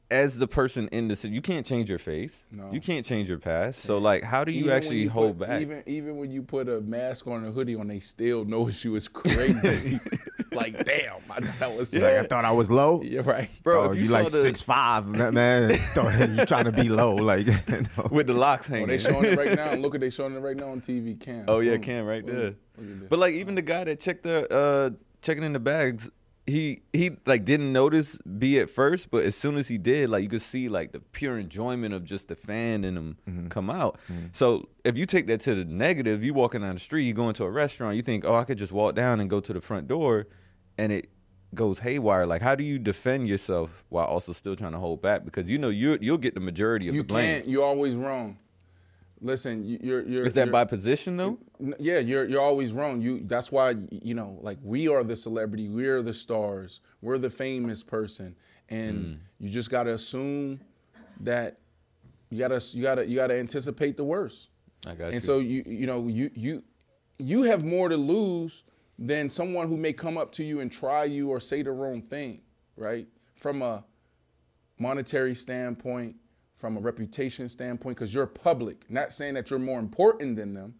[0.09, 2.37] as the person in the city, you can't change your face.
[2.51, 2.71] No.
[2.71, 3.81] You can't change your past.
[3.81, 5.61] So like, how do you Even actually you hold put- back?
[5.61, 8.95] Even even when you put a mask on a hoodie on, they still notice you.
[8.95, 9.99] It's crazy.
[10.53, 13.01] like damn, I, that was It's like I thought I was low.
[13.03, 15.77] Yeah, right, Bro, oh, if you, you like the- six five, man.
[15.93, 17.45] Thought you trying to be low, like.
[17.69, 18.07] no.
[18.09, 18.87] with the locks Oh, hanging.
[18.87, 19.73] they showing it right now.
[19.73, 21.19] Look at they showing it right now on TV.
[21.19, 21.45] Cam.
[21.47, 22.35] oh yeah, Cam right Boom.
[22.35, 22.55] there.
[22.77, 23.09] Look at.
[23.09, 24.89] But like, even the guy that checked the uh
[25.21, 26.09] checking in the bags,
[26.47, 30.23] he he like didn't notice B at first, but as soon as he did, like
[30.23, 33.47] you could see like the pure enjoyment of just the fan in him Mm-hmm.
[33.49, 33.99] come out.
[34.31, 37.27] So if you take that to the negative, you walking down the street, you go
[37.27, 39.59] into a restaurant, you think, oh, I could just walk down and go to the
[39.61, 40.27] front door,
[40.77, 41.09] and it
[41.53, 42.25] goes haywire.
[42.25, 45.25] Like, how do you defend yourself while also still trying to hold back?
[45.25, 47.25] Because you know you you'll get the majority of you the blame.
[47.39, 47.49] can't.
[47.49, 48.37] You're always wrong.
[49.21, 50.25] Listen, you- you're you're.
[50.25, 51.39] Is that you're- by position though?
[51.79, 53.01] Yeah, you're you're always wrong.
[53.01, 57.29] You that's why you know, like we are the celebrity, we're the stars, we're the
[57.29, 58.35] famous person,
[58.69, 59.17] and Mm.
[59.39, 60.59] you just gotta assume
[61.21, 61.57] that
[62.29, 64.49] you gotta you gotta you gotta anticipate the worst.
[64.85, 65.19] I got and you.
[65.21, 66.63] so you you know you you
[67.17, 68.63] you have more to lose
[68.99, 72.01] than someone who may come up to you and try you or say the wrong
[72.03, 72.41] thing,
[72.75, 73.07] right?
[73.35, 73.83] From a
[74.77, 76.15] monetary standpoint,
[76.57, 78.89] from a reputation standpoint, because you're public.
[78.89, 80.73] Not saying that you're more important than them.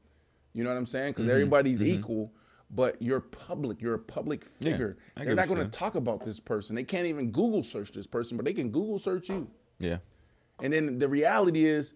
[0.53, 1.13] You know what I'm saying?
[1.13, 1.23] Mm-hmm.
[1.23, 2.34] Because everybody's equal,
[2.71, 3.82] but you're public.
[3.82, 4.97] You're a public figure.
[5.15, 6.75] Get They're not going to talk about this person.
[6.75, 9.47] They can't even Google search this person, but they can Google search you.
[9.80, 9.97] Yeah.
[10.61, 11.93] And then the reality is,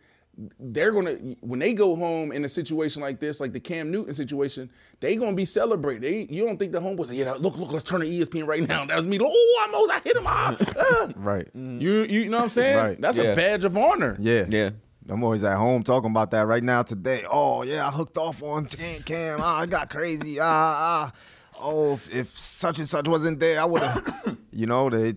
[0.60, 4.14] they're gonna when they go home in a situation like this, like the Cam Newton
[4.14, 4.70] situation,
[5.00, 6.04] they gonna be celebrated.
[6.04, 8.48] They, you don't think the homeboys say, yeah, look, look, let's turn to E ESPN
[8.48, 8.86] right now.
[8.86, 9.20] That was me.
[9.22, 10.24] Oh, I almost I hit him.
[10.26, 11.48] Ah, ah." Right.
[11.54, 12.78] You you know what I'm saying?
[12.78, 13.02] Right.
[13.02, 13.24] That's Yeah.
[13.26, 14.16] a badge of honor.
[14.20, 14.46] Yeah.
[14.50, 14.70] Yeah.
[15.10, 17.24] I'm always at home talking about that right now today.
[17.30, 19.40] Oh yeah, I hooked off on Cam Cam.
[19.42, 20.40] Ah, I got crazy.
[20.40, 21.12] Ah ah.
[21.60, 24.38] Oh, if, if such and such wasn't there, I would have.
[24.52, 25.16] you know they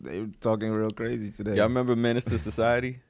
[0.00, 1.56] they were talking real crazy today.
[1.56, 3.00] Y'all remember Menace to Society,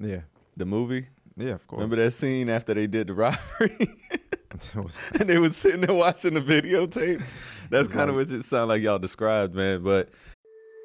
[0.00, 0.20] Yeah.
[0.56, 1.06] the movie?
[1.36, 1.78] Yeah, of course.
[1.78, 3.76] Remember that scene after they did the robbery?
[5.18, 7.22] And they was sitting there watching the videotape.
[7.70, 9.82] That's kind of what it sounded like y'all described, man.
[9.82, 10.10] But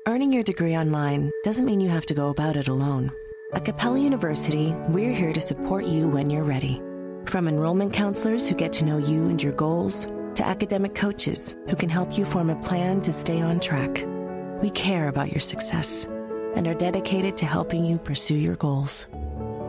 [0.07, 3.12] Earning your degree online doesn't mean you have to go about it alone.
[3.53, 6.82] At Capella University, we're here to support you when you're ready.
[7.26, 11.76] From enrollment counselors who get to know you and your goals, to academic coaches who
[11.76, 14.03] can help you form a plan to stay on track.
[14.62, 16.07] We care about your success
[16.56, 19.08] and are dedicated to helping you pursue your goals.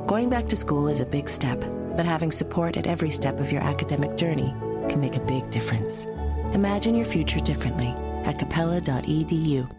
[0.06, 1.60] Going back to school is a big step,
[1.96, 4.54] but having support at every step of your academic journey
[4.88, 6.06] can make a big difference.
[6.52, 9.70] Imagine your future differently at capella.edu.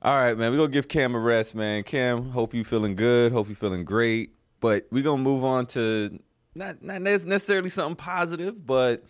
[0.00, 0.52] All right, man.
[0.52, 1.82] We're gonna give Cam a rest, man.
[1.82, 3.32] Cam, hope you feeling good.
[3.32, 4.34] Hope you feeling great.
[4.60, 6.18] But we're gonna move on to
[6.54, 9.04] not not necessarily something positive, but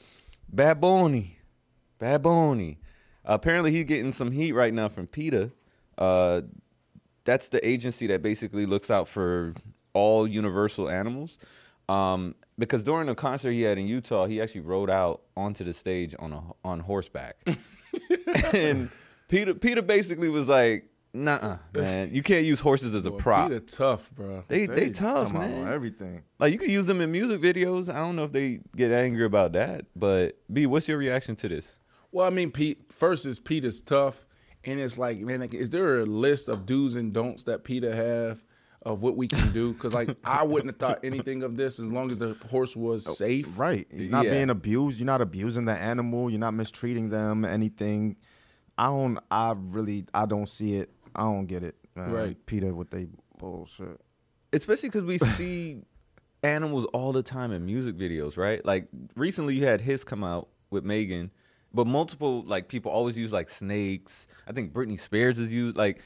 [0.49, 1.39] Bad Bunny.
[1.99, 2.23] Bad
[3.25, 5.53] apparently he's getting some heat right now from PETA.
[5.99, 6.43] Uh,
[7.25, 9.53] that's the agency that basically looks out for
[9.93, 11.37] all universal animals.
[11.89, 15.73] Um, because during the concert he had in Utah, he actually rode out onto the
[15.73, 17.37] stage on a on horseback.
[18.53, 18.91] and
[19.29, 23.49] PETA PETA basically was like, "Nah, man, you can't use horses as a Boy, prop.
[23.51, 24.45] PETA tough, bro.
[24.49, 25.67] They they tough, come man.
[25.67, 26.23] on everything.
[26.39, 27.89] Like you can use them in music videos.
[27.89, 31.49] I don't know if they get angry about that, but B, what's your reaction to
[31.49, 31.77] this?
[32.11, 32.93] Well, I mean, Pete.
[32.93, 34.27] First is PETA's tough,
[34.69, 37.95] and it's like, man, like, is there a list of do's and don'ts that PETA
[37.95, 38.43] have
[38.83, 39.73] of what we can do?
[39.73, 43.09] Because like, I wouldn't have thought anything of this as long as the horse was
[43.09, 43.59] oh, safe.
[43.59, 43.87] Right.
[43.91, 44.33] He's not Yeah.
[44.33, 44.99] being abused.
[44.99, 46.31] You're not abusing the animal.
[46.31, 47.45] You're not mistreating them.
[47.45, 48.17] Anything.
[48.77, 49.19] I don't.
[49.31, 50.07] I really.
[50.15, 50.91] I don't see it.
[51.17, 51.75] I don't get it.
[51.97, 52.13] Man.
[52.13, 52.47] Right.
[52.47, 53.07] PETA with they
[53.39, 54.01] bullshit.
[54.53, 55.83] especially because we see
[56.43, 58.65] animals all the time in music videos, right?
[58.65, 61.33] Like recently, you had his come out with Megan,
[61.73, 64.27] but multiple like people always use like snakes.
[64.47, 65.77] I think Britney Spears is used.
[65.77, 66.01] Like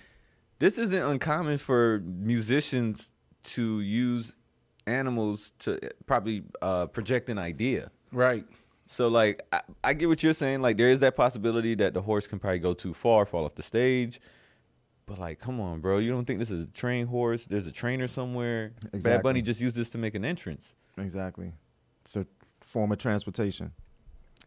[0.59, 3.13] this isn't uncommon for musicians
[3.45, 4.35] to use
[4.87, 7.91] animals to probably uh, project an idea.
[8.13, 8.45] Right.
[8.89, 10.63] So like I, I get what you're saying.
[10.63, 13.55] Like there is that possibility that the horse can probably go too far, fall off
[13.55, 14.21] the stage.
[15.07, 15.99] But like, come on, bro.
[15.99, 17.47] You don't think this is a trained horse?
[17.47, 18.73] There's a trainer somewhere.
[18.93, 20.75] Bad Bunny just used this to make an entrance.
[20.97, 21.53] Exactly.
[22.05, 22.27] It's a
[22.61, 23.73] form of transportation.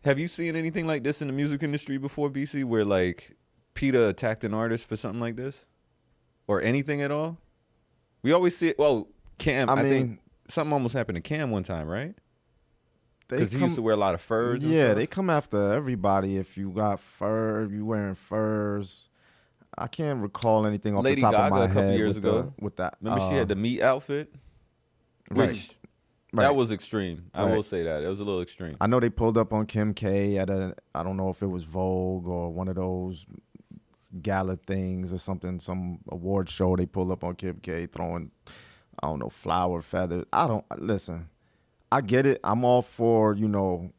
[0.06, 3.36] Have you seen anything like this in the music industry before, BC, where like
[3.74, 5.66] PETA attacked an artist for something like this?
[6.48, 7.40] Or anything at all?
[8.22, 8.78] We always see it.
[8.78, 9.08] Well,
[9.40, 12.14] Cam, I I, think mean- something almost happened to Cam one time, right?
[13.28, 14.64] Because he used to wear a lot of furs.
[14.64, 16.38] and Yeah, they come after everybody.
[16.38, 19.10] If you got fur, if you wearing furs.
[19.76, 21.98] I can't recall anything off Lady the top Gaga of my head a couple head
[21.98, 22.54] years with ago.
[22.58, 22.98] The, with that.
[23.02, 24.32] Remember she uh, had the meat outfit?
[25.32, 25.48] right.
[25.48, 25.72] Which
[26.36, 26.44] Right.
[26.46, 27.30] that was extreme.
[27.34, 28.04] I will say that.
[28.04, 28.76] It was a little extreme.
[28.82, 31.48] I know they pulled up on Kim K at a I don't know if it
[31.48, 33.26] was Vogue or one of those
[34.22, 36.76] gala things or something, some award show.
[36.76, 38.32] They pulled up on Kim K throwing
[39.02, 40.26] I don't know flower feathers.
[40.32, 41.30] I don't listen.
[41.92, 42.40] I get it.
[42.44, 43.92] I'm all for you know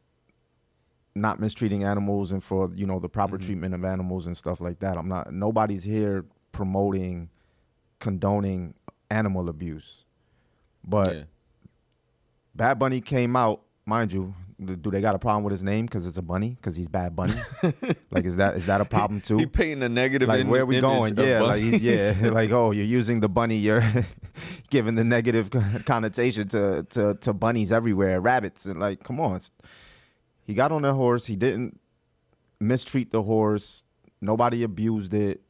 [1.15, 3.45] not mistreating animals and for you know the proper mm-hmm.
[3.45, 4.97] treatment of animals and stuff like that.
[4.97, 5.33] I'm not.
[5.33, 7.29] Nobody's here promoting
[7.99, 8.75] condoning
[9.09, 10.05] animal abuse,
[10.83, 11.15] but.
[11.15, 11.23] yeah.
[12.57, 14.33] Bad Bunny came out, mind you.
[14.59, 16.49] Do they got a problem with his name because it's a bunny?
[16.49, 17.35] Because he's Bad Bunny?
[18.09, 19.37] like, is that is that a problem too?
[19.37, 21.15] He painting a negative like, im- where are we going?
[21.15, 23.57] Yeah, like, yeah, like, oh, you're using the bunny.
[23.57, 23.83] You're
[24.71, 25.51] giving the negative
[25.85, 29.39] connotation to, to to bunnies everywhere, rabbits, and like, come on.
[30.43, 31.27] He got on the horse.
[31.27, 31.79] He didn't
[32.59, 33.83] mistreat the horse.
[34.21, 35.41] Nobody abused it.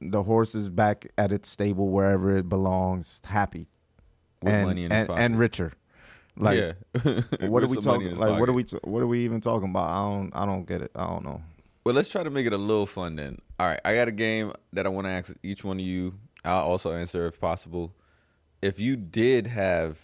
[0.00, 3.68] The horse is back at its stable wherever it belongs, happy
[4.42, 5.74] With and money in and, and richer.
[6.40, 7.20] Like, yeah.
[7.48, 8.10] what are we some money in talking?
[8.10, 8.64] his Like, what are we?
[8.64, 9.88] T- what are we even talking about?
[9.88, 10.32] I don't.
[10.34, 10.90] I don't get it.
[10.94, 11.42] I don't know.
[11.84, 13.38] Well, let's try to make it a little fun then.
[13.58, 16.14] All right, I got a game that I want to ask each one of you.
[16.44, 17.94] I'll also answer if possible.
[18.62, 19.98] If you did have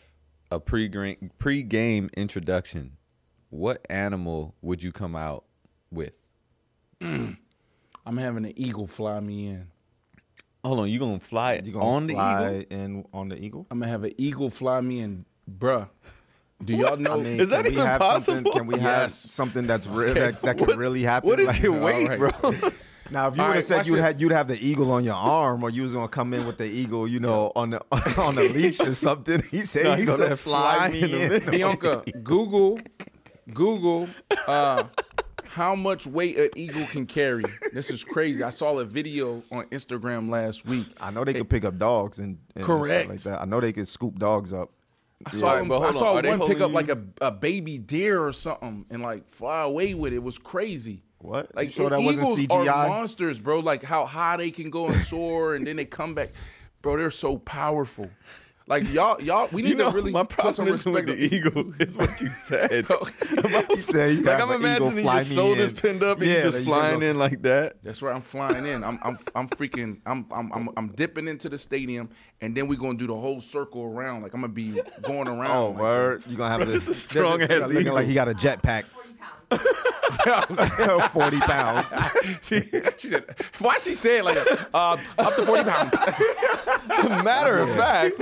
[0.51, 2.97] a pre pre game introduction,
[3.51, 5.45] what animal would you come out
[5.91, 6.15] with?
[7.01, 7.39] I'm
[8.19, 9.67] having an eagle fly me in.
[10.65, 12.65] Hold on, you gonna fly it You gonna on the eagle?
[12.71, 13.67] in on the eagle?
[13.71, 15.89] I'm gonna have an eagle fly me in, bruh.
[16.65, 17.21] Do y'all know?
[17.21, 18.53] I mean, Is that can we even have Something, possible?
[18.53, 20.21] can we have something that's real Okay.
[20.21, 21.29] that, that can really happen?
[21.29, 22.19] What is Like- your weight, right.
[22.19, 22.71] bro?
[23.09, 25.63] Now, if you would have right, said you'd you'd have the eagle on your arm,
[25.63, 27.81] or you was gonna come in with the eagle, you know, on the
[28.21, 31.03] on a leash or something, he said No, he's he gonna said fly, fly me
[31.05, 31.51] in the in.
[31.53, 32.81] Bianca, Google,
[33.55, 34.09] Google,
[34.49, 34.83] uh,
[35.45, 37.45] how much weight an eagle can carry.
[37.73, 38.43] This is crazy.
[38.43, 40.89] I saw a video on Instagram last week.
[41.01, 43.09] I know they could pick up dogs and, and stuff Correct.
[43.09, 43.41] like that.
[43.41, 44.73] I know they could scoop dogs up.
[45.25, 45.95] I saw, Right, him, I on.
[45.95, 49.63] saw Are one pick up like a, a baby deer or something and like fly
[49.63, 50.17] away with it.
[50.17, 51.03] It was crazy.
[51.19, 51.55] What?
[51.57, 52.73] Like You sure that wasn't eagles CGI?
[52.73, 53.61] are monsters, bro.
[53.61, 56.33] Like how high they can go and soar, and then they come back,
[56.83, 56.97] bro.
[56.99, 58.11] They're so powerful.
[58.69, 59.49] Like y'all, y'all.
[59.53, 61.07] We need You know, to really my put some problem is with respect.
[61.07, 62.87] the eagle is what you said.
[63.71, 65.77] He said you like I'm imagining fly your me shoulders in.
[65.77, 67.77] pinned up and Yeah, you that just you flying go- in like that.
[67.85, 68.15] That's right.
[68.17, 68.83] I'm flying in.
[68.83, 70.01] I'm I'm I'm freaking.
[70.05, 72.11] I'm I'm I'm, I'm dipping into the stadium,
[72.41, 74.23] and then we're gonna do the whole circle around.
[74.23, 75.57] Like I'm gonna be going oh, around.
[75.57, 76.23] Oh, like word!
[76.27, 78.85] You're gonna have this Strong Just- ass looking like he got a jetpack,
[80.27, 81.07] 40 pounds.
[81.13, 81.91] forty pounds.
[81.91, 82.39] that.
[82.43, 82.61] She,
[82.97, 83.25] she said,
[83.59, 84.69] "Why she say it like that?
[84.75, 85.93] Uh, up to forty pounds."
[87.25, 88.21] Matter of fact,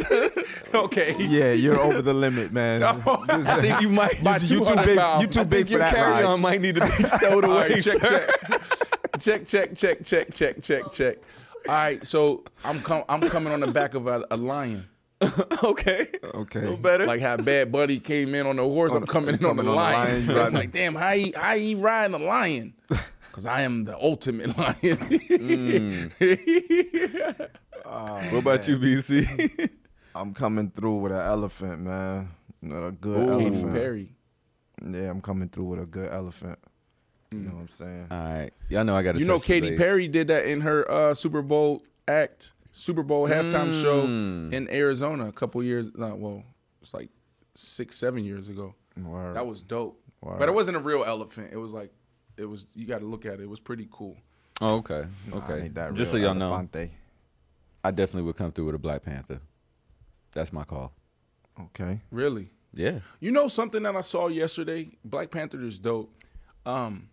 [0.75, 1.15] okay.
[1.19, 2.83] Yeah, you're over the limit, man.
[2.83, 4.23] I think you might.
[4.23, 4.99] By you too big.
[4.99, 5.23] pounds.
[5.23, 7.71] You too I big for your that carry on might need to be stowed away.
[7.71, 8.41] right, check, check.
[9.21, 11.17] check, check, check, check, check, check, check.
[11.67, 14.87] All right, so I'm com- I'm coming on the back of a, a lion.
[15.65, 16.09] okay.
[16.23, 16.73] Okay.
[16.73, 17.07] A better.
[17.07, 19.69] Like how Bad Bunny came in on the horse, I'm coming in on the coming
[19.69, 20.27] on the lion.
[20.27, 22.75] lion, I'm like, damn, how he how he riding the lion?
[23.35, 26.13] Because I am the ultimate lion.
[28.31, 29.71] what about you, BC?
[30.15, 32.31] I'm coming through with an elephant, man.
[32.63, 33.75] Not a good Katy elephant.
[33.75, 34.13] Perry.
[34.89, 36.61] Yeah, I'm coming through with a good elephant.
[37.33, 38.07] You know what I'm saying?
[38.11, 38.53] All right.
[38.69, 41.43] Y'all know I got to You know, Katy Perry did that in her uh, Super
[41.43, 45.93] Bowl act, Super Bowl halftime show in Arizona a couple years.
[45.95, 46.43] No, well,
[46.83, 47.09] it's like
[47.55, 48.75] six, seven years ago.
[49.01, 49.37] Word.
[49.37, 50.03] That was dope.
[50.21, 50.41] Word.
[50.41, 51.51] But it wasn't a real elephant.
[51.53, 51.93] It was like,
[52.37, 52.67] it was.
[52.75, 53.43] You got to look at it.
[53.43, 54.17] It was pretty cool.
[54.61, 55.05] Oh, okay.
[55.33, 55.63] Okay.
[55.63, 56.69] need that Just so y'all know.
[57.85, 59.41] I definitely would come through with a Black Panther.
[60.33, 60.93] That's my call.
[61.61, 62.01] Okay.
[62.11, 62.51] Really.
[62.75, 62.99] Yeah.
[63.21, 64.91] You know something that I saw yesterday?
[65.05, 66.13] Black Panther is dope.
[66.67, 67.09] Um,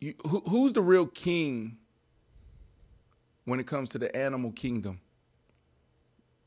[0.00, 1.78] you, who, who's the real king
[3.44, 5.00] when it comes to the animal kingdom?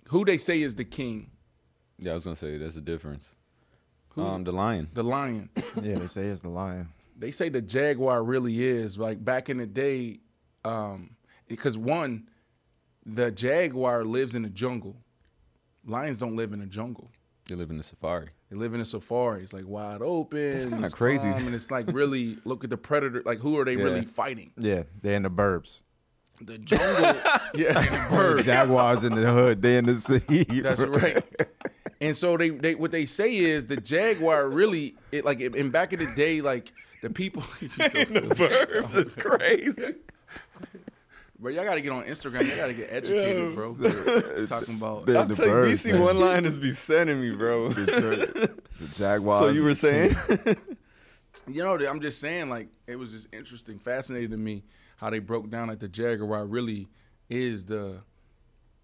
[0.09, 1.31] Who they say is the king?
[1.97, 3.25] Yeah, I was gonna say there's a difference.
[4.17, 4.89] Um, the lion.
[4.93, 5.49] The lion.
[5.81, 6.87] Yeah, they say it's the lion.
[7.17, 10.19] they say the jaguar really is like back in the day,
[10.63, 11.15] um,
[11.47, 12.29] because one,
[13.05, 14.95] the jaguar lives in the jungle.
[15.85, 17.11] Lions don't live in the jungle.
[17.47, 18.29] They live in the safari.
[18.49, 19.43] They live in a safari.
[19.43, 20.51] It's like wide open.
[20.51, 21.31] That's kinda crazy.
[21.31, 23.21] calm, and it's like really look at the predator.
[23.25, 23.83] Like who are they Yeah.
[23.83, 24.51] really fighting?
[24.57, 25.81] Yeah, they're in the burbs.
[26.41, 27.21] The jungle.
[27.55, 28.45] yeah, the birds.
[28.45, 29.61] Jaguars in the hood.
[29.61, 30.43] They in the city.
[30.61, 31.23] That's right.
[32.01, 35.93] And so they, they what they say is the jaguar really it like in back
[35.93, 39.95] in the day like the people the crazy.
[41.39, 42.47] Bro, y'all gotta get on Instagram.
[42.47, 43.75] Y'all gotta get educated, bro.
[44.45, 46.01] Talking about They're I'm the telling you, birds, BC man.
[46.01, 47.73] one liners be sending me, bro.
[47.73, 48.51] The
[48.95, 49.41] jaguar.
[49.41, 50.15] so you were saying?
[51.47, 54.63] You know, I'm just saying, like, it was just interesting, fascinating to me
[54.97, 56.87] how they broke down that the Jaguar really
[57.29, 58.01] is the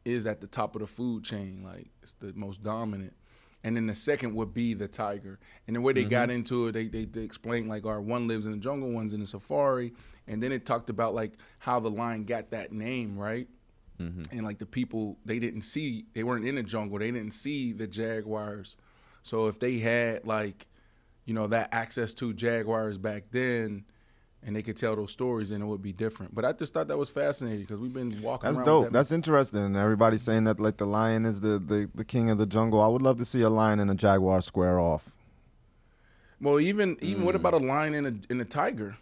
[0.03, 3.13] is at the top of the food chain, like it's the most dominant.
[3.63, 5.39] And then the second would be the tiger.
[5.67, 6.37] And the way they got mm-hmm.
[6.37, 9.19] into it, they, they they explained like, our one lives in the jungle, one's in
[9.19, 9.93] the safari,
[10.27, 13.47] and then it talked about like how the lion got that name, right?
[13.99, 14.35] Mm-hmm.
[14.35, 17.71] And like the people, they didn't see, they weren't in the jungle, they didn't see
[17.71, 18.75] the jaguars.
[19.21, 20.67] So if they had like
[21.25, 23.85] you know, that access to Jaguars back then,
[24.43, 26.33] and they could tell those stories, and it would be different.
[26.33, 28.65] But I just thought that was fascinating because we've been walking That's around.
[28.65, 28.83] dope.
[28.85, 29.75] With that That's interesting.
[29.75, 32.81] Everybody's saying that like the lion is the, the, the king of the jungle.
[32.81, 35.11] I would love to see a lion and a jaguar square off.
[36.39, 37.25] well, even even Mm.
[37.25, 38.95] what about a lion and a and a tiger?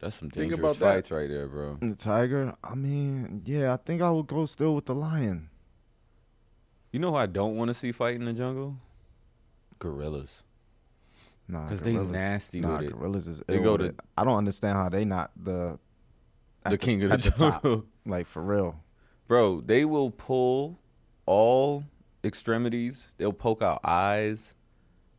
[0.00, 0.94] That's some Think dangerous about that.
[0.94, 1.76] fights right there, bro.
[1.82, 5.50] And the tiger, I mean, yeah, I think I would go still with the lion.
[6.90, 8.76] You know who I don't want to see fight in the jungle?
[9.78, 10.42] Gorillas.
[11.50, 12.92] Nah, 'Cause they nasty nah, with it.
[12.92, 14.00] gorillas is They go to- it.
[14.16, 15.78] I don't understand how they not the
[16.64, 17.62] The king of the at top.
[17.62, 17.84] jungle.
[18.06, 18.82] Like for real.
[19.28, 20.78] Bro, they will pull
[21.26, 21.84] all
[22.24, 23.08] extremities.
[23.18, 24.54] They'll poke out eyes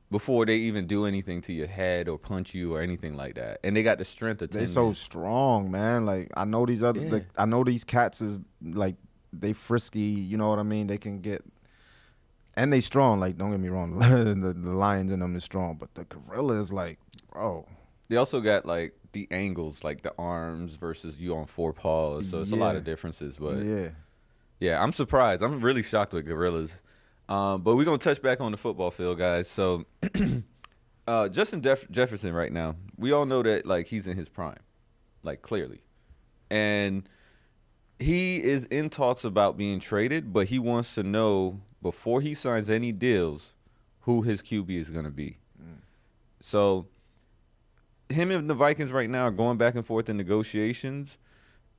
[0.10, 3.60] before they even do anything to your head or punch you or anything like that.
[3.64, 4.94] And they got the strength of They 10 so men.
[4.96, 6.06] strong, man.
[6.06, 7.12] Like I know these other, Yeah.
[7.12, 8.96] like, I know these cats is like
[9.32, 10.00] they frisky.
[10.02, 10.88] You know what I mean?
[10.88, 11.44] They can get,
[12.62, 13.20] and they strong.
[13.20, 16.60] Like don't get me wrong, the, the lions in them is strong, but the gorilla
[16.60, 17.00] is like,
[17.32, 17.68] bro,
[18.08, 22.30] They also got like the angles, like the arms versus you on four paws.
[22.30, 23.38] So it's a lot of differences.
[23.38, 23.90] But yeah.
[24.60, 25.42] Yeah, I'm surprised.
[25.42, 26.80] I'm really shocked with gorillas.
[27.28, 29.48] Um, but we're gonna touch back on the football field, guys.
[29.48, 29.86] So,
[31.08, 34.60] uh, Justin Jeff- Jefferson, right now, we all know that like he's in his prime,
[35.24, 35.82] like clearly,
[36.52, 37.10] and
[37.98, 42.70] he is in talks about being traded, but he wants to know before he signs
[42.70, 43.54] any deals
[44.02, 45.38] who his QB is gonna be.
[46.42, 46.88] So,
[48.10, 51.18] him and the Vikings right now are going back and forth in negotiations,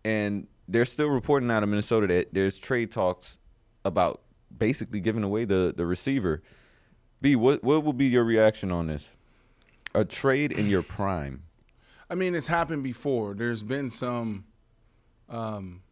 [0.04, 3.38] and they're still reporting out of Minnesota that there's trade talks
[3.84, 4.22] about
[4.56, 6.42] basically giving away the the receiver.
[7.20, 9.16] B, what what will be your reaction on this?
[9.94, 11.42] A trade in your prime.
[12.10, 13.34] I mean, it's happened before.
[13.34, 14.44] There's been some,
[15.28, 15.82] um,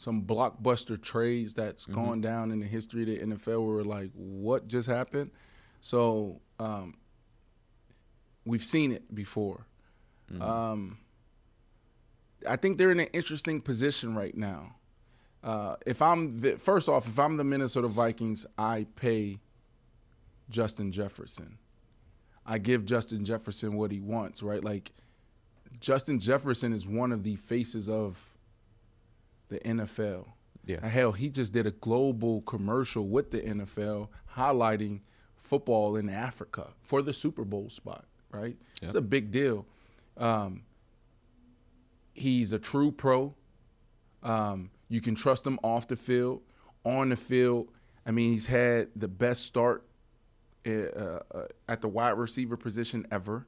[0.00, 1.94] some blockbuster trades that's Mm-hmm.
[1.94, 3.66] gone down in the history of the NFL.
[3.66, 5.30] Where we're like, what just happened?
[5.82, 6.94] So um,
[8.46, 9.66] we've seen it before.
[10.32, 10.42] Mm-hmm.
[10.42, 10.98] Um,
[12.48, 14.76] I think they're in an interesting position right now.
[15.44, 19.38] Uh, if I'm the, first off, if I'm the Minnesota Vikings, I pay
[20.48, 21.58] Justin Jefferson.
[22.46, 24.64] I give Justin Jefferson what he wants, right?
[24.64, 24.92] Like
[25.78, 28.29] Justin Jefferson is one of the faces of
[29.50, 30.26] the NFL.
[30.64, 30.86] Yeah.
[30.86, 35.00] Hell, he just did a global commercial with the NFL highlighting
[35.38, 38.56] football in Africa for the Super Bowl spot, right?
[38.80, 39.66] It's a big deal.
[40.16, 40.62] Um,
[42.14, 43.34] he's a true pro.
[44.22, 46.42] Um, you can trust him off the field,
[46.84, 47.68] on the field.
[48.06, 49.86] I mean, he's had the best start
[50.66, 53.46] uh, uh, at the wide receiver position ever.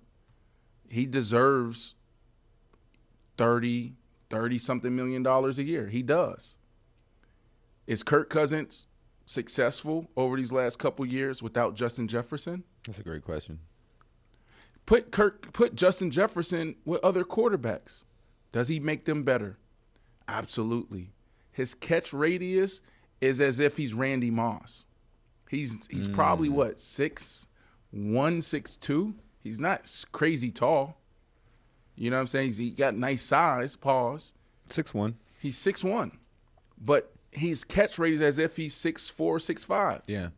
[0.89, 1.95] He deserves
[3.37, 3.95] 30,
[4.33, 5.89] 30 something million dollars a year.
[5.89, 6.57] He does.
[7.87, 8.87] Is Kirk Cousins
[9.27, 12.65] successful over these last couple years without Justin Jefferson?
[12.87, 13.59] That's a great question.
[14.87, 18.05] Put Kirk put Justin Jefferson with other quarterbacks.
[18.53, 19.59] Does he make them better?
[20.27, 21.13] Absolutely.
[21.53, 22.81] His catch radius
[23.21, 24.87] is as if he's Randy Moss.
[25.51, 26.55] He's he's probably hmm.
[26.55, 27.49] what six
[27.91, 29.15] one six two.
[29.43, 31.02] He's not crazy tall.
[31.97, 32.47] You know what I'm saying?
[32.47, 33.77] He's, he got nice size.
[33.77, 34.33] Pause.
[34.67, 35.17] Six one.
[35.39, 36.19] He's six one,
[36.81, 40.03] but his catch rate is as if he's six four six five.
[40.07, 40.29] Yeah.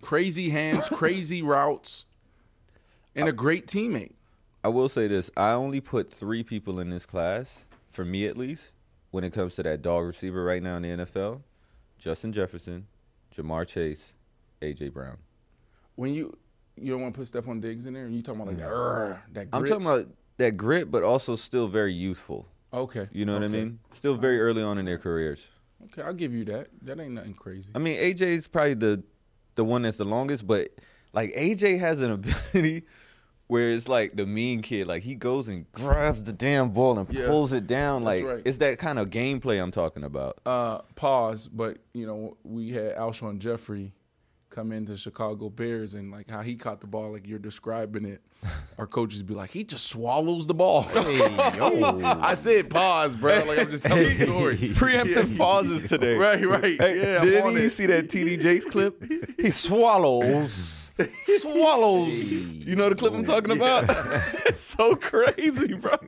[0.00, 2.04] Crazy hands, crazy routes,
[3.14, 4.12] and a great teammate.
[4.62, 8.36] I will say this: I only put three people in this class, for me at
[8.36, 8.70] least,
[9.10, 11.42] when it comes to that dog receiver right now in the NFL:
[11.98, 12.86] Justin Jefferson,
[13.34, 14.12] Ja'Marr Chase,
[14.62, 15.18] AJ Brown.
[15.96, 16.36] When you
[16.76, 18.70] you don't want to put Stefon Diggs in there, and you talking about like that,
[18.70, 20.06] "Urgh," that I'm talking about
[20.38, 22.46] that grit, but also still very youthful.
[22.72, 23.78] Okay, You know what I mean?
[23.94, 25.46] Still very early on in their careers.
[25.86, 26.68] Okay, I'll give you that.
[26.82, 27.70] That ain't nothing crazy.
[27.74, 29.02] I mean, AJ's probably the
[29.54, 30.68] the one that's the longest, but
[31.12, 32.82] like AJ has an ability
[33.46, 37.08] where it's like the mean kid, like he goes and grabs the damn ball and
[37.14, 38.02] Yeah, pulls it down.
[38.04, 38.42] Like right.
[38.44, 40.38] it's that kind of gameplay I'm talking about.
[40.44, 43.92] uh, pause, but you know, we had Alshon Jeffery
[44.56, 48.22] come into Chicago Bears and like how he caught the ball, like you're describing it.
[48.78, 50.86] Our coaches be like, he just swallows the ball.
[50.94, 53.44] I said pause, bro.
[53.44, 54.56] Like I'm just telling the story.
[54.56, 56.14] Preemptive pauses today.
[56.14, 56.80] Right, right.
[56.80, 59.04] Hey, yeah, didn't you see that TD Jakes clip?
[59.38, 60.90] He swallows,
[61.22, 62.08] swallows.
[62.08, 63.84] You know the clip I'm talking about?
[64.46, 65.98] it's so crazy, bro.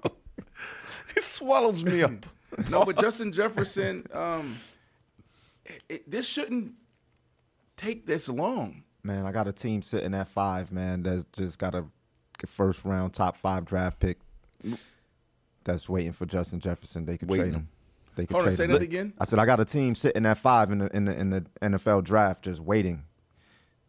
[1.15, 2.13] He swallows me up.
[2.71, 4.57] No, but Justin Jefferson, um,
[5.67, 6.73] it, it- this shouldn't
[7.79, 8.83] take this long.
[9.03, 11.85] Man, I got a team sitting at five, man, that's just got a
[12.47, 14.19] first round top five draft pick
[15.65, 17.05] that's waiting for Justin Jefferson.
[17.05, 17.45] They could Waiting.
[17.45, 17.69] trade him.
[18.17, 18.73] They could Hold on, trade say him.
[18.73, 19.13] that again?
[19.19, 21.47] I said I got a team sitting at five in the in the, in the
[21.63, 23.05] NFL draft just waiting.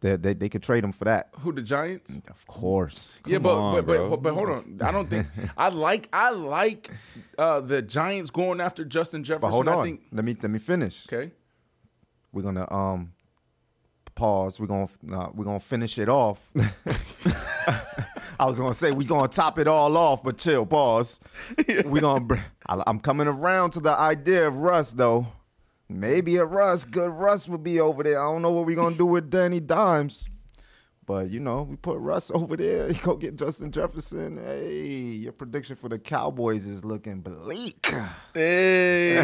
[0.02, 1.30] They, they they could trade him for that.
[1.40, 2.22] Who the Giants?
[2.30, 3.20] Of course.
[3.26, 4.80] yeah, but, on, but, but but hold on.
[4.82, 6.90] I don't think I like I like
[7.38, 9.50] uh, the Giants going after Justin Jefferson.
[9.50, 9.86] But hold I on.
[9.86, 11.06] think let me let me finish.
[11.12, 11.32] okay.
[12.32, 13.14] We're gonna um
[14.16, 14.60] pause.
[14.60, 16.52] We're gonna uh, we're gonna finish it off.
[18.40, 20.66] I was gonna say we're gonna top it all off, but chill.
[20.66, 21.20] Pause.
[21.86, 22.22] We're gonna.
[22.22, 22.38] Br-
[22.68, 25.28] I, I'm coming around to the idea of Russ though.
[25.90, 28.22] Maybe a Russ, good Russ would be over there.
[28.22, 30.30] I don't know what we're gonna do with Danny Dimes.
[31.10, 32.88] But you know, we put Russ over there.
[32.88, 34.38] You go get Justin Jefferson.
[34.38, 37.92] Hey, your prediction for the Cowboys is looking bleak.
[38.36, 39.16] Hey,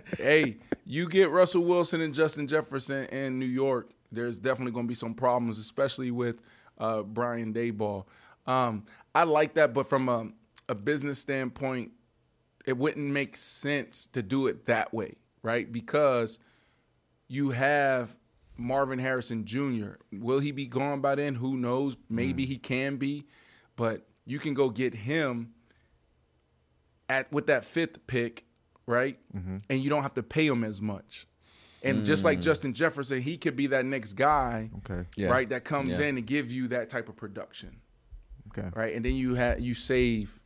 [0.16, 0.56] hey,
[0.86, 3.90] you get Russell Wilson and Justin Jefferson in New York.
[4.10, 6.40] There's definitely going to be some problems, especially with
[6.78, 8.06] uh, Brian Daboll.
[8.46, 10.30] Um, I like that, but from a,
[10.70, 11.92] a business standpoint,
[12.64, 15.70] it wouldn't make sense to do it that way, right?
[15.70, 16.38] Because
[17.28, 18.16] you have
[18.58, 19.92] Marvin Harrison Jr.
[20.12, 21.36] Will he be gone by then?
[21.36, 21.96] Who knows?
[22.10, 22.48] Maybe mm.
[22.48, 23.26] he can be,
[23.76, 25.54] but you can go get him
[27.08, 28.44] at with that fifth pick,
[28.86, 29.18] right?
[29.34, 29.58] Mm-hmm.
[29.70, 31.26] And you don't have to pay him as much.
[31.82, 32.42] And just like mm.
[32.42, 35.06] Justin Jefferson, he could be that next guy, Okay.
[35.16, 35.28] Yeah.
[35.28, 35.48] right?
[35.48, 36.06] That comes Yeah.
[36.06, 37.80] in and give you that type of production,
[38.48, 38.68] Okay.
[38.74, 38.94] right?
[38.96, 40.40] And then you have you save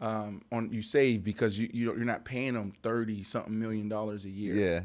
[0.00, 3.88] um, on you save because you, you don't- you're not paying them thirty something million
[3.88, 4.56] dollars a year.
[4.56, 4.80] Yeah.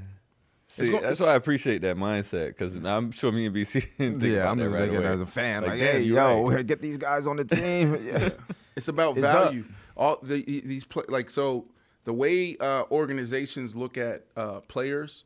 [0.70, 4.20] See, go- that's why I appreciate that mindset because I'm sure me and BC didn't
[4.20, 5.08] think yeah, about I'm just right thinking away.
[5.08, 6.66] as a fan, like, Like, hey, yo, right.
[6.68, 7.98] get these guys on the team.
[8.04, 8.30] yeah.
[8.76, 9.46] It's about It's up.
[9.46, 9.66] value.
[9.96, 11.66] All the these pla like so
[12.04, 15.24] the way uh, organizations look at uh, players,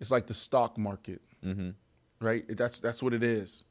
[0.00, 1.70] it's like the stock market, mm-hmm.
[2.20, 2.44] right?
[2.48, 3.64] That's that's what it is.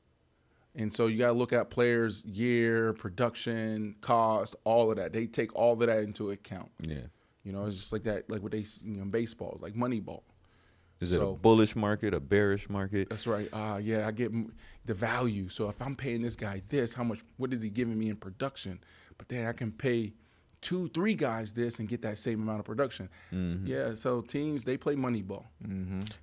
[0.75, 5.13] And so you got to look at players' year, production, cost, all of that.
[5.13, 6.69] They take all of that into account.
[6.81, 6.99] Yeah.
[7.43, 10.21] You know, it's just like that, like what they you know in baseball, like Moneyball.
[11.01, 13.09] Is it a bullish market, a bearish market?
[13.09, 13.47] That's right.
[13.53, 14.31] Ah, yeah, I get
[14.85, 15.47] the value.
[15.49, 17.19] So if I'm paying this guy this, how much?
[17.37, 18.79] What is he giving me in production?
[19.17, 20.13] But then I can pay
[20.61, 23.09] two, three guys this and get that same amount of production.
[23.65, 23.93] Yeah.
[23.93, 25.47] So teams they play money ball,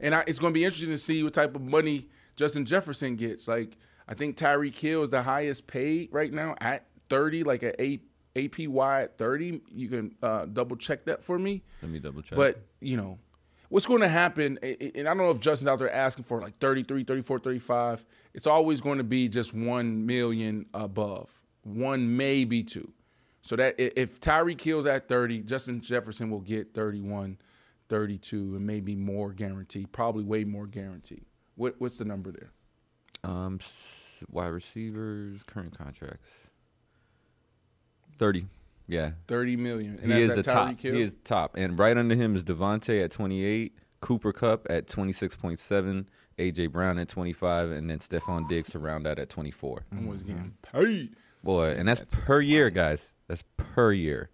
[0.01, 3.17] and I, it's going to be interesting to see what type of money Justin Jefferson
[3.17, 3.49] gets.
[3.49, 3.79] Like
[4.09, 8.01] I think Tyreek Hill is the highest paid right now at 30, like at A,
[8.37, 9.63] APY at 30.
[9.73, 11.63] You can uh, double check that for me.
[11.83, 12.37] Let me double check.
[12.37, 13.19] But, you know,
[13.69, 16.57] what's going to happen, and I don't know if Justin's out there asking for like
[16.59, 18.05] 33, 34, 35.
[18.35, 22.93] It's always going to be just 1 million above, one, maybe two.
[23.43, 27.39] So that if Tyreek Hill's at 30, Justin Jefferson will get 31,
[27.89, 29.93] 32, and maybe more guaranteed.
[29.93, 31.25] Probably way more guaranteed.
[31.55, 32.51] What what's the number there?
[33.23, 33.61] Um,
[34.31, 36.29] wide receivers, current contracts.
[38.19, 38.47] Thirty.
[38.89, 39.99] Yeah, 30 million.
[40.01, 40.69] And he that's is at the top.
[40.69, 40.95] Tyreek Hill?
[40.95, 44.87] He is top, and right under him is Davante at twenty eight, Cooper Kupp at
[44.87, 46.09] twenty six point seven,
[46.39, 49.85] AJ Brown at twenty five, and then Stefon Diggs to round out at twenty four.
[49.93, 51.17] Almost getting paid.
[51.43, 53.13] Boy, and that's per year, guys.
[53.29, 54.31] That's per year.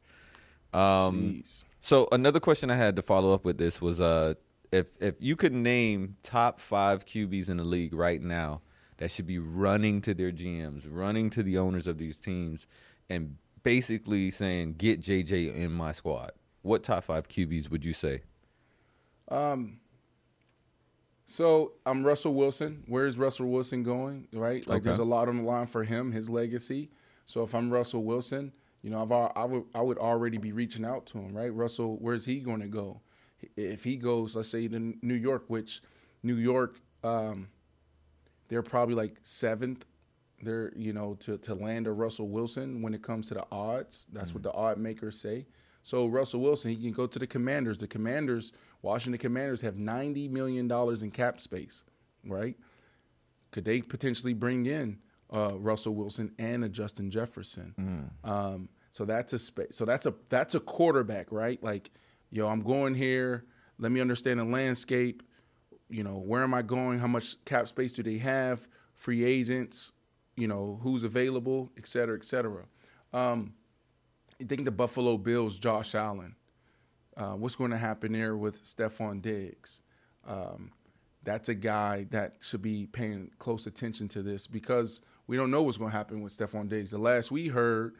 [0.75, 1.65] Um, Jeez.
[1.81, 4.35] so another question I had to follow up with this was uh
[4.71, 8.63] if if you could name top five QBs in the league right now
[8.97, 12.67] that should be running to their GMs, running to the owners of these teams,
[13.11, 16.33] and basically saying, "Get JJ in my squad."
[16.63, 18.23] What top five QBs would you say?
[19.29, 19.79] Um.
[21.25, 22.83] So I'm Russell Wilson.
[22.87, 24.29] Where's Russell Wilson going?
[24.33, 24.67] Right?
[24.67, 24.85] Like Okay.
[24.87, 26.91] there's a lot on the line for him, his legacy.
[27.25, 28.53] So if I'm Russell Wilson,
[28.83, 31.53] you know, I've I would I would already be reaching out to him, right?
[31.55, 33.01] Russell, where's he going to go?
[33.57, 35.83] If he goes, let's say to New York, which
[36.23, 37.49] New York, um,
[38.49, 39.85] they're probably like seventh.
[40.43, 44.07] They're you know to to land a Russell Wilson when it comes to the odds.
[44.13, 45.47] That's what the odd makers say.
[45.85, 47.79] So Russell Wilson, he can go to the Commanders.
[47.79, 48.53] The Commanders,
[48.83, 51.85] Washington Commanders, have ninety million dollars in cap space,
[52.27, 52.57] right?
[53.53, 54.99] Could they potentially bring in
[55.33, 58.11] uh, Russell Wilson and a Justin Jefferson?
[58.25, 59.69] Um, so that's a space.
[59.77, 61.63] So that's a that's a quarterback, right?
[61.63, 61.91] Like,
[62.31, 63.45] yo, I'm going here.
[63.79, 65.23] Let me understand the landscape.
[65.89, 66.99] You know, where am I going?
[66.99, 68.67] How much cap space do they have?
[68.95, 69.93] Free agents.
[70.37, 72.65] You know, who's available, et cetera, et cetera.
[73.13, 73.55] Um,
[74.41, 76.35] I think the Buffalo Bills, Josh Allen.
[77.17, 79.83] Uh, what's going to happen there with Stefon Diggs?
[80.27, 80.73] Um,
[81.25, 85.63] that's a guy that should be paying close attention to this because we don't know
[85.63, 86.91] what's going to happen with Stefon Diggs.
[86.91, 87.95] The last we heard,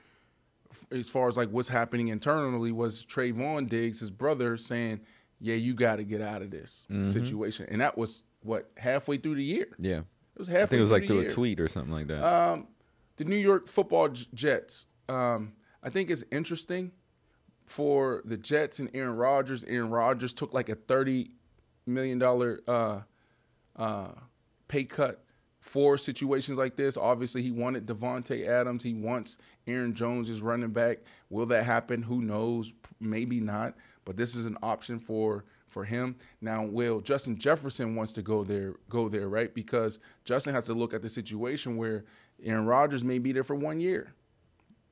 [0.91, 5.01] as far as like what's happening internally, was Trevon Diggs, his brother, saying,
[5.39, 9.37] "Yeah, you got to get out of this situation," and that was what halfway through
[9.37, 9.69] the year.
[9.79, 10.01] Yeah,
[10.43, 10.63] was halfway.
[10.63, 12.25] I think it was like through year a tweet or something like that.
[12.25, 12.67] um,
[13.17, 14.87] the New York Football Jets.
[15.09, 15.53] Um,
[15.83, 16.93] I think it's interesting
[17.65, 19.65] for the Jets and Aaron Rodgers.
[19.65, 21.31] Aaron Rodgers took like a thirty
[21.87, 23.01] million dollar uh,
[23.77, 24.13] uh,
[24.69, 25.25] pay cut
[25.61, 26.97] for situations like this.
[26.97, 28.83] Obviously, he wanted Davante Adams.
[28.83, 29.37] He wants
[29.67, 30.99] Aaron Jones as running back.
[31.31, 32.03] Will that happen?
[32.03, 32.73] Who knows?
[33.01, 33.75] Maybe not.
[34.05, 36.17] But this is an option for for him.
[36.41, 38.75] Now, will Justin Jefferson wants to go there?
[38.89, 39.53] Go there, right?
[39.53, 42.05] Because Justin has to look at the situation where
[42.45, 44.15] Aaron Rodgers may be there for one year,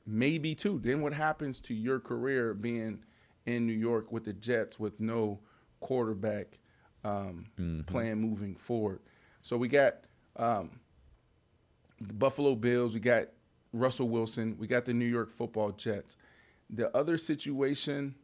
[0.07, 0.79] maybe two.
[0.79, 3.01] Then what happens to your career being
[3.47, 5.41] in New York with the Jets with no
[5.81, 6.59] quarterback
[7.05, 7.47] um,
[7.87, 9.01] plan moving forward?
[9.43, 9.97] So we got
[10.37, 10.71] um,
[12.01, 13.27] the Buffalo Bills, we got
[13.73, 16.17] Russell Wilson, we got the New York Football Jets.
[16.69, 18.15] The other situation,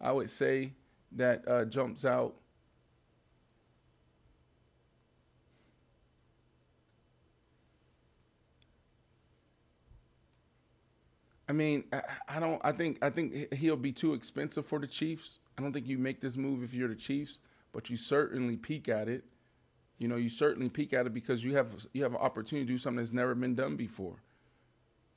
[0.00, 0.72] I would say,
[1.16, 2.34] that uh, jumps out.
[11.48, 12.60] I mean, I, I don't.
[12.64, 12.98] I think.
[13.02, 15.38] I think he'll be too expensive for the Chiefs.
[15.58, 17.40] I don't think you make this move if you're the Chiefs,
[17.72, 19.24] but you certainly peek at it.
[19.98, 22.72] You know, you certainly peek at it because you have you have an opportunity to
[22.72, 24.16] do something that's never been done before,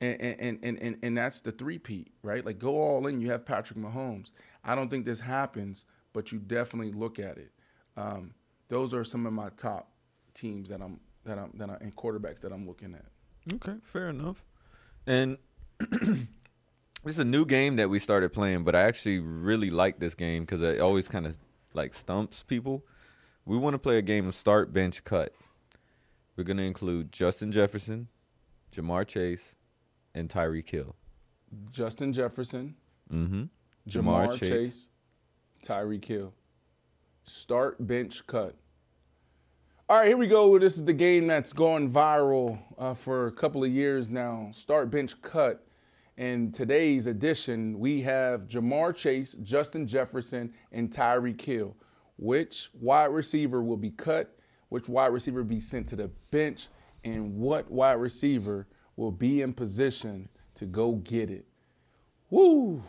[0.00, 2.44] and and and and, and that's the three peat, right?
[2.44, 3.20] Like go all in.
[3.20, 4.30] You have Patrick Mahomes.
[4.64, 7.52] I don't think this happens, but you definitely look at it.
[7.96, 8.34] Um,
[8.68, 9.90] those are some of my top
[10.34, 13.54] teams that I'm that I'm that I, and quarterbacks that I'm looking at.
[13.54, 14.44] Okay, fair enough.
[15.06, 15.38] And
[15.78, 16.26] this
[17.04, 20.42] is a new game that we started playing, but I actually really like this game
[20.42, 21.38] because it always kind of
[21.74, 22.84] like stumps people.
[23.44, 25.32] We want to play a game of start, bench, cut.
[26.36, 28.08] We're going to include Justin Jefferson,
[28.74, 29.54] Ja'Marr Chase,
[30.16, 30.96] and Tyreek Hill.
[31.70, 32.74] Justin Jefferson,
[33.12, 33.44] Mm-hmm.
[33.88, 34.88] Jamar, Chase,
[35.64, 36.32] Tyreek Hill.
[37.22, 38.56] Start, bench, cut.
[39.88, 40.58] All right, here we go.
[40.58, 44.50] This is the game that's gone viral uh, for a couple of years now.
[44.52, 45.64] Start, bench, cut.
[46.16, 51.76] In today's edition, we have Ja'Marr Chase, Justin Jefferson, and Tyreek Hill.
[52.16, 54.36] Which wide receiver will be cut?
[54.70, 56.66] Which wide receiver be sent to the bench?
[57.04, 58.66] And what wide receiver
[58.96, 61.46] will be in position to go get it?
[62.30, 62.82] Woo!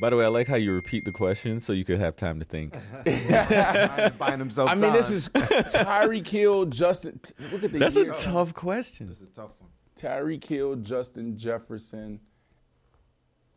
[0.00, 2.40] By the way, I like how you repeat the question so you could have time
[2.40, 2.72] to think.
[4.18, 7.20] buying himself I mean, this is Tyreek Hill, Justin.
[7.52, 9.08] Look at the That's a tough question.
[9.08, 9.70] This is a tough one.
[9.96, 12.20] Tyreek Hill, Justin Jefferson,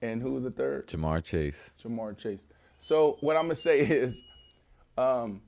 [0.01, 0.87] and who was the third?
[0.87, 1.71] Ja'Marr Chase.
[1.83, 2.45] Ja'Marr Chase.
[2.77, 4.23] So what I'm gonna say is,
[4.97, 5.41] um,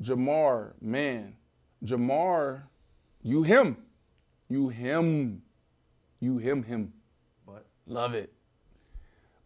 [0.00, 1.36] Jamar, man,
[1.84, 2.64] Jamar,
[3.22, 3.76] you him,
[4.54, 5.42] you him,
[6.20, 6.92] you him him.
[7.44, 8.32] But love it.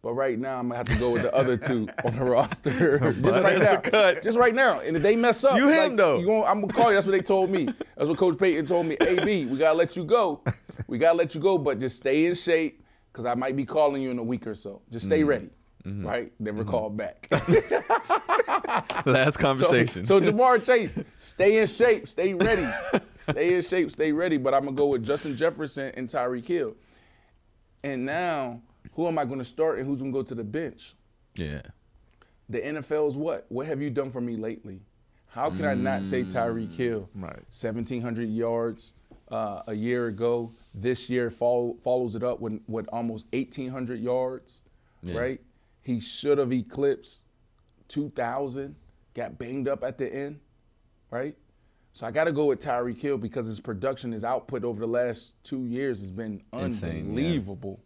[0.03, 2.99] But right now, I'm gonna have to go with the other two on the roster.
[3.23, 3.77] just right now.
[3.77, 4.21] the cut.
[4.21, 4.81] Just right now.
[4.81, 6.19] And if they mess up, You him, like, though.
[6.19, 6.93] You gonna, I'm gonna call you.
[6.93, 7.65] That's what they told me.
[7.97, 8.97] That's what Coach Payton told me.
[9.01, 10.43] AB, we gotta let you go.
[10.85, 14.03] We gotta let you go, but just stay in shape, because I might be calling
[14.03, 14.83] you in a week or so.
[14.91, 15.27] Just stay mm.
[15.27, 15.49] ready.
[15.85, 16.05] Mm-hmm.
[16.05, 16.31] Right?
[16.39, 16.71] Never mm-hmm.
[16.71, 17.27] called back.
[19.05, 20.05] Last conversation.
[20.05, 22.67] So, Ja'Marr Chase, stay in shape, stay ready,
[23.19, 24.37] stay in shape, stay ready.
[24.37, 26.75] But I'm gonna go with Justin Jefferson and Tyreek Hill.
[27.83, 28.61] And now,
[28.93, 30.95] who am I gonna start and who's gonna go to the bench?
[31.35, 31.61] yeah.
[32.49, 33.45] The NFL's what?
[33.49, 34.81] What have you done for me lately?
[35.27, 37.09] How can I not say Tyreek mm, Hill?
[37.13, 37.43] Right.
[37.51, 38.93] 1,700 yards
[39.31, 40.51] uh, a year ago.
[40.73, 44.63] This year follow, follows it up with, with almost 1,800 yards,
[45.03, 45.39] right?
[45.81, 47.23] He should have eclipsed
[47.87, 48.75] 2,000,
[49.13, 50.39] got banged up at the end,
[51.11, 51.35] right?
[51.93, 54.87] So I got to go with Tyreek Hill because his production, his output over the
[54.87, 56.99] last two years has been Insane, yeah.
[57.01, 57.79] unbelievable.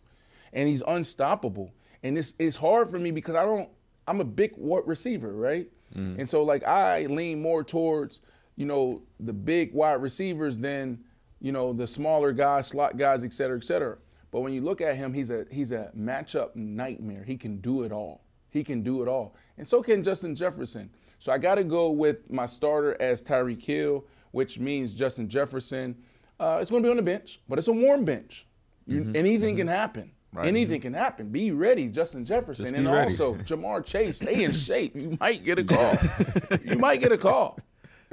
[0.51, 1.73] And he's unstoppable.
[2.03, 3.69] And it's, it's hard for me because I don't,
[4.07, 5.67] I'm a big wide receiver, right?
[5.95, 6.19] Mm.
[6.19, 8.19] And so, like, I lean more towards,
[8.55, 10.99] you know, the big wide receivers than,
[11.39, 13.97] you know, the smaller guys, slot guys, et cetera, et cetera.
[14.33, 17.23] But when you look at him, he's a he's a matchup nightmare.
[17.23, 18.23] He can do it all.
[18.49, 19.35] He can do it all.
[19.59, 20.89] And so can Justin Jefferson.
[21.19, 25.95] So I got to go with my starter as Tyreek Hill, which means Justin Jefferson.
[26.39, 28.47] Uh, it's going to be on the bench, but it's a warm bench.
[28.87, 29.15] You, Mm-hmm.
[29.15, 30.11] Anything can happen.
[30.41, 31.29] Anything can happen.
[31.29, 33.11] Be ready, Justin Jefferson, and ready.
[33.11, 34.17] also Ja'Marr Chase.
[34.17, 34.95] Stay in shape.
[34.95, 35.95] You might get a call.
[36.65, 37.59] you might get a call.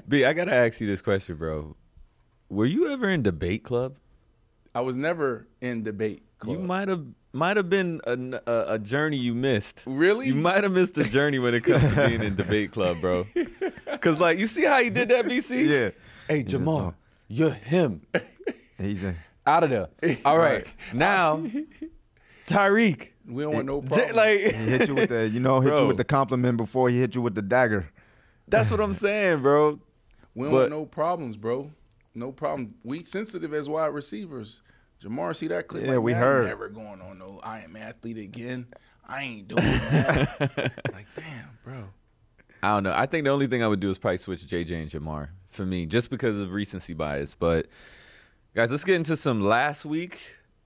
[0.06, 1.76] B, I gotta ask you this question, bro.
[2.50, 3.96] Were you ever in debate club?
[4.74, 6.22] I was never in debate.
[6.38, 6.56] Club.
[6.56, 9.82] You might have might have been a, a, a journey you missed.
[9.86, 10.26] Really?
[10.26, 13.26] You might have missed a journey when it comes to being in debate club, bro.
[14.00, 15.66] Cause like you see how he did that, BC?
[15.70, 15.90] Yeah.
[16.28, 16.94] Hey Jamal, oh.
[17.28, 18.02] you're him.
[18.78, 19.04] He's
[19.46, 20.16] Out of there.
[20.24, 20.66] All right.
[20.94, 21.44] Now,
[22.46, 23.08] Tyreek.
[23.26, 24.14] We don't want no problems.
[24.14, 25.82] like he hit you with the, you know, hit Bro.
[25.82, 27.90] you with the compliment before he hit you with the dagger.
[28.48, 29.78] that's what I'm saying, bro.
[30.34, 31.70] we don't but- want no problems, bro.
[32.14, 32.74] No problem.
[32.82, 34.62] We sensitive as wide receivers.
[35.02, 35.84] Jamar, see that clip?
[35.84, 36.42] Yeah, like, we man, heard.
[36.42, 38.66] I'm never going on no I am athlete again.
[39.08, 40.72] I ain't doing that.
[40.92, 41.84] like, damn, bro.
[42.62, 42.92] I don't know.
[42.94, 45.64] I think the only thing I would do is probably switch JJ and Jamar for
[45.64, 47.34] me, just because of recency bias.
[47.34, 47.66] But
[48.54, 50.20] guys, let's get into some last week,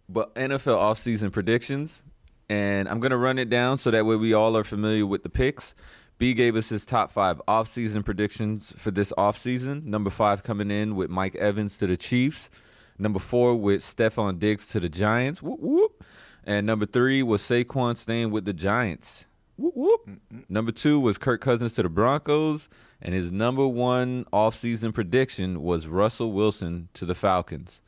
[0.09, 2.03] but NFL offseason predictions.
[2.51, 5.31] And I'm gonna run it down so that way we all are familiar with the
[5.31, 5.75] picks.
[6.17, 9.85] B gave us his top five offseason predictions for this offseason.
[9.85, 12.51] Number five coming in with Mike Evans to the Chiefs.
[12.99, 15.43] Number four with Stefon Diggs to the Giants.
[15.43, 16.05] Whoop, whoop.
[16.45, 19.25] And number three was Saquon staying with the Giants.
[19.57, 20.09] Whoop, whoop.
[20.49, 22.69] Number two was Kirk Cousins to the Broncos.
[23.03, 27.81] And his number one offseason prediction was Russell Wilson to the Falcons.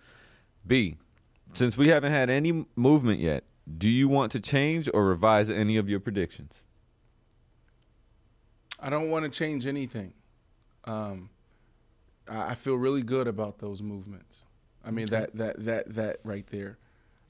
[0.66, 0.96] B,
[1.52, 3.44] since we haven't had any movement yet,
[3.78, 6.62] do you want to change or revise any of your predictions?
[8.78, 10.12] I don't want to change anything.
[10.84, 11.30] Um,
[12.28, 14.44] I I feel really good about those movements.
[14.84, 16.78] I mean that that that that right there.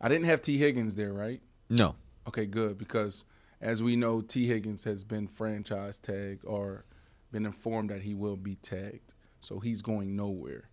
[0.01, 1.40] I didn't have Tee Higgins there, right?
[1.70, 1.94] No.
[2.28, 3.24] Okay, good because
[3.60, 6.85] as we know, Tee Higgins has been franchise tagged or
[7.32, 10.68] been informed that he will be tagged, so he's going nowhere.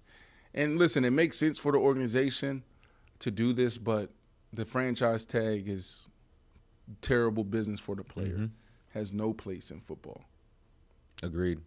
[0.53, 2.63] And listen, it makes sense for the organization
[3.19, 4.11] to do this, but
[4.51, 6.09] the franchise tag is
[7.01, 8.49] terrible business for the player.
[8.93, 10.25] Has no place in football.
[11.23, 11.59] Agreed.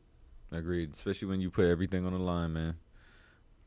[0.53, 0.93] Agreed.
[0.95, 2.75] Especially when you put everything on the line, man.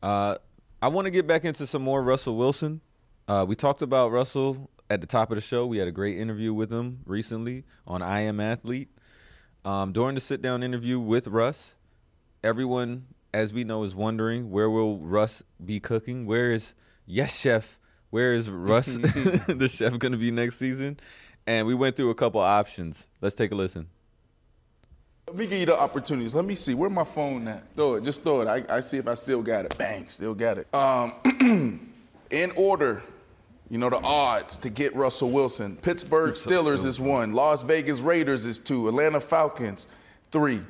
[0.01, 0.35] Uh,
[0.81, 2.81] I want to get back into some more Russell Wilson.
[3.27, 5.65] Uh, we talked about Russell at the top of the show.
[5.65, 8.89] We had a great interview with him recently on I Am Athlete.
[9.65, 11.75] Um, during the sit down interview with Russ,
[12.43, 16.25] everyone, as we know, is wondering where will Russ be cooking?
[16.25, 16.73] Where is
[17.05, 17.77] Yes Chef?
[18.09, 20.99] Where is Russ, the chef, going to be next season?
[21.45, 23.07] And we went through a couple options.
[23.21, 23.89] Let's take a listen.
[25.29, 26.33] Let me give you the opportunities.
[26.33, 26.73] Let me see.
[26.73, 27.61] Where my phone at?
[27.75, 28.03] Throw it.
[28.03, 28.47] Just throw it.
[28.47, 29.77] I, I see if I still got it.
[29.77, 30.09] Bang.
[30.09, 30.73] Still got it.
[30.73, 31.13] Um,
[32.31, 33.03] in order,
[33.69, 35.77] you know, the odds to get Russell Wilson.
[35.83, 37.33] Pittsburgh Steelers is one.
[37.33, 38.87] Las Vegas Raiders is two.
[38.87, 39.85] Atlanta Falcons,
[40.31, 40.61] three.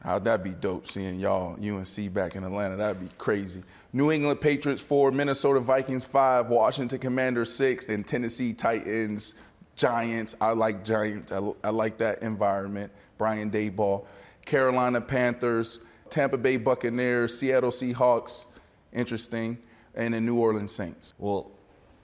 [0.00, 2.76] How'd that be dope seeing y'all UNC back in Atlanta?
[2.76, 3.64] That'd be crazy.
[3.92, 9.34] New England Patriots four, Minnesota Vikings five, Washington Commanders six, and Tennessee Titans,
[9.74, 10.36] Giants.
[10.40, 11.32] I like Giants.
[11.32, 12.92] I, I like that environment.
[13.18, 14.06] Brian Daboll.
[14.46, 18.46] Carolina Panthers, Tampa Bay Buccaneers, Seattle Seahawks.
[18.94, 19.58] Interesting.
[19.94, 21.12] And the New Orleans Saints.
[21.18, 21.50] Well,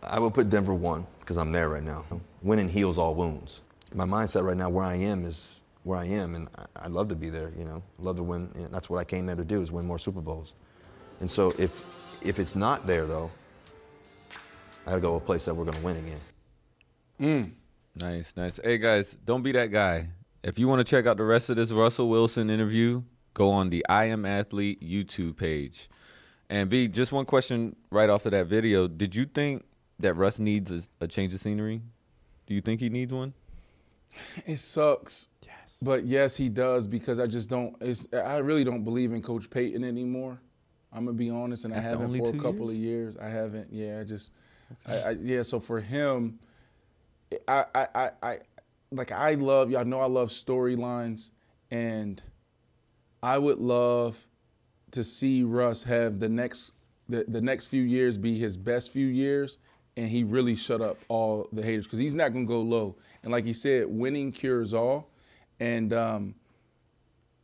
[0.03, 2.05] I would put Denver one because I'm there right now.
[2.43, 3.63] Winning heals all wounds.
[3.95, 7.09] My mindset right now, where I am, is where I am, and I- I'd love
[7.09, 7.53] to be there.
[7.57, 8.51] You know, love to win.
[8.57, 10.55] and that's what I came there to do: is win more Super Bowls.
[11.21, 11.85] And so, if
[12.23, 13.31] if it's not there though,
[14.87, 16.21] I got to go to a place that we're going to win again.
[17.21, 17.51] Mm.
[17.97, 18.59] Nice, nice.
[18.63, 20.09] Hey guys, don't be that guy.
[20.45, 23.03] If you want to check out the rest of this Russell Wilson interview,
[23.33, 25.89] go on the I Am Athlete YouTube page.
[26.51, 29.65] And B, just one question right off of that video: Did you think
[30.01, 31.81] that Russ needs a, a change of scenery?
[32.47, 33.33] Do you think he needs one?
[34.45, 35.29] It sucks.
[35.43, 35.79] Yes.
[35.81, 37.75] But yes, he does because I just don't.
[37.81, 40.39] It's, I really don't believe in Coach Payton anymore.
[40.93, 43.17] I'm gonna be honest, and I haven't for a two couple of years.
[43.17, 43.69] I haven't.
[43.73, 44.31] Yeah, I just.
[44.87, 45.41] I, I, yeah.
[45.41, 46.39] So for him,
[47.49, 48.39] I, I, I, I,
[48.95, 51.31] like I love y'all know I love storylines,
[51.71, 52.23] and
[53.23, 54.27] I would love
[54.93, 56.73] to see Russ have the next
[57.09, 59.59] the, the next few years be his best few years
[59.97, 62.97] and he really shut up all the haters because he's not to go low.
[63.23, 65.11] And like he said, winning cures all.
[65.61, 66.35] And um,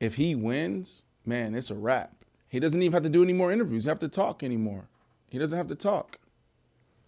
[0.01, 2.25] if he wins, man, it's a wrap.
[2.49, 3.85] He doesn't even have to do any more interviews.
[3.85, 4.89] He have to talk anymore.
[5.29, 6.19] He doesn't have to talk.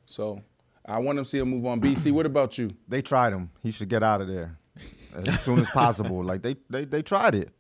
[0.07, 0.43] So
[0.87, 1.81] I want to see him move on.
[1.81, 2.71] BC, what about you?
[2.89, 3.51] They tried him.
[3.63, 4.59] He should get out of there
[5.15, 6.23] as soon as possible.
[6.31, 7.51] like they, they, they tried it.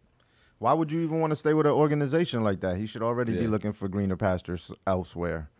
[0.58, 2.76] Why would you even want to stay with an organization like that?
[2.76, 5.50] He should already be looking for greener pastures elsewhere.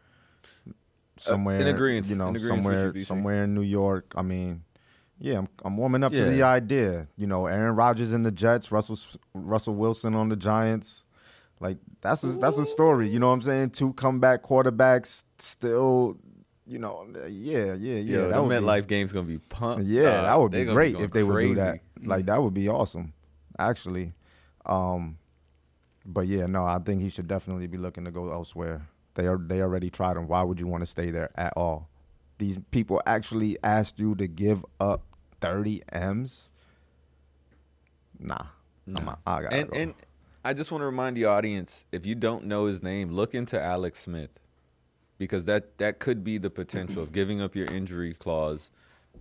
[0.68, 0.72] Uh,
[1.18, 2.08] somewhere, in agreeance.
[2.08, 4.12] you know, In somewhere, somewhere in New York.
[4.16, 4.62] I mean,
[5.18, 6.24] yeah, I'm, I'm warming up Yeah.
[6.24, 7.08] to the idea.
[7.16, 8.98] You know, Aaron Rodgers in the Jets, Russell
[9.34, 11.04] Russell Wilson on the Giants.
[11.60, 13.08] Like that's a, that's a story.
[13.08, 13.70] You know what I'm saying?
[13.70, 16.16] Two comeback quarterbacks still.
[16.66, 17.98] You know, yeah, yeah, yeah.
[17.98, 19.84] Yo, that be- MetLife game's gonna be pumped.
[19.84, 21.80] yeah, that would be great going if they would do that.
[21.96, 22.08] crazy.
[22.08, 23.12] Like that would be awesome,
[23.58, 24.12] actually.
[24.64, 25.18] Um,
[26.06, 28.88] but yeah, no, I think he should definitely be looking to go elsewhere.
[29.14, 30.28] They are they already tried him.
[30.28, 31.88] Why would you want to stay there at all?
[32.38, 35.02] These people actually asked you to give up
[35.40, 36.48] thirty m's.
[38.18, 38.34] Nah,
[38.96, 39.18] out.
[39.26, 39.76] I gotta and go.
[39.76, 39.94] and
[40.44, 43.60] I just want to remind the audience: if you don't know his name, look into
[43.60, 44.30] Alex Smith,
[45.22, 48.70] because that that could be the potential of giving up your injury clause,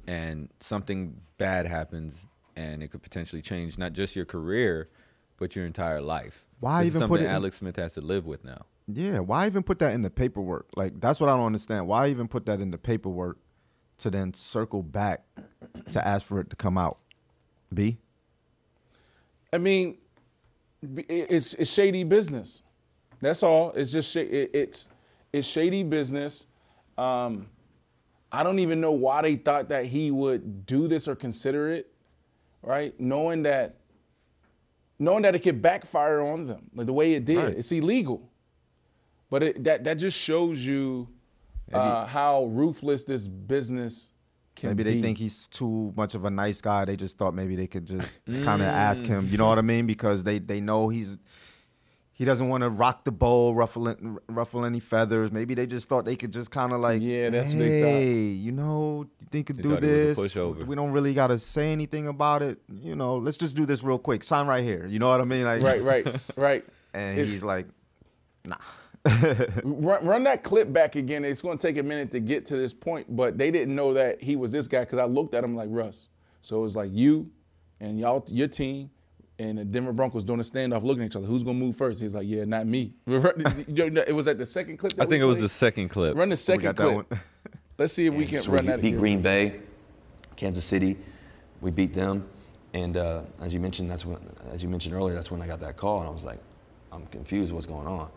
[0.08, 2.18] and something bad happens,
[2.56, 4.90] and it could potentially change not just your career,
[5.38, 6.44] but your entire life.
[6.60, 8.66] Why This is even put something it in- Alex Smith has to live with now?
[8.88, 10.70] Yeah, why even put that in the paperwork?
[10.76, 11.88] Like that's what I don't understand.
[11.88, 13.38] Why even put that in the paperwork
[14.00, 15.24] to then circle back
[15.92, 16.98] to ask for it to come out?
[17.72, 18.00] B.
[19.54, 20.00] I mean,
[20.82, 22.64] it's it's shady business.
[23.22, 23.72] That's all.
[23.74, 24.88] It's just sh- it, it's
[25.34, 26.48] it's shady business.
[26.98, 27.48] Um,
[28.32, 31.92] I don't even know why they thought that he would do this or consider it,
[32.62, 32.98] right?
[33.00, 33.78] Knowing that
[35.00, 37.38] knowing that it could backfire on them, like the way it did.
[37.38, 37.58] Right.
[37.58, 38.30] It's illegal.
[39.30, 41.08] But it, that that just shows you
[41.74, 44.12] uh, how ruthless this business
[44.56, 44.76] can be.
[44.76, 45.02] Maybe they be.
[45.02, 46.84] think he's too much of a nice guy.
[46.86, 48.74] They just thought maybe they could just kind of Mm.
[48.74, 49.28] ask him.
[49.32, 49.88] You know what I mean?
[49.88, 51.18] Because they they know he's
[52.22, 53.96] he doesn't want to rock the boat, ruffle
[54.30, 55.32] ruffle any feathers.
[55.32, 57.82] Maybe they just thought they could just kind of like, Yeah, that's hey, what they
[57.82, 58.44] thought.
[58.46, 59.90] you know, you think could They do thought he
[60.22, 60.68] was a this?
[60.68, 62.60] We don't really got to say anything about it.
[62.72, 64.24] You know, let's just do this real quick.
[64.24, 64.86] Sign right here.
[64.86, 65.46] You know what I mean?
[65.46, 66.66] Like, right, right, right.
[66.94, 67.66] And It's- he's like,
[68.46, 68.58] nah.
[69.64, 71.26] run, run that clip back again.
[71.26, 73.94] It's going to take a minute to get to this point, but they didn't know
[73.96, 76.10] that he was this guy because I looked at him like Russ.
[76.44, 77.32] So it was like you
[77.80, 78.92] and y'all, your team,
[79.42, 81.26] and the Denver Broncos doing a standoff, looking at each other.
[81.26, 82.00] Who's going to move first?
[82.00, 82.94] He's like, yeah, not me.
[83.08, 84.94] it was at the second clip.
[84.94, 86.16] That I think it was the second clip.
[86.16, 87.14] Run the second clip.
[87.78, 89.00] Let's see if we can so run we that beat again.
[89.00, 89.60] Green Bay,
[90.36, 90.98] Kansas City.
[91.62, 92.28] We beat them,
[92.74, 94.18] and uh, as you mentioned, that's when,
[94.52, 96.40] as you mentioned earlier, that's when I got that call, and I was like,
[96.92, 97.54] I'm confused.
[97.54, 98.10] What's going on?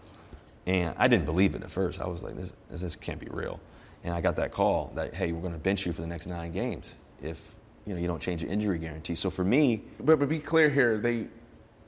[0.66, 2.00] And I didn't believe it at first.
[2.00, 3.60] I was like, this, this, this can't be real.
[4.02, 6.26] And I got that call that, hey, we're going to bench you for the next
[6.26, 7.54] nine games if
[7.86, 9.14] you know you don't change your injury guarantee.
[9.14, 11.28] So for me, But but be clear here, they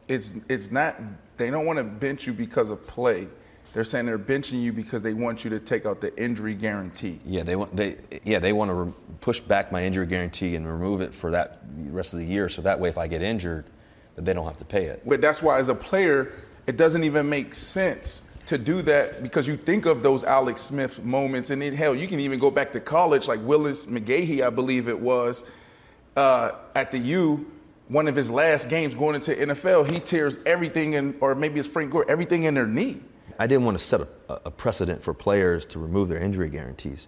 [0.09, 0.97] it's it's not
[1.37, 3.29] they don't want to bench you because of play.
[3.73, 7.21] They're saying they're benching you because they want you to take out the injury guarantee.
[7.27, 10.67] Yeah, they want they yeah they want to re- push back my injury guarantee and
[10.67, 12.49] remove it for that rest of the year.
[12.49, 13.67] So that way, if I get injured,
[14.15, 15.03] that they don't have to pay it.
[15.07, 16.33] But that's why, as a player,
[16.67, 21.05] it doesn't even make sense to do that because you think of those Alex Smith
[21.05, 24.51] moments, and then hell, you can even go back to college, like Willis McGahee, I
[24.51, 25.51] believe it was,
[26.17, 27.51] uh, at the U.
[27.89, 31.69] One of his last games going into NFL, he tears everything in, or maybe it's
[31.69, 33.01] Frank Gore, everything in their knee.
[33.39, 34.09] I didn't want to set a,
[34.47, 37.07] a precedent for players to remove their injury guarantees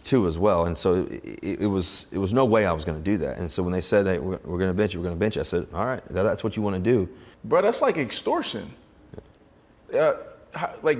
[0.00, 0.66] too as well.
[0.66, 3.38] And so it, it was it was no way I was going to do that.
[3.38, 5.20] And so when they said, "Hey, we're, we're going to bench you, we're going to
[5.20, 7.08] bench," you," I said, "All right, that, that's what you want to do."
[7.44, 8.72] Bro, that's like extortion.
[9.92, 10.14] Uh,
[10.54, 10.98] how, like,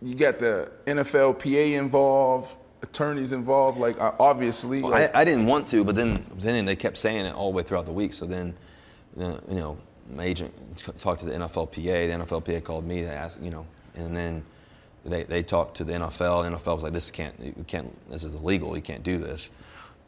[0.00, 2.56] you got the NFLPA involved,
[2.92, 3.78] attorneys involved.
[3.78, 7.24] Like, obviously, Well, like, I, I didn't want to, but then then they kept saying
[7.24, 8.12] it all the way throughout the week.
[8.12, 8.54] So then,
[9.16, 9.78] you know,
[10.14, 10.52] my agent
[10.98, 11.74] talked to the NFLPA.
[11.74, 14.44] The NFLPA called me to ask, you know, and then
[15.04, 16.44] they, they talked to the NFL.
[16.44, 17.88] The NFL was like, "This can't, you can't.
[18.10, 18.76] This is illegal.
[18.76, 19.50] You can't do this."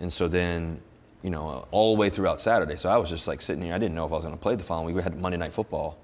[0.00, 0.78] And so then,
[1.22, 2.76] you know, all the way throughout Saturday.
[2.76, 3.74] So I was just like sitting here.
[3.74, 4.96] I didn't know if I was going to play the following week.
[4.96, 5.98] We had Monday Night Football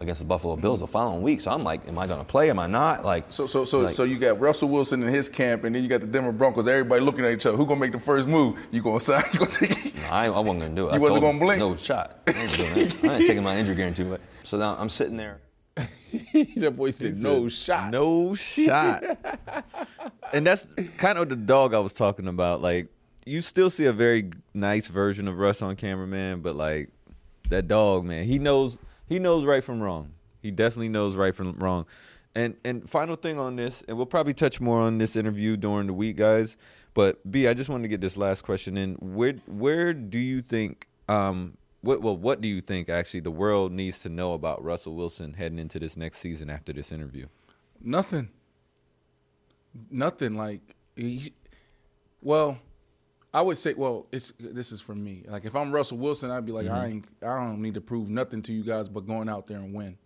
[0.00, 1.40] against the Buffalo Bills the following week.
[1.40, 2.50] So I'm like, am I going to play?
[2.50, 3.04] Am I not?
[3.04, 5.82] Like, So so so like, so you got Russell Wilson in his camp, and then
[5.82, 6.66] you got the Denver Broncos.
[6.66, 7.56] Everybody looking at each other.
[7.56, 8.58] Who gonna make the first move?
[8.70, 9.22] You gonna sign?
[9.32, 9.94] You gonna take?
[10.10, 10.92] I, I wasn't going to do it.
[10.92, 11.58] You I wasn't gonna blink?
[11.58, 12.20] No shot.
[12.26, 13.04] I ain't, doing that.
[13.04, 14.04] I ain't taking my injury guarantee.
[14.04, 15.40] But so now I'm sitting there.
[15.76, 17.90] that boy said no shot.
[17.90, 19.02] No shot.
[20.32, 20.66] and that's
[20.96, 22.62] kind of the dog I was talking about.
[22.62, 22.88] Like,
[23.24, 26.90] you still see a very nice version of Russ on camera, man, but like
[27.48, 30.12] that dog, man, he knows he knows right from wrong.
[30.42, 31.86] He definitely knows right from wrong.
[32.34, 35.86] And and final thing on this, and we'll probably touch more on this interview during
[35.86, 36.56] the week, guys.
[36.92, 38.94] But B, I just wanted to get this last question in.
[38.94, 43.70] Where where do you think um what well what do you think actually the world
[43.70, 47.26] needs to know about Russell Wilson heading into this next season after this interview?
[47.80, 48.30] Nothing.
[49.90, 51.34] Nothing like he,
[52.20, 52.58] well,
[53.34, 55.24] I would say well, it's this is for me.
[55.26, 56.92] Like if I'm Russell Wilson, I'd be like I mm-hmm.
[56.92, 59.74] ain't I don't need to prove nothing to you guys but going out there and
[59.74, 59.98] win.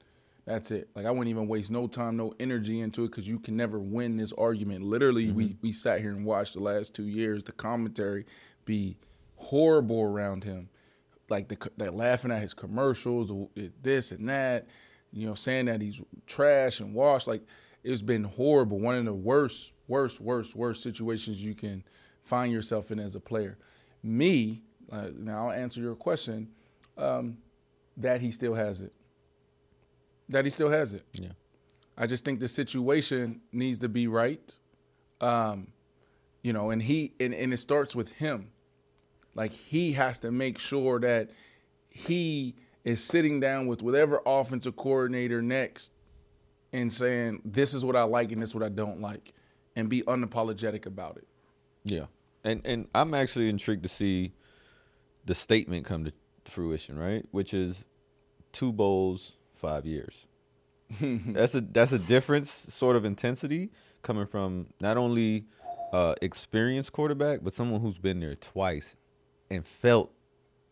[0.46, 0.88] That's it.
[0.96, 3.78] Like I wouldn't even waste no time, no energy into it because you can never
[3.78, 4.82] win this argument.
[4.82, 5.58] Literally, we mm-hmm.
[5.60, 8.24] we sat here and watched the last two years the commentary
[8.64, 8.96] be
[9.36, 10.70] horrible around him.
[11.28, 13.30] Like the, they're laughing at his commercials,
[13.82, 14.66] this and that.
[15.12, 17.28] You know, saying that he's trash and washed.
[17.28, 17.42] Like
[17.84, 18.80] it's been horrible.
[18.80, 21.84] One of the worst, worst, worst, worst situations you can
[22.28, 23.58] find yourself in as a player.
[24.02, 26.48] Me, uh, now I'll answer your question.
[26.96, 27.38] Um,
[27.96, 28.92] that he still has it.
[30.28, 31.04] That he still has it.
[31.12, 31.32] Yeah.
[31.96, 34.56] I just think the situation needs to be right.
[35.20, 35.68] Um,
[36.42, 38.52] you know, and he and, and it starts with him.
[39.34, 41.30] Like he has to make sure that
[41.90, 45.92] he is sitting down with whatever offensive coordinator next
[46.72, 49.32] and saying, This is what I like and this is what I don't like,
[49.74, 51.26] and be unapologetic about it.
[51.84, 52.06] Yeah,
[52.48, 54.32] and and I'm actually intrigued to see
[55.24, 56.12] the statement come to
[56.44, 57.24] fruition, right?
[57.30, 57.84] Which is
[58.52, 60.26] two bowls, five years.
[61.00, 63.70] that's a that's a difference sort of intensity
[64.02, 65.44] coming from not only
[65.92, 68.96] uh, experienced quarterback, but someone who's been there twice
[69.50, 70.12] and felt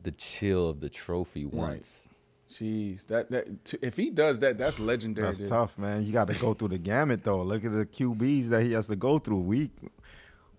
[0.03, 2.09] the chill of the trophy once.
[2.51, 5.27] Jeez, that that t- if he does that, that's legendary.
[5.27, 5.49] That's dude.
[5.49, 6.07] tough, man.
[6.07, 7.43] You got to go through the gamut though.
[7.43, 9.41] Look at the QBs that he has to go through.
[9.41, 9.71] We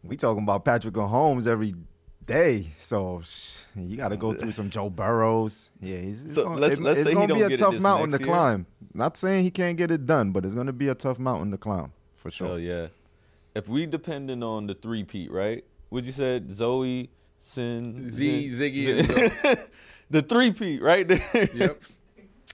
[0.07, 1.73] we talking about Patrick Mahomes every
[2.25, 5.69] day, so sh- you got to go through some Joe Burrows.
[5.81, 7.57] Yeah, he's, it's So gonna, let's- it- let's it's say he gonna don't be a
[7.57, 8.25] tough mountain to year.
[8.27, 8.65] climb.
[8.93, 11.57] Not saying he can't get it done, but it's gonna be a tough mountain to
[11.57, 12.47] climb for sure.
[12.47, 12.88] Hell yeah.
[13.55, 15.63] If we depending on the three Pete, right?
[15.89, 17.09] Would you said Zoe,
[17.39, 19.57] Sin, Z, Zin- Ziggy, and Zin-
[20.09, 21.49] the three Pete, right there.
[21.53, 21.81] Yep.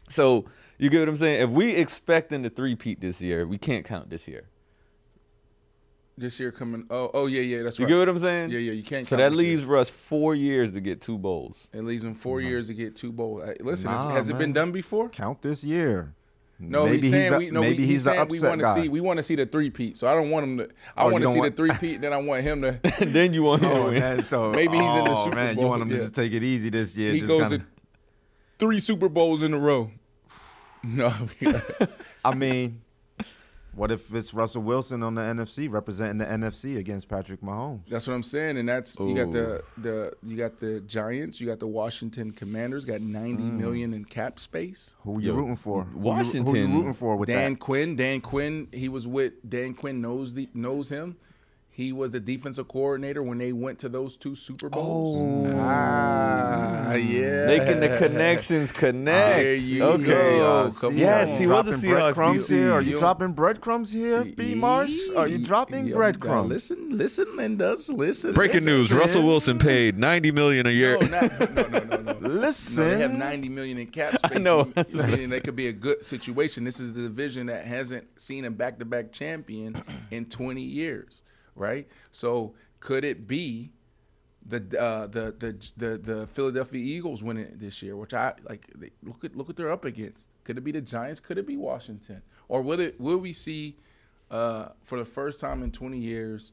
[0.09, 0.45] So
[0.77, 1.41] you get what I'm saying?
[1.41, 4.49] If we expecting the three Pete this year, we can't count this year.
[6.15, 6.85] This year coming.
[6.91, 7.63] Oh, oh yeah, yeah.
[7.63, 7.89] That's You right.
[7.89, 8.51] get what I'm saying?
[8.51, 8.73] Yeah, yeah.
[8.73, 9.07] You can't.
[9.07, 9.49] So that this year.
[9.55, 11.67] leaves Russ four years to get two bowls.
[11.73, 12.47] It leaves him 4 mm-hmm.
[12.47, 13.43] years to get two bowls.
[13.45, 15.09] Hey, Listen, has- Nah, has it been done before?
[15.09, 16.13] Count this year.
[16.59, 17.49] No, maybe he's saying the, we.
[17.49, 18.89] No, maybe he's, he's, the saying we want to see.
[18.89, 19.97] We want to see the three Pete.
[19.97, 20.69] So I don't want him to.
[20.95, 21.99] I Oh, want to see want- the three Pete.
[21.99, 22.79] Then I want him to.
[23.05, 23.99] Then you want oh, him to Oh, win.
[23.99, 26.01] man, so Maybe he's in the oh, Super man, Bowl, You want him to yeah.
[26.01, 27.11] just take it easy this year.
[27.11, 27.65] he just goes kinda- to
[28.59, 29.89] three Super Bowls in a row.
[30.85, 31.13] No,
[32.25, 32.81] I mean,
[33.75, 37.81] what if it's Russell Wilson on the NFC representing the NFC against Patrick Mahomes?
[37.89, 38.57] that's what I'm saying.
[38.57, 41.41] And that's you got the the you got the Giants.
[41.41, 42.85] You got the Washington Commanders.
[42.85, 43.51] Got 90 mm.
[43.53, 44.95] million in cap space.
[45.01, 45.83] Who you Yo, rooting for?
[45.83, 47.59] Who you- Who Washington- you rooting for with Dan that?
[47.59, 47.95] Quinn.
[47.95, 48.67] Dan Quinn.
[48.71, 50.01] He was with Dan Quinn.
[50.01, 51.17] Knows the knows him.
[51.75, 55.47] He was the defensive coordinator when they went to those two Super Bowls.
[55.49, 55.59] Oh.
[55.59, 57.47] Ah, yeah.
[57.47, 59.37] Making the connections connect.
[59.37, 60.03] There you okay.
[60.37, 60.67] go.
[60.67, 61.37] I Come Yes, on.
[61.41, 62.71] he was a Seahawks here.
[62.73, 64.53] Are you You- dropping breadcrumbs here, B.
[64.53, 64.95] Marsh?
[65.15, 66.49] Are you dropping Yeah, breadcrumbs?
[66.49, 67.89] Listen, listen, Lindas.
[67.91, 68.33] Listen.
[68.35, 68.93] Breaking news.
[68.93, 70.99] Russell Wilson paid ninety million a year.
[70.99, 72.17] No, not, no, no, no, no.
[72.27, 72.83] Listen.
[72.87, 74.37] No, they have 90 million in cap space.
[74.39, 74.71] know.
[74.93, 76.63] Meaning that could be a good situation.
[76.65, 79.81] This is the division that hasn't seen a back-to-back champion
[80.11, 81.23] in 20 years,
[81.55, 81.87] right?
[82.11, 83.71] So could it be
[84.45, 87.95] the uh, the, the the the Philadelphia Eagles winning it this year?
[87.95, 88.67] Which I like.
[88.75, 90.27] They, look at look what they're up against.
[90.43, 91.19] Could it be the Giants?
[91.19, 92.21] Could it be Washington?
[92.49, 92.99] Or will it?
[92.99, 93.77] Will we see
[94.29, 96.51] uh, for the first time in 20 years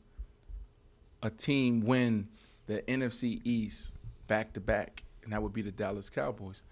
[1.22, 2.28] a team win
[2.66, 3.92] the NFC East
[4.28, 6.62] back to back, and that would be the Dallas Cowboys.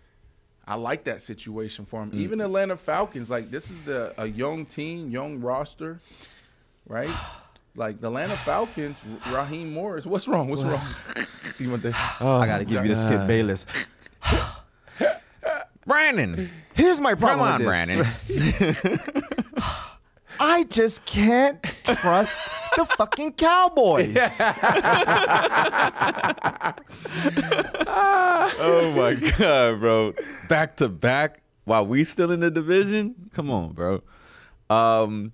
[0.67, 2.11] I like that situation for Mm.
[2.13, 2.21] them.
[2.21, 6.01] Even Atlanta Falcons, like this is a, a young team, young roster,
[6.87, 7.11] right?
[7.79, 9.01] Like the Atlanta Falcons,
[9.31, 10.05] Raheem Morris.
[10.05, 10.49] What's wrong?
[10.51, 10.83] What's wrong?
[11.61, 11.95] you want that?
[12.21, 13.67] I got to give you the Skip Bayless.
[15.87, 17.47] Brandon, Here's my problem.
[17.47, 17.63] come on.
[17.63, 18.05] Brandon.
[20.41, 22.41] I just can't trust
[22.77, 24.17] the fucking Cowboys.
[28.59, 30.15] oh my god, bro!
[30.49, 33.31] Back to back while we still in the division.
[33.33, 34.03] Come on, bro.
[34.69, 35.33] Um,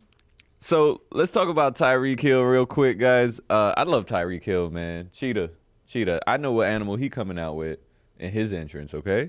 [0.64, 3.38] so let's talk about Tyreek Hill real quick, guys.
[3.50, 5.10] Uh, I love Tyreek Hill, man.
[5.12, 5.50] Cheetah,
[5.86, 6.22] Cheetah.
[6.26, 7.80] I know what animal he coming out with
[8.18, 8.94] in his entrance.
[8.94, 9.28] Okay,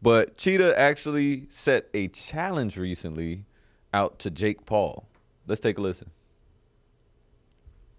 [0.00, 3.44] but Cheetah actually set a challenge recently
[3.92, 5.06] out to Jake Paul.
[5.46, 6.10] Let's take a listen.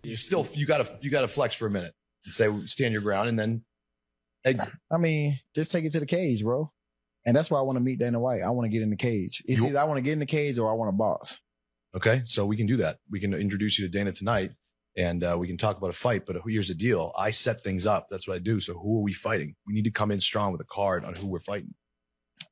[0.01, 1.93] You still you gotta you gotta flex for a minute
[2.25, 3.63] and say stand your ground and then
[4.43, 4.69] exit.
[4.91, 6.71] I mean, just take it to the cage, bro.
[7.27, 8.41] And that's why I want to meet Dana White.
[8.41, 9.43] I want to get in the cage.
[9.45, 11.37] It's You- either I want to get in the cage or I want to box.
[11.95, 12.99] Okay, so we can do that.
[13.09, 14.51] We can introduce you to Dana tonight,
[14.95, 16.25] and uh, we can talk about a fight.
[16.25, 18.07] But here's the deal: I set things up.
[18.09, 18.59] That's what I do.
[18.59, 19.55] So who are we fighting?
[19.67, 21.73] We need to come in strong with a card on who we're fighting.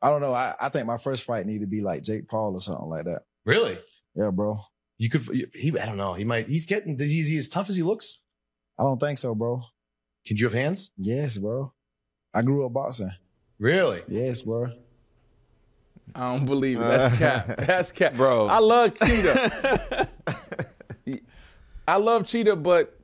[0.02, 0.34] I don't know.
[0.34, 3.06] I, I think my first fight need to be like Jake Paul or something like
[3.06, 3.24] that.
[3.46, 3.80] Really?
[4.16, 4.62] Yeah, bro.
[4.98, 5.22] You could.
[5.54, 5.78] He.
[5.80, 6.14] I don't know.
[6.14, 6.48] He might.
[6.48, 6.98] He's getting.
[7.00, 8.20] He's, he's as tough as he looks.
[8.78, 9.62] I don't think so, bro.
[10.26, 10.92] Can you have hands?
[10.98, 11.74] Yes, bro.
[12.34, 13.12] I grew up boxing.
[13.58, 14.04] Really?
[14.08, 14.72] Yes, bro.
[16.16, 16.84] I don't believe it.
[16.84, 17.48] That's cap.
[17.58, 18.48] That's cap, Bro.
[18.48, 20.10] I love Cheetah.
[21.88, 23.00] I love Cheetah, but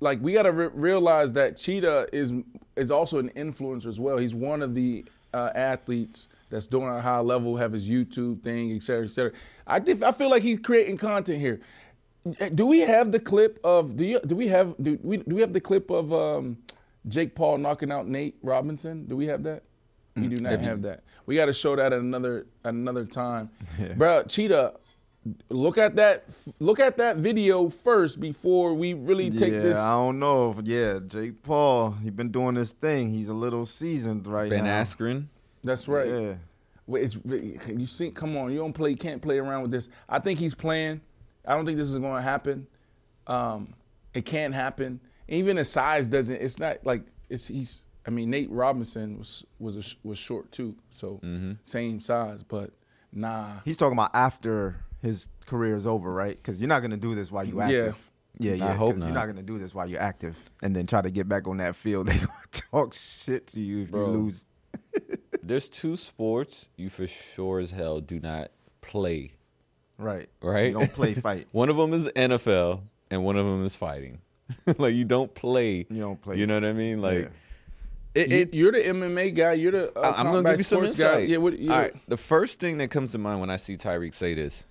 [0.00, 2.32] like we got to re- realize that Cheetah is
[2.76, 4.16] is also an influencer as well.
[4.16, 5.04] He's one of the
[5.34, 9.32] uh, athletes that's doing a high level, have his YouTube thing, et cetera, et cetera.
[9.66, 11.60] I I feel like he's creating content here.
[12.54, 15.40] Do we have the clip of do you do we have do we do we
[15.40, 16.58] have the clip of um,
[17.08, 19.06] Jake Paul knocking out Nate Robinson?
[19.06, 19.62] Do we have that?
[20.16, 21.04] We do not have that.
[21.28, 23.50] We got to show that at another at another time,
[23.96, 24.22] bro.
[24.22, 24.72] Cheetah,
[25.50, 26.24] look at that
[26.58, 29.76] look at that video first before we really take yeah, this.
[29.76, 30.56] I don't know.
[30.58, 33.10] If, yeah, Jake Paul, he been doing this thing.
[33.10, 34.80] He's a little seasoned right Ben now.
[34.80, 35.26] Askren.
[35.62, 36.08] That's right.
[36.08, 36.34] Yeah.
[36.86, 37.18] Wait, It's
[37.66, 38.10] you see.
[38.10, 38.88] Come on, you don't play.
[38.88, 39.90] you Can't play around with this.
[40.08, 41.02] I think he's playing.
[41.44, 42.66] I don't think this is going to happen.
[43.26, 43.74] Um,
[44.14, 44.98] it can't happen.
[45.28, 46.36] Even his size doesn't.
[46.36, 47.84] It's not like it's he's.
[48.08, 51.52] I mean, Nate Robinson was was a, was short too, so mm-hmm.
[51.62, 52.42] same size.
[52.42, 52.70] But
[53.12, 56.34] nah, He's talking about after his career is over, right?
[56.34, 57.64] Because you're not gonna do this while you Yeah.
[57.64, 58.10] active.
[58.40, 58.64] Yeah, yeah.
[58.64, 58.70] yeah.
[58.70, 59.14] I hope 'cause You're not.
[59.14, 61.76] not gonna do this while you're active, and then try to get back on that
[61.76, 62.06] field.
[62.08, 64.06] They gonna talk shit to you if Bro.
[64.06, 64.46] you lose.
[65.42, 69.32] There's two sports you for sure as hell do not play.
[69.98, 70.28] Right.
[70.40, 70.68] Right?
[70.68, 71.46] You don't play fight.
[71.52, 72.80] One of them is NFL,
[73.10, 74.20] and one of them is fighting.
[74.78, 75.86] like you don't play.
[75.90, 76.36] You don't play.
[76.36, 77.02] You know what I mean?
[77.02, 77.28] Like Yeah.
[78.18, 79.52] It, it, you're the MMA guy.
[79.52, 81.14] You're the uh, I'm gonna give you some insight.
[81.14, 81.18] guy.
[81.20, 81.72] Yeah, what, yeah.
[81.72, 82.08] All right.
[82.08, 84.64] The first thing that comes to mind when I see Tyreek say this: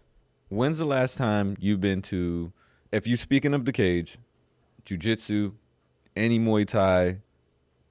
[0.50, 2.52] When's the last time you've been to?
[2.92, 4.18] If you're speaking of the cage,
[4.86, 5.54] jujitsu,
[6.16, 7.18] any Muay Thai,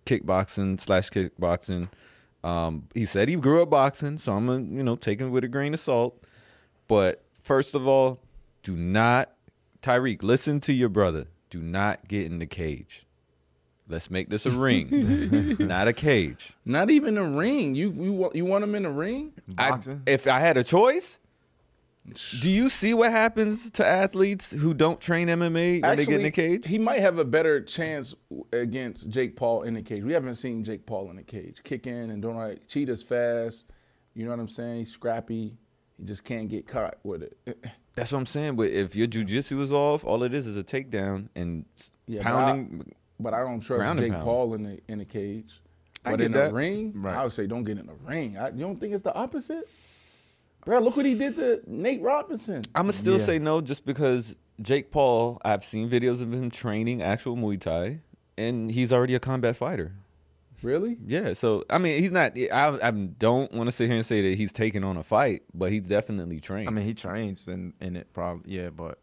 [0.05, 1.89] kickboxing slash kickboxing.
[2.45, 5.45] Um, he said he grew up boxing, so I'm gonna you know take him with
[5.45, 6.23] a grain of salt.
[6.89, 8.21] But first of all,
[8.63, 9.33] do not
[9.83, 11.27] Tyreek listen to your brother.
[11.51, 13.06] Do not get in the cage.
[13.89, 16.55] Let's make this a ring, not a cage.
[16.65, 17.75] Not even a ring.
[17.75, 19.33] You you want you want him in a ring?
[19.57, 20.03] I- Boxing?
[20.07, 21.21] if I had a choice,
[22.41, 26.23] do you see what happens to athletes who don't train MMA when they get in
[26.25, 26.67] the cage?
[26.67, 28.15] He might have a better chance
[28.53, 30.03] against Jake Paul in the cage.
[30.03, 31.61] We haven't seen Jake Paul in the cage.
[31.65, 33.71] Kick in and don't like Cheetah's fast.
[34.15, 34.79] You know what I'm saying?
[34.79, 35.59] He's scrappy.
[35.97, 37.37] He just can't get caught with it.
[37.95, 38.57] That's what I'm saying.
[38.57, 41.65] But if your jujitsu is off, all it is is a takedown and
[42.07, 42.95] Yeah, but pounding.
[43.19, 44.25] But I don't trust Ground Jake pound.
[44.25, 45.61] Paul in the in the cage.
[46.05, 46.51] I But get in that.
[46.51, 47.17] a ring, Right.
[47.17, 48.37] I would say don't get in the ring.
[48.39, 49.69] I, you don't think it's the opposite?
[50.65, 52.63] Bro, look what he did to Nate Robinson.
[52.75, 53.25] I'm gonna still Yeah.
[53.25, 55.41] say no, just because Jake Paul.
[55.45, 58.01] I've seen videos of him training actual Muay Thai,
[58.39, 59.93] and he's already a combat fighter.
[60.63, 60.97] Really?
[61.07, 62.33] Yeah, so I mean, he's not.
[62.37, 65.43] I, I don't want to sit here and say that he's taking on a fight,
[65.55, 66.69] but he's definitely trained.
[66.69, 68.53] I mean, he trains in, in it probably.
[68.57, 68.99] Yeah, but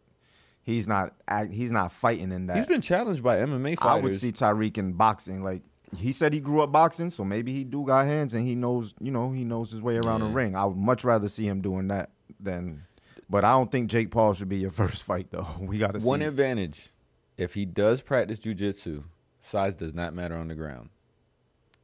[0.64, 1.14] he's not.
[1.28, 2.56] act- He's not fighting in that.
[2.56, 3.80] he's been challenged by MMA fighters.
[3.84, 5.44] I would see Tyreek in boxing.
[5.44, 5.62] Like
[5.96, 8.94] he said, he grew up boxing, so maybe he do got hands and he knows.
[9.00, 10.56] You know, he knows his way around the ring.
[10.56, 12.10] I would much rather see him doing that
[12.40, 12.82] than.
[13.30, 15.46] But I don't think Jake Paul should be your first fight though.
[15.60, 16.06] We got to see.
[16.06, 16.90] One advantage,
[17.38, 19.04] if he does practice jujitsu,
[19.40, 20.90] size does not matter on the ground.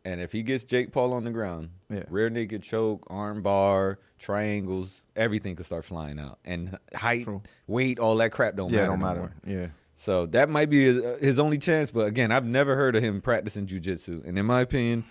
[0.05, 2.05] And if he gets Jake Paul on the ground, Yeah.
[2.09, 6.39] rear naked choke, arm bar, triangles, everything could start flying out.
[6.45, 7.43] And height, True.
[7.67, 8.91] weight, all that crap don't yeah, matter.
[8.91, 9.21] don't no matter.
[9.21, 9.33] more.
[9.47, 9.67] Yeah.
[9.97, 11.91] So that might be his, uh, his only chance.
[11.91, 14.25] But again, I've never heard of him practicing jujitsu.
[14.27, 15.05] And in my opinion,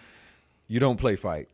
[0.67, 1.49] you don't play fight.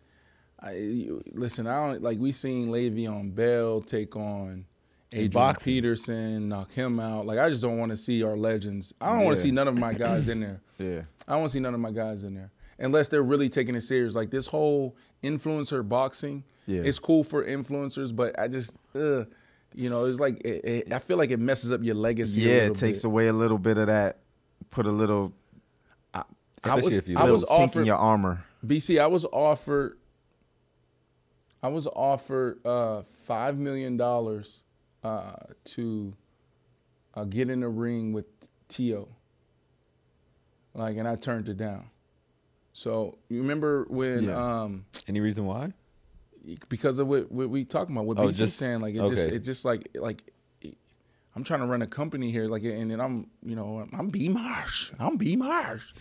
[0.60, 4.66] I, you- listen, I don't like we seen Le'Veon Bell take on
[5.12, 5.74] Adrian boxing.
[5.74, 7.26] Peterson, knock him out.
[7.26, 8.94] Like I just don't want to see our legends.
[9.02, 10.62] I don't want to see none of my guys in there.
[10.78, 11.04] Yeah.
[11.26, 13.76] I don't want to see none of my guys in there unless they're really taking
[13.76, 14.14] it serious.
[14.14, 16.82] Like this whole influencer boxing, Yeah.
[16.84, 19.26] it's cool for influencers, but I just, uh,
[19.78, 22.40] You know, it's like it, it, I feel like it messes up your legacy.
[22.42, 23.06] Yeah, it takes bit.
[23.06, 24.20] away a little bit of that.
[24.72, 25.34] Put a little,
[26.14, 26.24] I
[26.64, 28.46] Especially was, if you I was offered your armor.
[28.66, 29.00] BC.
[29.00, 29.98] I was offered.
[31.62, 34.64] I was offered uh, five million dollars
[35.04, 35.34] uh,
[35.76, 36.14] to
[37.14, 38.26] uh, get in the ring with
[38.70, 39.10] Tio.
[40.74, 41.90] Like, and I turned it down.
[42.78, 44.62] So you remember when Yeah.
[44.64, 45.72] um, Any reason why?
[46.70, 49.28] because of what, what we talking about, what Oh, BC just- saying, like it just
[49.30, 50.22] it just like like
[51.36, 54.28] I'm trying to run a company here, like and then I'm you know I'm B
[54.30, 55.94] Marsh, I'm B Marsh.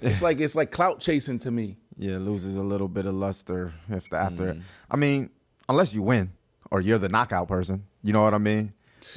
[0.00, 1.76] It's like it's like clout chasing to me.
[1.96, 4.54] Yeah, it loses a little bit of luster if the after.
[4.54, 4.62] Mm.
[4.90, 5.30] I mean,
[5.68, 6.32] unless you win
[6.70, 8.72] or you're the knockout person, you know what I mean.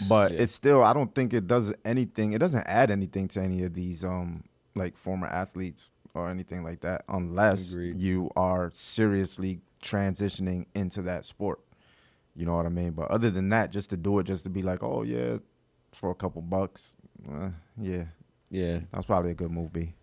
[0.08, 0.44] But Yeah.
[0.44, 2.34] it's still, I don't think it does anything.
[2.34, 4.44] It doesn't add anything to any of these um
[4.76, 7.96] like former athletes or anything like that, unless Agreed.
[7.96, 11.60] you are seriously transitioning into that sport.
[12.36, 12.92] You know what I mean?
[12.92, 15.38] But other than that, just to do it, just to be like, oh yeah,
[15.94, 16.94] for a couple bucks,
[17.30, 18.06] uh, yeah,
[18.50, 18.80] Yeah.
[18.94, 19.74] that's probably a good move.
[19.74, 19.94] B.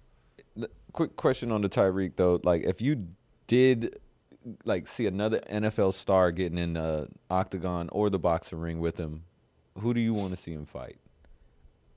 [0.92, 2.40] Quick question on the Tyreek though.
[2.42, 3.08] Like, if you
[3.46, 3.98] did
[4.64, 9.24] like see another NFL star getting in the octagon or the boxing ring with him,
[9.78, 10.96] who do you want to see him fight?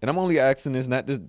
[0.02, 1.22] And I'm only asking this not to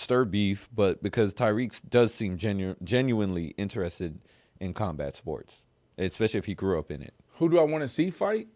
[0.00, 4.20] stir beef, but because Tyreek does seem genu- genuinely interested
[4.58, 5.62] in combat sports,
[5.98, 7.14] especially if he grew up in it.
[7.34, 8.48] Who do I want to see fight?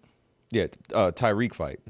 [0.51, 1.81] Yeah, uh, Tyreek fight.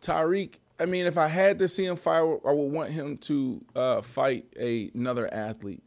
[0.00, 0.54] Tyreek.
[0.78, 4.00] I mean, if I had to see him fight, I would want him to uh,
[4.02, 5.82] fight a, another athlete.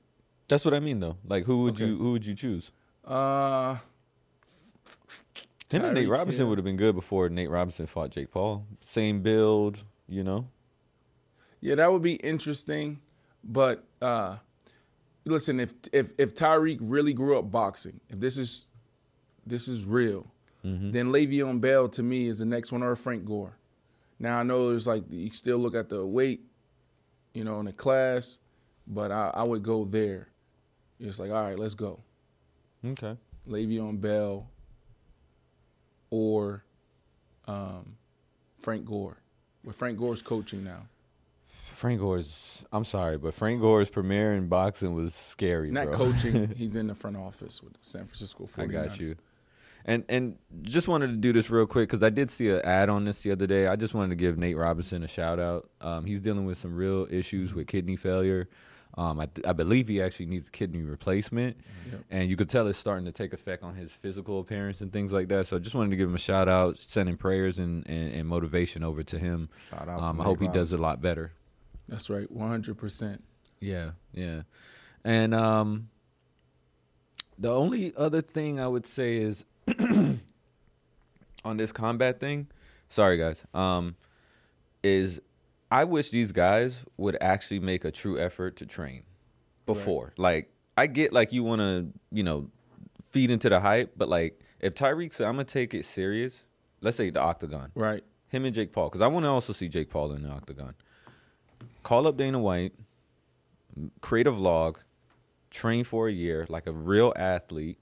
[0.47, 1.18] That's what I mean though.
[1.27, 1.85] Like, who would Okay.
[1.88, 2.72] you who would you choose?
[3.05, 3.77] Uh,
[5.69, 6.49] Him and Nate Robinson Hill.
[6.49, 8.65] would have been good before Nate Robinson fought Jake Paul.
[8.81, 10.47] Same build, you know.
[11.64, 12.99] Yeah, that would be interesting.
[13.41, 14.35] But uh,
[15.23, 18.68] listen, if if if Tyreek really grew up boxing, if this is
[19.48, 20.27] this is real,
[20.91, 23.57] then Le'Veon Bell to me is the next one, or Frank Gore.
[24.19, 26.41] Now I know there's like you still look at the weight,
[27.34, 28.40] you know, in the class,
[28.85, 30.27] but I, I would go there.
[30.99, 32.02] It's like, all right, let's go.
[32.85, 33.18] Okay.
[33.48, 34.49] Le'Veon Bell
[36.10, 36.65] or
[37.48, 37.95] um,
[38.60, 39.18] Frank Gore.
[39.64, 40.84] With Frank Gore's coaching now.
[41.74, 42.66] Frank Gore's.
[42.72, 45.98] I'm sorry, but Frank Gore's premiere in boxing was scary, Not bro.
[45.98, 48.62] coaching, he's in the front office with the San Francisco 49ers.
[48.64, 49.16] I got you.
[49.86, 52.90] And and just wanted to do this real quick because I did see an ad
[52.90, 53.68] on this the other day.
[53.68, 55.70] I just wanted to give Nate Robinson a shout out.
[55.82, 58.48] Um, he's dealing with some real issues with kidney failure.
[58.95, 61.58] Um, I, I believe he actually needs kidney replacement,
[62.12, 65.12] and you could tell it's starting to take effect on his physical appearance and things
[65.12, 65.48] like that.
[65.48, 68.28] So I just wanted to give him a shout out, sending prayers and, and, and
[68.28, 69.50] motivation over to him.
[69.72, 71.32] Shout out to Um, I hope he does a lot better.
[71.88, 73.19] That's right, 100%.
[73.60, 74.41] Yeah, yeah.
[75.03, 75.89] And um
[77.38, 79.45] the only other thing I would say is
[79.80, 82.47] on this combat thing,
[82.89, 83.95] sorry guys, um
[84.84, 85.22] is
[85.72, 89.03] I wish these guys would actually make a true effort to train
[89.65, 90.14] before.
[90.18, 92.49] Like I get like you want to, you know,
[93.11, 96.43] feed into the hype, but like if Tyreek said I'm going to take it serious,
[96.81, 97.72] let's say the octagon.
[97.76, 98.03] Right.
[98.27, 100.76] Him and Jake Paul cuz I want to also see Jake Paul in the octagon.
[101.84, 102.73] Call up Dana White,
[104.01, 104.77] create a vlog,
[105.51, 107.77] train for a year like a real athlete,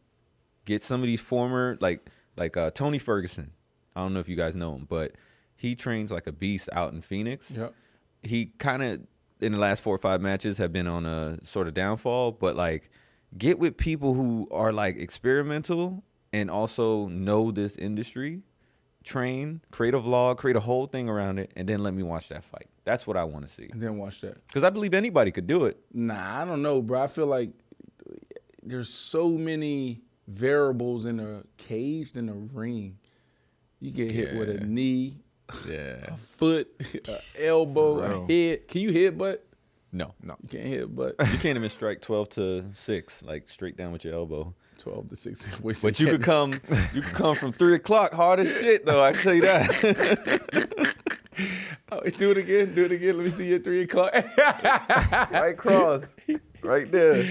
[0.65, 3.51] get some of these former like like uh, Tony Ferguson.
[3.95, 5.13] I don't know if you guys know him, but
[5.55, 7.51] he trains like a beast out in Phoenix.
[7.51, 7.73] Yep.
[8.23, 9.01] He kind of
[9.39, 12.55] in the last four or five matches have been on a sort of downfall, but
[12.55, 12.89] like
[13.37, 16.03] get with people who are like experimental
[16.33, 18.41] and also know this industry.
[19.03, 22.29] Train, create a vlog, create a whole thing around it, and then let me watch
[22.29, 22.67] that fight.
[22.83, 23.67] That's what I want to see.
[23.71, 24.45] And then watch that.
[24.47, 25.79] Because I believe anybody could do it.
[25.93, 27.01] Nah, I don't know, bro.
[27.01, 27.49] I feel like
[28.63, 32.97] there's so many variables in a cage than a ring.
[33.79, 35.17] You get hit with a knee,
[35.67, 36.13] Yeah.
[36.13, 36.69] a foot,
[37.07, 38.25] an elbow, Bro.
[38.29, 38.67] a head.
[38.67, 39.43] Can you hit butt?
[39.91, 40.13] No.
[40.21, 40.35] No.
[40.43, 41.15] You can't hit butt.
[41.19, 44.53] You can't even strike 12 to 6, like straight down with your elbow.
[44.81, 45.59] 12 to 6.
[45.61, 46.53] Wait, But you could come
[46.93, 49.03] you could come from 3 o'clock hard as shit, though.
[49.03, 50.95] I tell you that.
[51.93, 52.73] Oh, do it again.
[52.73, 53.17] Do it again.
[53.17, 54.13] Let me see your three o'clock.
[54.37, 56.03] right cross.
[56.61, 57.23] Right there.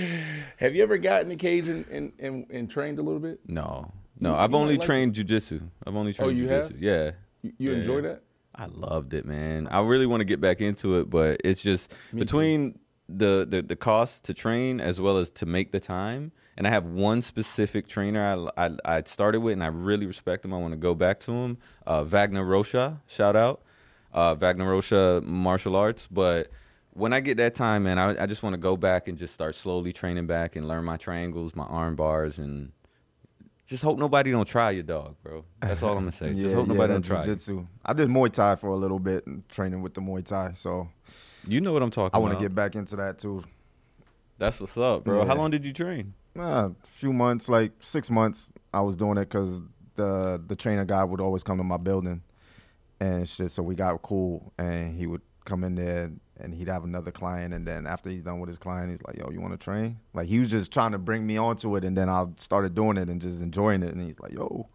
[0.59, 3.41] Have you ever gotten the cage and, and, and, and trained a little bit?
[3.47, 3.91] No.
[4.19, 5.63] No, You- I've you only like trained jujitsu.
[5.87, 6.63] I've only oh, trained Oh, you jujitsu.
[6.73, 6.79] have?
[6.83, 7.11] Yeah.
[7.43, 8.23] You, you Yeah, enjoy that?
[8.55, 9.67] I loved it, man.
[9.71, 12.79] I really want to get back into it, but it's just between
[13.09, 16.33] the, the the cost to train as well as to make the time.
[16.57, 20.45] And I have one specific trainer I, I, I started with, and I really respect
[20.45, 20.53] him.
[20.53, 21.59] I want to go back to him.
[21.87, 23.63] Uh, Wagner Rocha, shout out.
[24.13, 26.07] Uh, Wagner Rocha martial arts.
[26.11, 26.49] But
[26.93, 29.33] when I get that time, man, I, I just want to go back and just
[29.33, 32.73] start slowly training back and learn my triangles, my arm bars, and
[33.67, 35.45] just hope nobody don't try your dog, bro.
[35.61, 36.35] That's all I'm gonna say.
[36.35, 37.23] just hope nobody don't try.
[37.23, 37.67] Jiu-jitsu.
[37.85, 40.55] I did Muay Thai for a little bit, and training with the Muay Thai.
[40.55, 40.89] So
[41.47, 43.45] You know what I'm talking I want to get back into that too.
[44.39, 45.25] That's what's up, bro.
[45.25, 46.15] How long did you train?
[46.39, 49.61] Uh, a few months, like six months, I was doing it because
[49.97, 52.23] the the trainer guy would always come to my building
[53.01, 53.51] and shit.
[53.51, 57.53] So we got cool, and he would come in there and he'd have another client,
[57.53, 59.99] and then after he's done with his client, he's like, "Yo, you want to train?"
[60.15, 62.97] Like he was just trying to bring me onto it, and then I started doing
[62.97, 64.69] it and just enjoying it, and he's like, "Yo."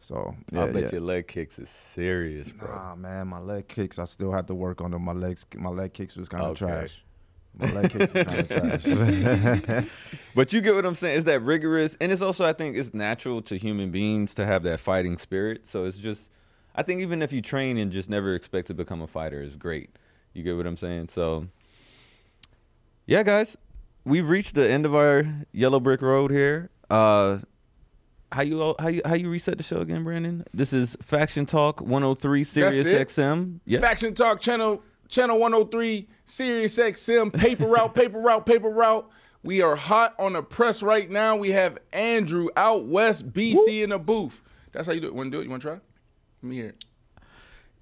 [0.00, 0.92] So yeah, I bet yeah.
[0.92, 2.68] your leg kicks is serious, bro.
[2.68, 3.98] Nah, man, my leg kicks.
[3.98, 5.02] I still had to work on them.
[5.02, 6.58] My legs, my leg kicks was kind of Okay.
[6.66, 7.04] trash.
[7.58, 9.84] My leg kicks was kind of trash.
[10.34, 11.16] But you get what I'm saying?
[11.16, 14.62] It's that rigorous, and it's also I think it's natural to human beings to have
[14.62, 15.66] that fighting spirit.
[15.66, 16.30] So it's just,
[16.76, 19.56] I think even if you train and just never expect to become a fighter is
[19.56, 19.90] great.
[20.34, 21.08] You get what I'm saying?
[21.08, 21.48] So,
[23.06, 23.56] yeah, guys,
[24.04, 26.70] we've reached the end of our yellow brick road here.
[26.88, 27.38] Uh,
[28.30, 30.44] how you all- how you how you reset the show again, Brandon?
[30.52, 32.84] This is Faction Talk 103 Sirius.
[32.84, 33.60] XM.
[33.64, 33.80] Yeah.
[33.80, 39.08] Faction Talk channel channel 103 Sirius XM paper route paper route paper route.
[39.42, 41.36] We are hot on the press right now.
[41.36, 44.42] We have Andrew out west BC in the booth.
[44.72, 45.14] That's how you do it.
[45.14, 45.44] Want to do it?
[45.44, 45.74] You want to try?
[46.42, 46.84] Let me hear it.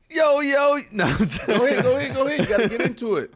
[0.08, 0.76] Yo yo.
[0.92, 1.04] No,
[1.46, 2.40] Go ahead, go ahead, go ahead.
[2.40, 3.34] You got to get into it.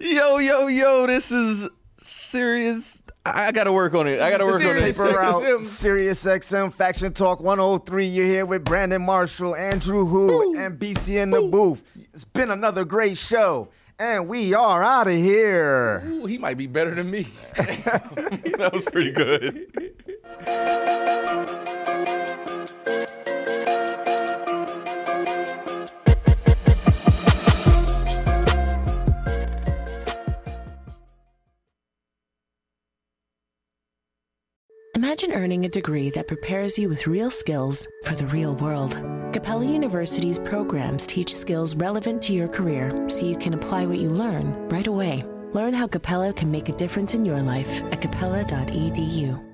[0.00, 1.68] Yo, yo, yo, this is
[1.98, 3.02] serious.
[3.24, 4.20] I, I gotta work on it.
[4.20, 4.94] I gotta work on it.
[4.94, 5.64] Serious Paper out, XM.
[5.64, 8.04] Sirius XM Faction Talk 103.
[8.06, 11.82] You're here with Brandon Marshall, Andrew Hu, and BC in the booth.
[12.14, 16.00] It's been another great show, and we are out of here.
[16.06, 17.26] Ooh, he might be better than me.
[17.56, 19.66] that was pretty good.
[34.94, 39.23] Imagine earning a degree that prepares you with real skills for the real world.
[39.34, 44.08] Capella University's programs teach skills relevant to your career so you can apply what you
[44.08, 45.24] learn right away.
[45.50, 49.53] Learn how Capella can make a difference in your life at capella.edu.